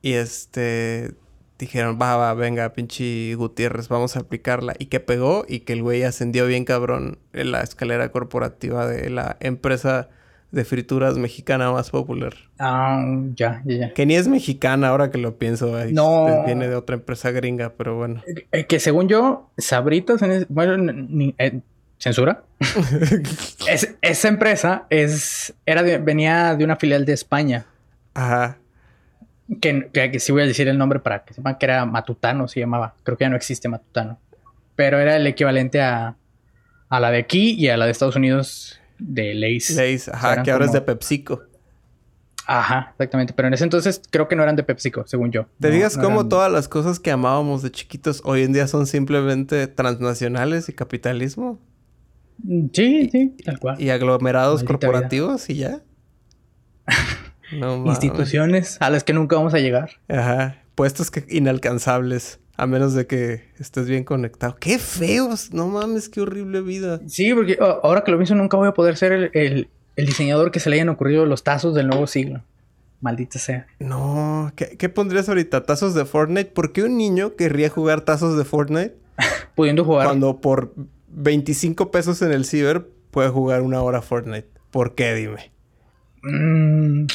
Y 0.00 0.12
este 0.12 1.14
dijeron, 1.58 1.98
va, 2.00 2.16
va, 2.16 2.34
venga, 2.34 2.72
pinche 2.72 3.34
Gutiérrez, 3.34 3.88
vamos 3.88 4.16
a 4.16 4.20
aplicarla. 4.20 4.74
Y 4.78 4.86
que 4.86 5.00
pegó 5.00 5.44
y 5.48 5.60
que 5.60 5.72
el 5.72 5.82
güey 5.82 6.02
ascendió 6.04 6.46
bien 6.46 6.64
cabrón 6.64 7.18
en 7.32 7.52
la 7.52 7.60
escalera 7.62 8.10
corporativa 8.10 8.86
de 8.86 9.10
la 9.10 9.36
empresa 9.40 10.08
de 10.50 10.64
frituras 10.64 11.18
mexicana 11.18 11.70
más 11.72 11.90
popular. 11.90 12.34
Ah, 12.58 13.04
ya, 13.34 13.62
ya, 13.64 13.76
ya. 13.76 13.92
Que 13.92 14.06
ni 14.06 14.14
es 14.14 14.28
mexicana 14.28 14.88
ahora 14.88 15.10
que 15.10 15.18
lo 15.18 15.36
pienso. 15.36 15.76
No. 15.92 16.44
Viene 16.46 16.68
de 16.68 16.74
otra 16.74 16.96
empresa 16.96 17.30
gringa, 17.30 17.74
pero 17.76 17.96
bueno. 17.96 18.22
Eh, 18.52 18.66
que 18.66 18.80
según 18.80 19.08
yo, 19.08 19.50
Sabritas, 19.58 20.20
bueno, 20.48 20.92
eh, 21.38 21.60
censura. 21.98 22.44
esa 24.02 24.28
empresa 24.28 24.86
es, 24.88 25.54
era 25.66 25.82
venía 25.98 26.54
de 26.54 26.64
una 26.64 26.76
filial 26.76 27.04
de 27.04 27.12
España. 27.12 27.66
Ajá. 28.14 28.58
Que, 29.60 29.88
que, 29.92 30.20
sí 30.20 30.32
voy 30.32 30.42
a 30.42 30.46
decir 30.46 30.68
el 30.68 30.76
nombre 30.76 31.00
para 31.00 31.24
que 31.24 31.32
sepan 31.32 31.56
que 31.56 31.66
era 31.66 31.86
Matutano, 31.86 32.48
se 32.48 32.60
llamaba. 32.60 32.94
Creo 33.02 33.16
que 33.16 33.24
ya 33.24 33.30
no 33.30 33.36
existe 33.36 33.68
Matutano. 33.68 34.18
Pero 34.76 34.98
era 34.98 35.16
el 35.16 35.26
equivalente 35.26 35.80
a, 35.80 36.16
a 36.88 37.00
la 37.00 37.10
de 37.10 37.18
aquí 37.18 37.54
y 37.54 37.68
a 37.68 37.76
la 37.76 37.86
de 37.86 37.92
Estados 37.92 38.16
Unidos 38.16 38.78
de 38.98 39.34
Lace. 39.34 39.74
Lace, 39.74 40.10
ajá, 40.12 40.42
que 40.42 40.50
ahora 40.50 40.66
es 40.66 40.72
de 40.72 40.80
PepsiCo. 40.80 41.42
Ajá, 42.46 42.88
exactamente. 42.92 43.34
Pero 43.34 43.48
en 43.48 43.54
ese 43.54 43.64
entonces 43.64 44.00
creo 44.10 44.26
que 44.26 44.34
no 44.34 44.42
eran 44.42 44.56
de 44.56 44.62
PepsiCo, 44.62 45.06
según 45.06 45.30
yo. 45.30 45.46
¿Te 45.60 45.70
digas 45.70 45.98
cómo 45.98 46.28
todas 46.28 46.50
las 46.50 46.66
cosas 46.66 46.98
que 46.98 47.10
amábamos 47.10 47.62
de 47.62 47.70
chiquitos 47.70 48.22
hoy 48.24 48.42
en 48.42 48.54
día 48.54 48.66
son 48.66 48.86
simplemente 48.86 49.66
transnacionales 49.66 50.68
y 50.70 50.72
capitalismo? 50.72 51.60
Sí, 52.72 53.10
sí, 53.10 53.36
tal 53.44 53.58
cual. 53.58 53.80
Y 53.80 53.90
aglomerados 53.90 54.64
corporativos 54.64 55.50
y 55.50 55.56
ya. 55.56 55.82
instituciones 57.50 58.76
a 58.80 58.90
las 58.90 59.04
que 59.04 59.12
nunca 59.12 59.36
vamos 59.36 59.54
a 59.54 59.58
llegar. 59.58 59.90
Ajá. 60.08 60.62
Puestos 60.74 61.10
que 61.10 61.24
inalcanzables. 61.28 62.40
A 62.56 62.66
menos 62.66 62.92
de 62.92 63.06
que 63.06 63.44
estés 63.60 63.86
bien 63.86 64.02
conectado. 64.02 64.56
¡Qué 64.58 64.80
feos! 64.80 65.52
No 65.52 65.68
mames, 65.68 66.08
qué 66.08 66.20
horrible 66.20 66.60
vida. 66.60 67.00
Sí, 67.06 67.32
porque 67.32 67.56
oh, 67.60 67.80
ahora 67.84 68.02
que 68.02 68.10
lo 68.10 68.18
pienso, 68.18 68.34
nunca 68.34 68.56
voy 68.56 68.66
a 68.66 68.74
poder 68.74 68.96
ser 68.96 69.30
el, 69.32 69.68
diseñador 69.96 70.50
que 70.50 70.58
se 70.58 70.68
le 70.68 70.74
hayan 70.74 70.88
ocurrido 70.88 71.24
los 71.24 71.44
tazos 71.44 71.72
del 71.76 71.86
nuevo 71.86 72.08
siglo. 72.08 72.42
Maldita 73.00 73.38
sea. 73.38 73.68
No, 73.78 74.50
¿qué, 74.56 74.76
¿qué, 74.76 74.88
pondrías 74.88 75.28
ahorita? 75.28 75.62
¿Tazos 75.62 75.94
de 75.94 76.04
Fortnite? 76.04 76.50
¿Por 76.50 76.72
qué 76.72 76.82
un 76.82 76.96
niño 76.96 77.36
querría 77.36 77.70
jugar 77.70 78.00
tazos 78.00 78.36
de 78.36 78.44
Fortnite? 78.44 78.96
Pudiendo 79.54 79.84
jugar. 79.84 80.06
Cuando 80.06 80.40
por 80.40 80.74
25 81.10 81.92
pesos 81.92 82.22
en 82.22 82.32
el 82.32 82.44
ciber 82.44 82.88
puede 83.12 83.28
jugar 83.28 83.62
una 83.62 83.80
hora 83.82 84.02
Fortnite. 84.02 84.48
¿Por 84.72 84.96
qué? 84.96 85.14
Dime. 85.14 85.52
Mmm... 86.22 87.06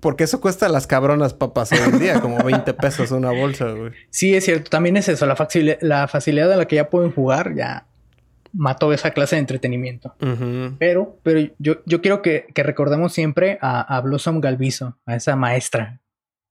Porque 0.00 0.24
eso 0.24 0.40
cuesta 0.40 0.68
las 0.68 0.86
cabronas 0.86 1.34
papas 1.34 1.72
hoy 1.72 1.78
en 1.78 1.98
día, 1.98 2.20
como 2.20 2.42
20 2.42 2.72
pesos 2.74 3.10
una 3.10 3.30
bolsa, 3.30 3.70
güey. 3.70 3.92
Sí, 4.10 4.34
es 4.34 4.44
cierto. 4.44 4.70
También 4.70 4.96
es 4.96 5.08
eso. 5.08 5.26
La, 5.26 5.36
facilidad, 5.36 5.78
la 5.80 6.08
facilidad 6.08 6.52
a 6.52 6.56
la 6.56 6.66
que 6.66 6.76
ya 6.76 6.88
pueden 6.88 7.10
jugar 7.12 7.54
ya 7.54 7.88
mató 8.52 8.92
esa 8.92 9.10
clase 9.10 9.36
de 9.36 9.40
entretenimiento. 9.40 10.14
Pero, 10.78 11.18
pero 11.22 11.50
yo, 11.58 11.82
yo 11.86 12.00
quiero 12.00 12.22
que, 12.22 12.46
recordemos 12.54 13.12
siempre 13.12 13.58
a, 13.60 14.00
Blossom 14.00 14.40
Galviso, 14.40 14.98
a 15.06 15.16
esa 15.16 15.36
maestra, 15.36 16.00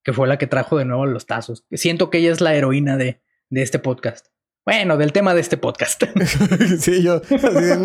que 0.03 0.13
fue 0.13 0.27
la 0.27 0.37
que 0.37 0.47
trajo 0.47 0.77
de 0.77 0.85
nuevo 0.85 1.05
los 1.05 1.25
tazos. 1.25 1.65
Siento 1.71 2.09
que 2.09 2.19
ella 2.19 2.31
es 2.31 2.41
la 2.41 2.55
heroína 2.55 2.97
de, 2.97 3.21
de 3.49 3.61
este 3.61 3.79
podcast. 3.79 4.27
Bueno, 4.67 4.97
del 4.97 5.13
tema 5.13 5.33
de 5.33 5.39
este 5.39 5.55
podcast. 5.55 6.03
sí, 6.79 7.01
yo 7.01 7.21
mm". 7.21 7.83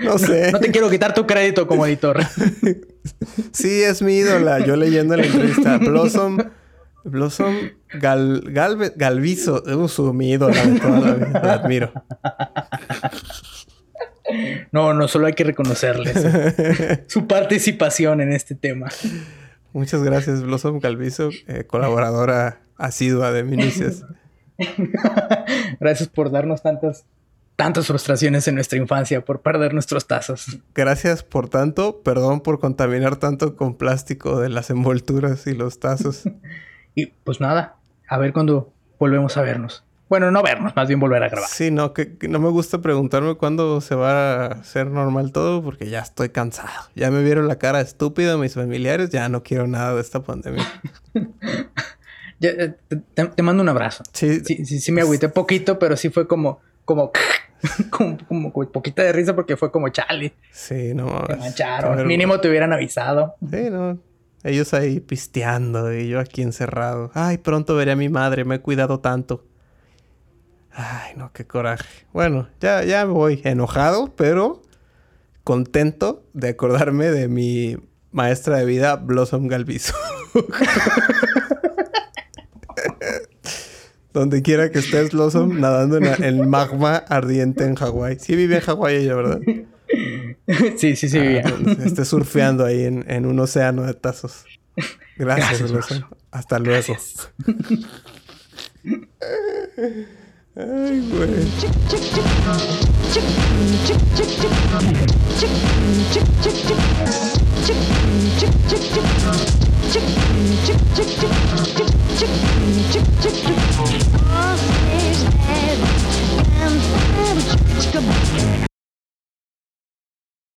no 0.02 0.16
sé. 0.16 0.50
No 0.50 0.60
te 0.60 0.70
quiero 0.70 0.88
quitar 0.88 1.12
tu 1.12 1.26
crédito 1.26 1.66
como 1.66 1.84
editor. 1.84 2.24
sí, 3.52 3.82
es 3.82 4.00
mi 4.00 4.14
ídola. 4.14 4.60
Yo 4.60 4.76
leyendo 4.76 5.14
la 5.14 5.26
entrevista. 5.26 5.76
Blossom. 5.76 6.38
Blossom 7.04 7.54
Gal, 8.00 8.42
Galviso. 8.96 9.62
Uh, 9.66 10.14
mi 10.14 10.30
ídola 10.30 10.64
de 10.64 10.80
toda 10.80 11.00
la 11.00 11.12
vida. 11.12 11.40
La 11.44 11.52
admiro. 11.52 11.92
No, 14.72 14.94
no, 14.94 15.06
solo 15.06 15.26
hay 15.26 15.34
que 15.34 15.44
reconocerles 15.44 16.16
su 17.08 17.26
participación 17.26 18.22
en 18.22 18.32
este 18.32 18.54
tema. 18.54 18.88
Muchas 19.74 20.04
gracias, 20.04 20.40
Blossom 20.40 20.78
Galviso, 20.78 21.30
eh, 21.48 21.64
colaboradora 21.64 22.60
asidua 22.76 23.32
de 23.32 23.42
Minicias. 23.42 24.04
gracias 25.80 26.08
por 26.08 26.30
darnos 26.30 26.62
tantas, 26.62 27.06
tantas 27.56 27.88
frustraciones 27.88 28.46
en 28.46 28.54
nuestra 28.54 28.78
infancia, 28.78 29.24
por 29.24 29.40
perder 29.42 29.74
nuestros 29.74 30.06
tazos. 30.06 30.60
Gracias 30.76 31.24
por 31.24 31.48
tanto, 31.48 32.02
perdón 32.02 32.40
por 32.40 32.60
contaminar 32.60 33.16
tanto 33.16 33.56
con 33.56 33.74
plástico 33.74 34.38
de 34.38 34.48
las 34.48 34.70
envolturas 34.70 35.44
y 35.48 35.54
los 35.54 35.80
tazos. 35.80 36.22
y 36.94 37.06
pues 37.06 37.40
nada, 37.40 37.74
a 38.08 38.16
ver 38.18 38.32
cuando 38.32 38.72
volvemos 39.00 39.36
a 39.36 39.42
vernos. 39.42 39.83
Bueno, 40.08 40.30
no 40.30 40.42
vernos, 40.42 40.76
más 40.76 40.86
bien 40.86 41.00
volver 41.00 41.22
a 41.22 41.28
grabar. 41.28 41.48
Sí, 41.48 41.70
no, 41.70 41.94
que, 41.94 42.16
no 42.28 42.38
me 42.38 42.50
gusta 42.50 42.82
preguntarme 42.82 43.36
cuándo 43.36 43.80
se 43.80 43.94
va 43.94 44.44
a 44.44 44.46
hacer 44.48 44.88
normal 44.88 45.32
todo 45.32 45.62
porque 45.62 45.88
ya 45.88 46.00
estoy 46.00 46.28
cansado. 46.28 46.88
Ya 46.94 47.10
me 47.10 47.22
vieron 47.22 47.48
la 47.48 47.56
cara 47.56 47.80
estúpida 47.80 48.36
mis 48.36 48.54
familiares, 48.54 49.10
ya 49.10 49.28
no 49.28 49.42
quiero 49.42 49.66
nada 49.66 49.94
de 49.94 50.00
esta 50.00 50.22
pandemia. 50.22 50.64
Eh, 52.40 52.74
te, 53.14 53.42
mando 53.42 53.62
un 53.62 53.68
abrazo. 53.70 54.04
Sí, 54.12 54.40
sí, 54.40 54.66
sí, 54.66 54.92
me 54.92 55.00
agüité 55.00 55.30
poquito, 55.30 55.78
pero 55.78 55.96
sí 55.96 56.10
fue 56.10 56.26
como, 56.26 56.60
como, 56.84 57.10
como, 57.88 58.18
como, 58.28 58.52
poquita 58.70 59.02
de 59.02 59.12
risa 59.12 59.34
porque 59.34 59.56
fue 59.56 59.70
como 59.70 59.88
chale. 59.88 60.34
Sí, 60.50 60.92
no. 60.94 61.24
Te 61.26 61.36
mancharon. 61.36 62.06
Mínimo 62.06 62.40
te 62.40 62.50
hubieran 62.50 62.72
avisado. 62.74 63.36
Sí, 63.50 63.70
no. 63.70 63.98
Ellos 64.42 64.74
ahí 64.74 65.00
pisteando 65.00 65.94
y 65.94 66.08
yo 66.08 66.20
aquí 66.20 66.42
encerrado. 66.42 67.10
Ay, 67.14 67.38
pronto 67.38 67.76
veré 67.76 67.92
a 67.92 67.96
mi 67.96 68.10
madre, 68.10 68.44
me 68.44 68.56
he 68.56 68.60
cuidado 68.60 69.00
tanto. 69.00 69.46
Ay, 70.74 71.14
no, 71.16 71.30
qué 71.32 71.46
coraje. 71.46 72.04
Bueno, 72.12 72.48
ya, 72.60 72.82
ya 72.82 73.06
me 73.06 73.12
voy 73.12 73.40
enojado, 73.44 74.12
pero 74.16 74.60
contento 75.44 76.24
de 76.32 76.48
acordarme 76.48 77.10
de 77.10 77.28
mi 77.28 77.76
maestra 78.10 78.58
de 78.58 78.64
vida, 78.64 78.96
Blossom 78.96 79.46
Galviso. 79.46 79.94
Donde 84.12 84.42
quiera 84.42 84.70
que 84.70 84.80
estés, 84.80 85.12
Blossom, 85.12 85.60
nadando 85.60 85.98
en 85.98 86.06
el 86.24 86.46
magma 86.46 86.96
ardiente 86.96 87.64
en 87.64 87.76
Hawái. 87.76 88.18
Sí 88.18 88.34
vive 88.34 88.56
en 88.56 88.62
Hawái 88.62 88.96
ella, 88.96 89.14
¿verdad? 89.14 89.40
Sí, 90.76 90.94
sí, 90.96 91.08
sí 91.08 91.18
vivía. 91.18 91.42
Ah, 91.46 91.52
esté 91.86 92.04
surfeando 92.04 92.66
ahí 92.66 92.84
en, 92.84 93.26
un 93.26 93.40
océano 93.40 93.84
de 93.84 93.94
tazos. 93.94 94.44
Gracias, 95.16 95.70
Blossom. 95.70 96.02
Hasta 96.30 96.58
luego. 96.58 96.94
Ay, 100.56 101.00
güey. 101.10 101.48